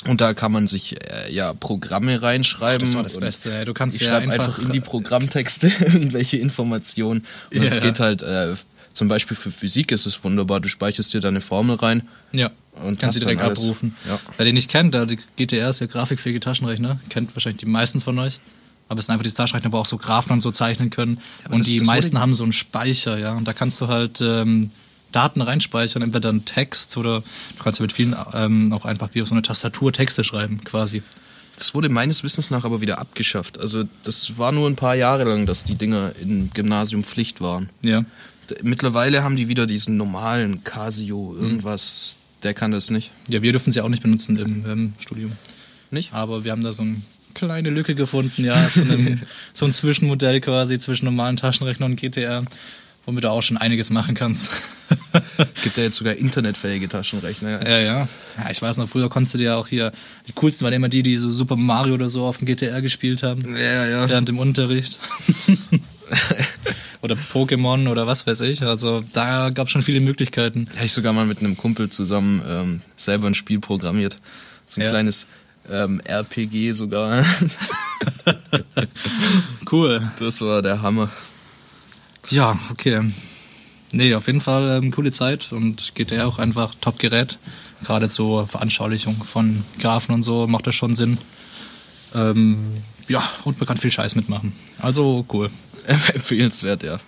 Und 0.07 0.21
da 0.21 0.33
kann 0.33 0.51
man 0.53 0.67
sich 0.67 0.95
äh, 1.11 1.33
ja 1.33 1.53
Programme 1.53 2.21
reinschreiben. 2.21 2.79
Das 2.79 2.95
war 2.95 3.03
das 3.03 3.19
Beste. 3.19 3.65
Du 3.65 3.73
kannst 3.73 3.99
ich 3.99 4.07
ja 4.07 4.17
einfach, 4.17 4.33
einfach 4.33 4.59
in 4.59 4.71
die 4.71 4.79
Programmtexte 4.81 5.67
irgendwelche 5.79 6.37
Informationen. 6.37 7.25
Und 7.53 7.63
es 7.63 7.75
ja, 7.75 7.81
geht 7.81 7.99
halt 7.99 8.21
äh, 8.21 8.55
zum 8.93 9.07
Beispiel 9.07 9.37
für 9.37 9.51
Physik 9.51 9.91
ist 9.91 10.05
es 10.05 10.23
wunderbar. 10.23 10.59
Du 10.59 10.69
speicherst 10.69 11.13
dir 11.13 11.21
deine 11.21 11.41
Formel 11.41 11.75
rein. 11.75 12.07
Ja. 12.31 12.51
Und 12.83 12.99
kannst 12.99 13.17
sie 13.17 13.25
direkt 13.25 13.41
abrufen. 13.41 13.95
Ja. 14.07 14.19
Wer 14.37 14.45
den 14.45 14.55
nicht 14.55 14.69
kennt, 14.69 14.93
der 14.93 15.05
GTR 15.05 15.69
ist 15.69 15.81
ja 15.81 15.87
grafikfähige 15.87 16.39
Taschenrechner. 16.39 16.99
Kennt 17.09 17.35
wahrscheinlich 17.35 17.59
die 17.59 17.65
meisten 17.65 17.99
von 17.99 18.17
euch. 18.19 18.39
Aber 18.87 18.99
es 18.99 19.05
sind 19.05 19.13
einfach 19.13 19.23
diese 19.23 19.35
Taschenrechner, 19.35 19.71
wo 19.71 19.77
auch 19.77 19.85
so 19.85 19.97
Graphen 19.97 20.31
und 20.31 20.41
so 20.41 20.51
zeichnen 20.51 20.89
können. 20.89 21.19
Ja, 21.43 21.51
und 21.51 21.59
das, 21.59 21.67
die 21.67 21.77
das 21.77 21.87
meisten 21.87 22.19
haben 22.19 22.33
so 22.33 22.43
einen 22.43 22.53
Speicher, 22.53 23.17
ja. 23.17 23.33
Und 23.33 23.47
da 23.47 23.53
kannst 23.53 23.79
du 23.81 23.87
halt 23.87 24.21
ähm, 24.21 24.71
Daten 25.11 25.41
reinspeichern, 25.41 26.01
entweder 26.01 26.29
dann 26.29 26.45
Text 26.45 26.97
oder 26.97 27.21
du 27.21 27.63
kannst 27.63 27.79
ja 27.79 27.83
mit 27.83 27.93
vielen 27.93 28.15
ähm, 28.33 28.73
auch 28.73 28.85
einfach 28.85 29.09
wie 29.13 29.21
auf 29.21 29.27
so 29.27 29.33
eine 29.33 29.41
Tastatur 29.41 29.93
Texte 29.93 30.23
schreiben, 30.23 30.61
quasi. 30.63 31.03
Das 31.57 31.73
wurde 31.75 31.89
meines 31.89 32.23
Wissens 32.23 32.51
nach 32.51 32.63
aber 32.63 32.79
wieder 32.79 32.99
abgeschafft. 32.99 33.59
Also 33.59 33.83
das 34.03 34.37
war 34.37 34.51
nur 34.51 34.69
ein 34.69 34.77
paar 34.77 34.95
Jahre 34.95 35.25
lang, 35.25 35.45
dass 35.45 35.65
die 35.65 35.75
Dinger 35.75 36.13
im 36.21 36.49
Gymnasium 36.53 37.03
Pflicht 37.03 37.41
waren. 37.41 37.69
Ja. 37.81 38.05
Mittlerweile 38.61 39.23
haben 39.23 39.35
die 39.35 39.47
wieder 39.47 39.65
diesen 39.65 39.97
normalen 39.97 40.63
Casio, 40.63 41.35
irgendwas, 41.39 42.17
mhm. 42.17 42.41
der 42.43 42.53
kann 42.53 42.71
das 42.71 42.89
nicht. 42.89 43.11
Ja, 43.27 43.41
wir 43.41 43.51
dürfen 43.51 43.71
sie 43.71 43.81
auch 43.81 43.89
nicht 43.89 44.03
benutzen 44.03 44.37
im, 44.37 44.65
im 44.69 44.93
Studium. 44.99 45.31
Nicht? 45.91 46.13
Aber 46.13 46.43
wir 46.43 46.51
haben 46.51 46.63
da 46.63 46.71
so 46.71 46.83
eine 46.83 47.01
kleine 47.33 47.69
Lücke 47.69 47.95
gefunden, 47.95 48.43
ja, 48.43 48.67
so, 48.67 48.81
einem, 48.81 49.21
so 49.53 49.65
ein 49.65 49.73
Zwischenmodell 49.73 50.41
quasi 50.41 50.79
zwischen 50.79 51.05
normalen 51.05 51.37
Taschenrechner 51.37 51.85
und 51.85 51.95
GTR, 51.95 52.43
womit 53.05 53.23
du 53.23 53.31
auch 53.31 53.41
schon 53.41 53.57
einiges 53.57 53.89
machen 53.89 54.15
kannst. 54.15 54.49
Gibt 55.63 55.77
ja 55.77 55.83
jetzt 55.83 55.95
sogar 55.95 56.15
internetfähige 56.15 56.87
Taschenrechner. 56.89 57.63
Ja. 57.63 57.69
ja, 57.69 57.79
ja. 57.79 58.07
Ja, 58.37 58.51
ich 58.51 58.61
weiß 58.61 58.77
noch, 58.77 58.87
früher 58.87 59.09
konntest 59.09 59.35
du 59.35 59.37
dir 59.37 59.57
auch 59.57 59.67
hier, 59.67 59.91
die 60.27 60.33
coolsten 60.33 60.63
waren 60.63 60.73
immer 60.73 60.89
die, 60.89 61.03
die 61.03 61.17
so 61.17 61.29
Super 61.29 61.55
Mario 61.55 61.95
oder 61.95 62.09
so 62.09 62.25
auf 62.25 62.37
dem 62.37 62.45
GTR 62.45 62.81
gespielt 62.81 63.23
haben. 63.23 63.55
Ja, 63.55 63.87
ja. 63.87 64.09
Während 64.09 64.29
dem 64.29 64.39
Unterricht. 64.39 64.99
oder 67.01 67.15
Pokémon 67.33 67.87
oder 67.89 68.07
was 68.07 68.27
weiß 68.27 68.41
ich. 68.41 68.63
Also 68.63 69.03
da 69.13 69.49
gab 69.49 69.67
es 69.67 69.71
schon 69.71 69.81
viele 69.81 70.01
Möglichkeiten. 70.01 70.67
Ja, 70.75 70.83
ich 70.83 70.91
sogar 70.91 71.13
mal 71.13 71.25
mit 71.25 71.39
einem 71.39 71.57
Kumpel 71.57 71.89
zusammen 71.89 72.41
ähm, 72.47 72.81
selber 72.95 73.27
ein 73.27 73.35
Spiel 73.35 73.59
programmiert. 73.59 74.15
So 74.67 74.81
ein 74.81 74.85
ja. 74.85 74.91
kleines 74.91 75.27
ähm, 75.71 76.01
RPG 76.03 76.71
sogar. 76.73 77.23
cool. 79.71 80.01
Das 80.19 80.41
war 80.41 80.61
der 80.61 80.81
Hammer. 80.81 81.09
Ja, 82.29 82.57
okay. 82.71 83.01
Nee, 83.91 84.13
auf 84.13 84.27
jeden 84.27 84.41
Fall 84.41 84.69
ähm, 84.69 84.91
coole 84.91 85.11
Zeit 85.11 85.51
und 85.51 85.95
GTA 85.95 86.25
auch 86.25 86.37
einfach 86.37 86.75
Top-Gerät. 86.79 87.39
Gerade 87.83 88.09
zur 88.09 88.45
Veranschaulichung 88.45 89.15
von 89.23 89.63
Graphen 89.79 90.13
und 90.13 90.23
so 90.23 90.47
macht 90.47 90.67
das 90.67 90.75
schon 90.75 90.93
Sinn. 90.93 91.17
Ähm, 92.13 92.57
ja, 93.07 93.23
und 93.45 93.59
man 93.59 93.67
kann 93.67 93.77
viel 93.77 93.91
Scheiß 93.91 94.15
mitmachen. 94.15 94.53
Also 94.79 95.25
cool. 95.33 95.49
Empfehlenswert, 96.13 96.83
ja. 96.83 96.99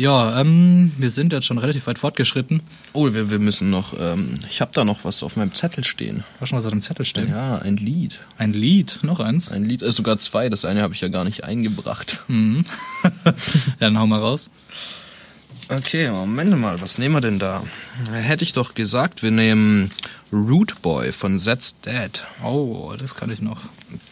Ja, 0.00 0.40
ähm, 0.40 0.92
wir 0.96 1.10
sind 1.10 1.34
jetzt 1.34 1.44
schon 1.44 1.58
relativ 1.58 1.86
weit 1.86 1.98
fortgeschritten. 1.98 2.62
Oh, 2.94 3.12
wir, 3.12 3.30
wir 3.30 3.38
müssen 3.38 3.68
noch, 3.68 3.92
ähm, 4.00 4.32
ich 4.48 4.62
habe 4.62 4.70
da 4.72 4.82
noch 4.82 5.04
was 5.04 5.22
auf 5.22 5.36
meinem 5.36 5.52
Zettel 5.52 5.84
stehen. 5.84 6.24
Was 6.38 6.48
schon 6.48 6.56
was 6.56 6.64
auf 6.64 6.72
dem 6.72 6.80
Zettel 6.80 7.04
stehen? 7.04 7.28
Ja, 7.28 7.56
ein 7.58 7.76
Lied. 7.76 8.18
Ein 8.38 8.54
Lied? 8.54 9.00
Noch 9.02 9.20
eins? 9.20 9.52
Ein 9.52 9.62
Lied, 9.62 9.82
äh, 9.82 9.92
sogar 9.92 10.16
zwei. 10.16 10.48
Das 10.48 10.64
eine 10.64 10.80
habe 10.80 10.94
ich 10.94 11.02
ja 11.02 11.08
gar 11.08 11.24
nicht 11.24 11.44
eingebracht. 11.44 12.24
Mhm. 12.28 12.64
Dann 13.78 13.98
hau 13.98 14.06
mal 14.06 14.20
raus. 14.20 14.48
Okay, 15.68 16.10
Moment 16.10 16.58
mal, 16.58 16.80
was 16.80 16.96
nehmen 16.96 17.16
wir 17.16 17.20
denn 17.20 17.38
da? 17.38 17.62
Hätte 18.10 18.44
ich 18.44 18.54
doch 18.54 18.74
gesagt, 18.74 19.22
wir 19.22 19.30
nehmen 19.30 19.90
Root 20.32 20.80
Boy 20.80 21.12
von 21.12 21.38
Zed's 21.38 21.76
Dad. 21.82 22.26
Oh, 22.42 22.94
das 22.98 23.14
kann 23.14 23.30
ich 23.30 23.42
noch. 23.42 23.60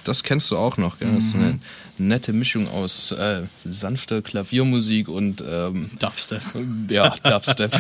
Das 0.04 0.22
kennst 0.22 0.50
du 0.50 0.58
auch 0.58 0.76
noch, 0.76 0.98
gell? 0.98 1.10
Das 1.14 1.24
ist 1.24 1.34
eine 1.34 1.52
mhm. 1.54 1.60
Nette 1.98 2.32
Mischung 2.32 2.68
aus 2.68 3.12
äh, 3.12 3.42
sanfter 3.64 4.22
Klaviermusik 4.22 5.08
und 5.08 5.42
ähm, 5.46 5.90
Dubstep. 5.98 6.42
Ja, 6.90 7.14
Dubstep. 7.22 7.72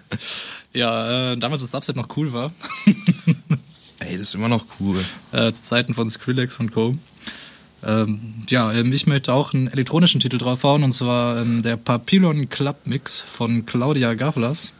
ja, 0.72 1.32
äh, 1.32 1.36
damals, 1.36 1.62
als 1.62 1.70
Dubstep 1.70 1.96
noch 1.96 2.16
cool 2.16 2.32
war. 2.32 2.52
Ey, 4.00 4.16
das 4.16 4.28
ist 4.28 4.34
immer 4.34 4.48
noch 4.48 4.64
cool. 4.80 5.04
Äh, 5.32 5.52
zu 5.52 5.62
Zeiten 5.62 5.94
von 5.94 6.08
Skrillex 6.08 6.60
und 6.60 6.72
Co. 6.72 6.96
Ähm, 7.84 8.44
ja, 8.48 8.72
ähm, 8.72 8.92
ich 8.92 9.06
möchte 9.06 9.32
auch 9.32 9.54
einen 9.54 9.68
elektronischen 9.68 10.20
Titel 10.20 10.38
draufhauen 10.38 10.82
und 10.82 10.92
zwar 10.92 11.40
ähm, 11.40 11.62
der 11.62 11.76
Papillon 11.76 12.48
Club 12.48 12.86
Mix 12.86 13.20
von 13.20 13.66
Claudia 13.66 14.14
Gavlas. 14.14 14.72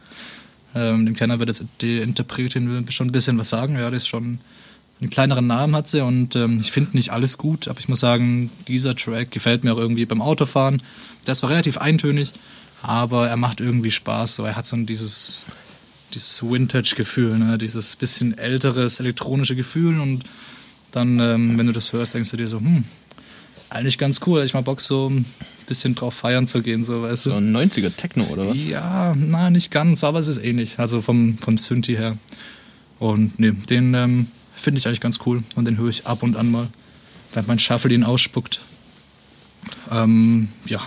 Ähm, 0.75 1.05
dem 1.05 1.15
Kenner 1.15 1.39
wird 1.39 1.49
jetzt 1.49 1.63
die 1.81 1.99
Interpretin 1.99 2.85
schon 2.89 3.07
ein 3.07 3.11
bisschen 3.11 3.37
was 3.37 3.49
sagen. 3.49 3.75
Ja, 3.75 3.89
das 3.89 4.03
ist 4.03 4.07
schon 4.07 4.39
einen 5.01 5.09
kleineren 5.09 5.47
Namen 5.47 5.75
hat 5.75 5.87
sie 5.87 6.03
und 6.03 6.35
ähm, 6.35 6.59
ich 6.59 6.71
finde 6.71 6.97
nicht 6.97 7.11
alles 7.11 7.37
gut, 7.37 7.67
aber 7.67 7.79
ich 7.79 7.87
muss 7.87 8.01
sagen, 8.01 8.49
dieser 8.67 8.95
Track 8.95 9.31
gefällt 9.31 9.63
mir 9.63 9.73
auch 9.73 9.77
irgendwie 9.77 10.05
beim 10.05 10.21
Autofahren. 10.21 10.81
Der 11.25 11.31
ist 11.31 11.39
zwar 11.39 11.49
relativ 11.51 11.77
eintönig, 11.77 12.33
aber 12.81 13.27
er 13.29 13.37
macht 13.37 13.61
irgendwie 13.61 13.91
Spaß. 13.91 14.35
So, 14.35 14.43
er 14.43 14.55
hat 14.55 14.65
so 14.65 14.75
dieses 14.77 15.45
dieses 16.13 16.41
Vintage-Gefühl, 16.41 17.37
ne? 17.37 17.57
dieses 17.57 17.95
bisschen 17.95 18.37
älteres 18.37 18.99
elektronische 18.99 19.55
Gefühl 19.55 19.99
und 19.99 20.23
dann, 20.91 21.19
ähm, 21.19 21.57
wenn 21.57 21.67
du 21.67 21.71
das 21.71 21.93
hörst, 21.93 22.15
denkst 22.15 22.31
du 22.31 22.37
dir 22.37 22.47
so, 22.47 22.57
hm, 22.59 22.83
eigentlich 23.69 23.97
ganz 23.99 24.19
cool. 24.25 24.43
Ich 24.43 24.55
mal 24.55 24.61
Bock, 24.61 24.81
so 24.81 25.09
ein 25.09 25.25
bisschen 25.67 25.93
drauf 25.93 26.15
feiern 26.15 26.47
zu 26.47 26.61
gehen, 26.63 26.83
so 26.83 27.03
weißt 27.03 27.23
So 27.23 27.29
du. 27.31 27.35
ein 27.37 27.55
90er 27.55 27.95
Techno 27.95 28.25
oder 28.25 28.47
was? 28.47 28.65
Ja, 28.65 29.13
na, 29.15 29.51
nicht 29.51 29.69
ganz, 29.69 30.03
aber 30.03 30.17
es 30.19 30.27
ist 30.27 30.43
ähnlich. 30.43 30.79
Also 30.79 31.01
vom, 31.01 31.37
vom 31.37 31.57
Synthi 31.59 31.95
her. 31.95 32.17
Und 32.97 33.39
nee, 33.39 33.51
den 33.51 33.93
ähm, 33.93 34.27
finde 34.59 34.79
ich 34.79 34.87
eigentlich 34.87 35.01
ganz 35.01 35.19
cool 35.25 35.43
und 35.55 35.65
den 35.65 35.77
höre 35.77 35.89
ich 35.89 36.05
ab 36.05 36.23
und 36.23 36.35
an 36.35 36.51
mal, 36.51 36.67
während 37.33 37.47
mein 37.47 37.59
Shuffle 37.59 37.93
ihn 37.93 38.03
ausspuckt. 38.03 38.59
Ähm, 39.91 40.49
ja. 40.65 40.81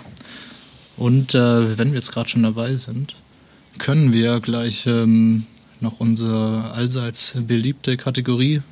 Und 0.97 1.35
äh, 1.35 1.79
wenn 1.79 1.89
wir 1.89 1.97
jetzt 1.97 2.13
gerade 2.13 2.29
schon 2.29 2.43
dabei 2.43 2.77
sind, 2.77 3.17
können 3.79 4.13
wir 4.13 4.41
gleich 4.41 4.87
ähm, 4.87 5.47
noch 5.81 6.01
unsere 6.01 6.73
allseits 6.73 7.35
beliebte 7.47 7.97
Kategorie 7.97 8.63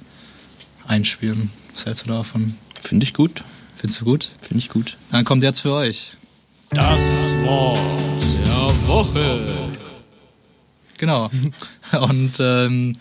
einspielen. 0.87 1.51
Was 1.75 1.87
hältst 1.87 2.07
du 2.07 2.11
davon? 2.11 2.55
Finde 2.81 3.05
ich 3.05 3.15
gut. 3.15 3.43
Findest 3.77 4.03
du 4.03 4.05
gut? 4.05 4.31
Finde 4.41 4.59
ich 4.59 4.69
gut. 4.69 4.99
Dann 5.11 5.25
kommt 5.25 5.43
jetzt 5.43 5.61
für 5.61 5.73
euch. 5.73 6.13
Das 6.71 7.33
Wort 7.45 7.79
der 8.45 8.89
Woche. 8.89 9.71
Genau. 10.99 11.31
Und 12.01 12.35
ähm, 12.41 12.97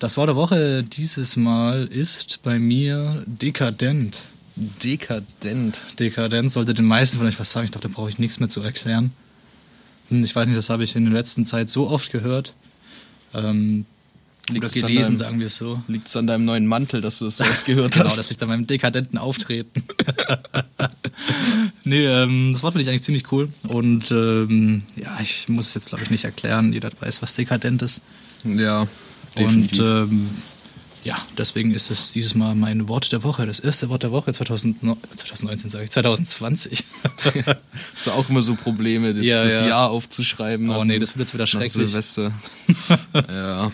das 0.00 0.16
Wort 0.16 0.28
der 0.28 0.36
Woche 0.36 0.82
dieses 0.82 1.36
Mal 1.36 1.86
ist 1.86 2.40
bei 2.42 2.58
mir 2.58 3.22
dekadent. 3.26 4.24
Dekadent. 4.56 5.80
Dekadent 5.98 6.50
sollte 6.50 6.74
den 6.74 6.84
meisten 6.86 7.18
von 7.18 7.26
euch 7.26 7.38
was 7.38 7.52
sagen. 7.52 7.66
Ich 7.66 7.72
glaube, 7.72 7.86
da 7.88 7.94
brauche 7.94 8.10
ich 8.10 8.18
nichts 8.18 8.40
mehr 8.40 8.48
zu 8.48 8.60
erklären. 8.62 9.12
Hm, 10.08 10.24
Ich 10.24 10.34
weiß 10.34 10.46
nicht, 10.48 10.56
das 10.58 10.70
habe 10.70 10.84
ich 10.84 10.96
in 10.96 11.04
der 11.04 11.14
letzten 11.14 11.46
Zeit 11.46 11.68
so 11.68 11.88
oft 11.88 12.10
gehört. 12.12 12.54
Ähm, 13.32 13.84
an 14.48 14.58
gelesen, 14.58 14.90
deinem- 14.90 15.16
sagen 15.16 15.38
wir 15.38 15.46
es 15.46 15.56
so. 15.56 15.80
Liegt 15.86 16.08
es 16.08 16.16
an 16.16 16.26
deinem 16.26 16.44
neuen 16.44 16.66
Mantel, 16.66 17.00
dass 17.00 17.18
du 17.20 17.26
das 17.26 17.36
so 17.36 17.44
oft 17.44 17.64
gehört 17.66 17.92
Genau, 17.94 18.06
hast? 18.06 18.18
das 18.18 18.30
liegt 18.30 18.42
an 18.42 18.48
meinem 18.48 18.66
dekadenten 18.66 19.18
Auftreten. 19.18 19.84
nee, 21.84 22.04
ähm, 22.06 22.50
das 22.52 22.62
Wort 22.62 22.72
finde 22.72 22.82
ich 22.82 22.88
eigentlich 22.88 23.02
ziemlich 23.02 23.30
cool. 23.32 23.48
Und 23.68 24.10
ähm, 24.10 24.82
ja, 24.96 25.16
ich 25.20 25.48
muss 25.48 25.68
es 25.68 25.74
jetzt, 25.74 25.88
glaube 25.88 26.02
ich, 26.04 26.10
nicht 26.10 26.24
erklären. 26.24 26.72
Jeder 26.72 26.90
weiß, 27.00 27.22
was 27.22 27.34
dekadent 27.34 27.82
ist. 27.82 28.02
ja, 28.44 28.86
Und 29.36 29.78
ähm, 29.78 30.28
ja, 31.02 31.16
deswegen 31.38 31.72
ist 31.72 31.90
es 31.90 32.12
dieses 32.12 32.34
Mal 32.34 32.54
mein 32.54 32.88
Wort 32.88 33.10
der 33.12 33.22
Woche, 33.22 33.46
das 33.46 33.58
erste 33.58 33.88
Wort 33.88 34.02
der 34.02 34.12
Woche 34.12 34.32
2009, 34.32 34.96
2019, 35.16 35.70
sage 35.70 35.84
ich, 35.84 35.90
2020. 35.90 36.84
Hast 37.94 38.06
du 38.06 38.10
auch 38.10 38.28
immer 38.28 38.42
so 38.42 38.54
Probleme, 38.54 39.14
das, 39.14 39.24
Ja, 39.24 39.42
das 39.42 39.60
ja. 39.60 39.68
Jahr 39.68 39.90
aufzuschreiben? 39.90 40.68
Oh 40.70 40.84
nee, 40.84 40.98
das 40.98 41.10
wird 41.10 41.20
jetzt 41.20 41.34
wieder 41.34 41.46
schrecklich. 41.46 41.72
Silvester. 41.72 42.32
ja. 43.28 43.72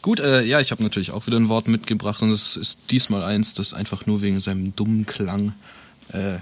Gut, 0.00 0.20
äh, 0.20 0.42
ja, 0.44 0.60
ich 0.60 0.70
habe 0.70 0.82
natürlich 0.82 1.10
auch 1.10 1.26
wieder 1.26 1.36
ein 1.36 1.48
Wort 1.48 1.68
mitgebracht 1.68 2.22
und 2.22 2.30
es 2.30 2.56
ist 2.56 2.90
diesmal 2.90 3.22
eins, 3.22 3.52
das 3.54 3.74
einfach 3.74 4.06
nur 4.06 4.22
wegen 4.22 4.40
seinem 4.40 4.74
dummen 4.74 5.04
Klang 5.04 5.52
äh, 6.12 6.38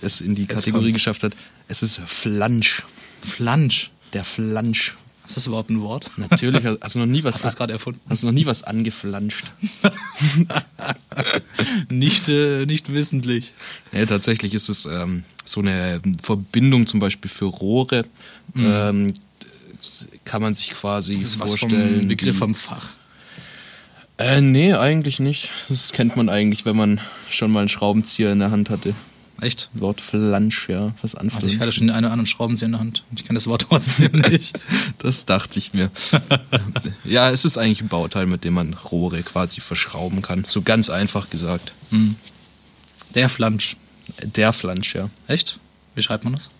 es 0.00 0.20
in 0.20 0.34
die 0.34 0.46
Kategorie 0.46 0.92
geschafft 0.92 1.22
hat. 1.22 1.36
Es 1.68 1.82
ist 1.82 2.00
Flansch. 2.06 2.84
Flansch. 3.22 3.90
Der 4.12 4.24
Flansch. 4.24 4.96
Ist 5.26 5.36
das 5.38 5.46
überhaupt 5.46 5.70
ein 5.70 5.80
Wort? 5.80 6.10
Natürlich, 6.18 6.64
hast 6.80 6.94
du 6.94 6.98
noch 6.98 7.06
nie 7.06 7.24
was, 7.24 7.36
Hast 7.36 7.44
du 7.44 7.48
das 7.48 7.56
gerade 7.56 7.72
erfunden? 7.72 8.00
hast 8.08 8.22
du 8.22 8.26
noch 8.26 8.34
nie 8.34 8.44
was 8.46 8.62
angeflanscht. 8.62 9.46
Nicht, 11.88 12.28
äh, 12.28 12.66
nicht 12.66 12.92
wissentlich. 12.92 13.52
Ja, 13.92 14.04
tatsächlich 14.06 14.54
ist 14.54 14.68
es 14.68 14.86
ähm, 14.86 15.24
so 15.44 15.60
eine 15.60 16.00
Verbindung 16.22 16.86
zum 16.86 17.00
Beispiel 17.00 17.30
für 17.30 17.46
Rohre. 17.46 18.04
Ähm, 18.56 19.14
kann 20.24 20.42
man 20.42 20.54
sich 20.54 20.70
quasi 20.70 21.14
Mhm. 21.16 21.20
Das 21.22 21.26
ist 21.30 21.40
was 21.40 21.50
vorstellen. 21.54 21.98
vom 22.00 22.08
Begriff 22.08 22.38
vom 22.38 22.54
Fach. 22.54 22.88
Äh, 24.18 24.40
nee, 24.40 24.74
eigentlich 24.74 25.20
nicht. 25.20 25.50
Das 25.68 25.92
kennt 25.92 26.16
man 26.16 26.28
eigentlich, 26.28 26.64
wenn 26.64 26.76
man 26.76 27.00
schon 27.30 27.50
mal 27.50 27.60
einen 27.60 27.68
Schraubenzieher 27.68 28.32
in 28.32 28.38
der 28.40 28.50
Hand 28.50 28.70
hatte. 28.70 28.94
Echt? 29.40 29.68
Wort 29.74 30.00
Flansch, 30.00 30.68
ja, 30.68 30.92
was 31.02 31.14
Also 31.16 31.46
ich 31.48 31.58
hatte 31.58 31.72
schon 31.72 31.88
den 31.88 31.94
einen 31.94 32.04
oder 32.06 32.12
anderen 32.12 32.26
Schraubenzieher 32.26 32.66
in 32.66 32.72
der 32.72 32.80
Hand. 32.80 33.02
Ich 33.16 33.24
kenne 33.24 33.36
das 33.36 33.46
Wort 33.46 33.66
trotzdem 33.68 34.12
nicht. 34.30 34.58
Das 34.98 35.24
dachte 35.26 35.58
ich 35.58 35.74
mir. 35.74 35.90
ja, 37.04 37.30
es 37.30 37.44
ist 37.44 37.58
eigentlich 37.58 37.80
ein 37.82 37.88
Bauteil, 37.88 38.26
mit 38.26 38.44
dem 38.44 38.54
man 38.54 38.74
Rohre 38.74 39.22
quasi 39.22 39.60
verschrauben 39.60 40.22
kann. 40.22 40.44
So 40.48 40.62
ganz 40.62 40.88
einfach 40.88 41.30
gesagt. 41.30 41.72
Der 43.14 43.28
Flansch. 43.28 43.76
Der 44.22 44.52
Flansch, 44.52 44.94
ja. 44.94 45.10
Echt? 45.26 45.58
Wie 45.94 46.02
schreibt 46.02 46.24
man 46.24 46.34
das? 46.34 46.50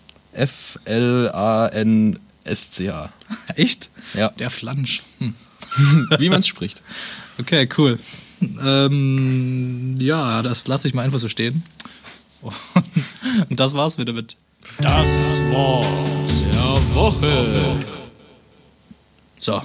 F-L-A-N-S-C-H. 1.75 3.13
Echt? 3.55 3.89
Ja. 4.13 4.29
Der 4.29 4.49
Flansch. 4.49 5.01
Hm. 5.19 5.33
Wie 6.19 6.29
man 6.29 6.39
es 6.39 6.47
spricht. 6.47 6.81
Okay, 7.37 7.67
cool. 7.77 7.99
Ähm, 8.63 9.95
ja, 9.99 10.41
das 10.41 10.67
lasse 10.67 10.87
ich 10.87 10.93
mal 10.93 11.03
einfach 11.03 11.19
so 11.19 11.27
stehen. 11.27 11.63
Und 13.49 13.59
das 13.59 13.73
war's 13.73 13.97
wieder 13.97 14.13
mit. 14.13 14.37
Das 14.79 15.39
Wort 15.51 15.85
der 16.53 16.95
Woche. 16.95 17.75
So, 19.39 19.61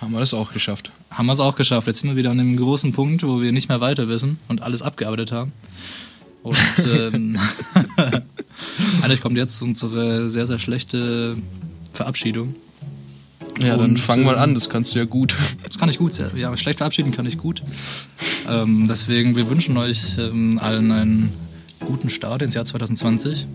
Haben 0.00 0.12
wir 0.12 0.20
das 0.20 0.34
auch 0.34 0.52
geschafft. 0.52 0.90
haben 1.10 1.26
wir 1.26 1.32
es 1.32 1.40
auch 1.40 1.54
geschafft. 1.54 1.86
Jetzt 1.86 2.00
sind 2.00 2.10
wir 2.10 2.16
wieder 2.16 2.30
an 2.30 2.40
einem 2.40 2.56
großen 2.56 2.92
Punkt, 2.92 3.22
wo 3.22 3.40
wir 3.40 3.52
nicht 3.52 3.68
mehr 3.68 3.80
weiter 3.80 4.08
wissen 4.08 4.38
und 4.48 4.62
alles 4.62 4.82
abgearbeitet 4.82 5.32
haben. 5.32 5.52
Und 6.42 6.56
ähm, 6.94 7.38
eigentlich 9.02 9.20
kommt 9.20 9.36
jetzt 9.36 9.60
unsere 9.62 10.30
sehr, 10.30 10.46
sehr 10.46 10.58
schlechte 10.58 11.36
Verabschiedung. 11.92 12.54
Ja, 13.62 13.76
dann 13.76 13.90
Und, 13.92 14.00
fang 14.00 14.22
mal 14.24 14.34
ähm, 14.34 14.40
an, 14.40 14.54
das 14.54 14.68
kannst 14.68 14.94
du 14.94 14.98
ja 14.98 15.04
gut. 15.06 15.34
Das 15.66 15.78
kann 15.78 15.88
ich 15.88 15.98
gut. 15.98 16.12
Ja, 16.34 16.54
schlecht 16.56 16.78
verabschieden 16.78 17.10
kann 17.12 17.26
ich 17.26 17.38
gut. 17.38 17.62
Ähm, 18.48 18.86
deswegen, 18.88 19.34
wir 19.34 19.48
wünschen 19.48 19.76
euch 19.76 20.18
ähm, 20.18 20.58
allen 20.62 20.92
einen 20.92 21.32
guten 21.86 22.10
Start 22.10 22.42
ins 22.42 22.54
Jahr 22.54 22.64
2020 22.64 23.46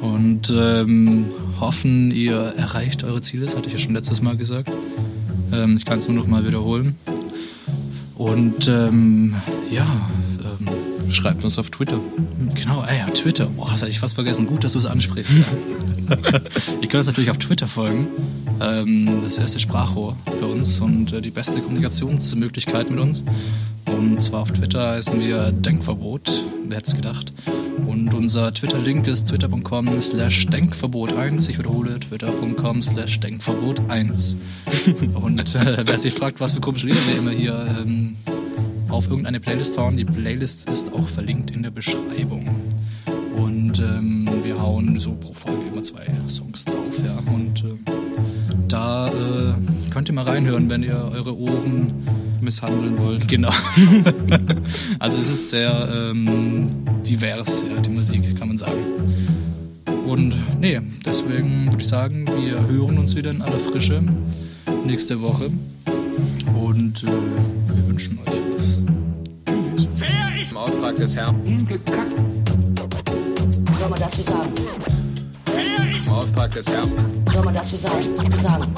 und 0.00 0.52
ähm, 0.56 1.26
hoffen, 1.60 2.10
ihr 2.10 2.36
erreicht 2.56 3.04
eure 3.04 3.20
Ziele. 3.20 3.44
Das 3.44 3.54
hatte 3.54 3.66
ich 3.66 3.72
ja 3.72 3.78
schon 3.78 3.94
letztes 3.94 4.22
Mal 4.22 4.36
gesagt. 4.36 4.70
Ähm, 5.52 5.76
ich 5.76 5.84
kann 5.84 5.98
es 5.98 6.08
nur 6.08 6.16
noch 6.16 6.26
mal 6.26 6.46
wiederholen. 6.46 6.96
Und 8.16 8.68
ähm, 8.68 9.34
ja, 9.70 9.86
ähm, 9.86 10.68
Schreibt 11.12 11.44
uns 11.44 11.58
auf 11.58 11.68
Twitter. 11.68 12.00
Genau, 12.54 12.82
ey, 12.84 12.98
ja, 12.98 13.06
Twitter. 13.06 13.46
Boah, 13.46 13.70
das 13.70 13.82
hatte 13.82 13.90
ich 13.90 14.00
fast 14.00 14.14
vergessen. 14.14 14.46
Gut, 14.46 14.64
dass 14.64 14.72
du 14.72 14.78
es 14.78 14.86
ansprichst. 14.86 15.32
Ihr 16.80 16.88
könnt 16.88 16.94
uns 16.94 17.06
natürlich 17.06 17.30
auf 17.30 17.36
Twitter 17.36 17.68
folgen. 17.68 18.06
Ähm, 18.60 19.20
das 19.22 19.36
erste 19.36 19.60
Sprachrohr 19.60 20.16
für 20.38 20.46
uns 20.46 20.80
und 20.80 21.12
äh, 21.12 21.20
die 21.20 21.30
beste 21.30 21.60
Kommunikationsmöglichkeit 21.60 22.90
mit 22.90 22.98
uns. 22.98 23.24
Und 23.96 24.22
zwar 24.22 24.42
auf 24.42 24.52
Twitter 24.52 24.90
heißen 24.92 25.20
wir 25.20 25.52
Denkverbot. 25.52 26.44
Wer 26.66 26.78
hätte 26.78 26.88
es 26.88 26.96
gedacht? 26.96 27.32
Und 27.86 28.14
unser 28.14 28.52
Twitter-Link 28.52 29.06
ist 29.06 29.28
twitter.com 29.28 30.00
slash 30.00 30.46
denkverbot1. 30.46 31.48
Ich 31.50 31.58
wiederhole, 31.58 32.00
twitter.com 32.00 32.82
slash 32.82 33.18
denkverbot1. 33.18 34.36
Und 35.14 35.54
äh, 35.54 35.82
wer 35.84 35.98
sich 35.98 36.14
fragt, 36.14 36.40
was 36.40 36.52
für 36.52 36.60
komische 36.60 36.86
Lieder 36.86 37.00
wir 37.08 37.18
immer 37.18 37.30
hier 37.30 37.76
ähm, 37.80 38.16
auf 38.88 39.08
irgendeine 39.08 39.40
Playlist 39.40 39.76
hauen. 39.78 39.96
Die 39.96 40.04
Playlist 40.04 40.70
ist 40.70 40.92
auch 40.92 41.08
verlinkt 41.08 41.50
in 41.50 41.62
der 41.62 41.70
Beschreibung. 41.70 42.48
Und 43.36 43.78
ähm, 43.78 44.28
wir 44.42 44.60
hauen 44.60 44.98
so 44.98 45.12
pro 45.12 45.32
Folge 45.32 45.66
immer 45.72 45.82
zwei 45.82 46.04
Songs 46.28 46.64
drauf, 46.64 46.98
ja. 47.04 47.32
Und 47.32 47.64
ähm, 47.64 47.80
da 48.68 49.08
äh, 49.08 49.54
könnt 49.90 50.08
ihr 50.08 50.14
mal 50.14 50.24
reinhören, 50.24 50.70
wenn 50.70 50.82
ihr 50.82 51.10
eure 51.12 51.36
Ohren 51.36 51.92
Misshandeln 52.42 52.98
wollt. 52.98 53.28
Genau. 53.28 53.52
also 54.98 55.18
es 55.18 55.28
ist 55.28 55.50
sehr 55.50 55.88
ähm, 55.94 56.68
divers, 57.06 57.64
ja, 57.68 57.80
die 57.80 57.90
Musik, 57.90 58.36
kann 58.38 58.48
man 58.48 58.58
sagen. 58.58 58.82
Und 60.06 60.34
nee, 60.60 60.80
deswegen 61.06 61.66
würde 61.66 61.78
ich 61.80 61.88
sagen, 61.88 62.26
wir 62.26 62.66
hören 62.66 62.98
uns 62.98 63.16
wieder 63.16 63.30
in 63.30 63.40
aller 63.40 63.58
Frische 63.58 64.02
nächste 64.84 65.20
Woche. 65.22 65.50
Und 66.54 67.02
äh, 67.04 67.06
wir 67.06 67.86
wünschen 67.86 68.18
euch 68.18 68.42
was. 68.54 68.78
Im 70.50 70.56
Auftrag 70.56 70.96
des 70.96 71.14
Herrn. 71.14 71.36
Hingekackt. 71.44 72.12
Was 73.64 73.78
soll 73.78 73.88
man 73.88 74.00
dazu 74.00 74.22
sagen? 74.22 74.52
Im 76.06 76.12
Auftrag 76.12 76.52
des 76.52 76.66
Herrn. 76.66 76.90
Was 77.24 77.34
soll 77.34 77.44
man 77.44 77.54
dazu 77.54 77.76
sagen? 77.76 78.04
sagen? 78.42 78.74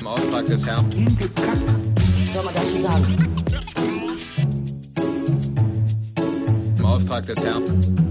Im 0.00 0.06
Auftrag 0.06 0.46
des 0.46 0.66
Herrn. 0.66 0.90
Hingekackt. 0.90 2.01
Was 2.32 2.42
soll 2.42 2.44
man 2.46 2.54
dazu 2.54 2.78
sagen? 2.80 3.14
Im 6.78 6.86
Auftrag 6.86 7.26
des 7.26 7.44
Herrn. 7.44 8.01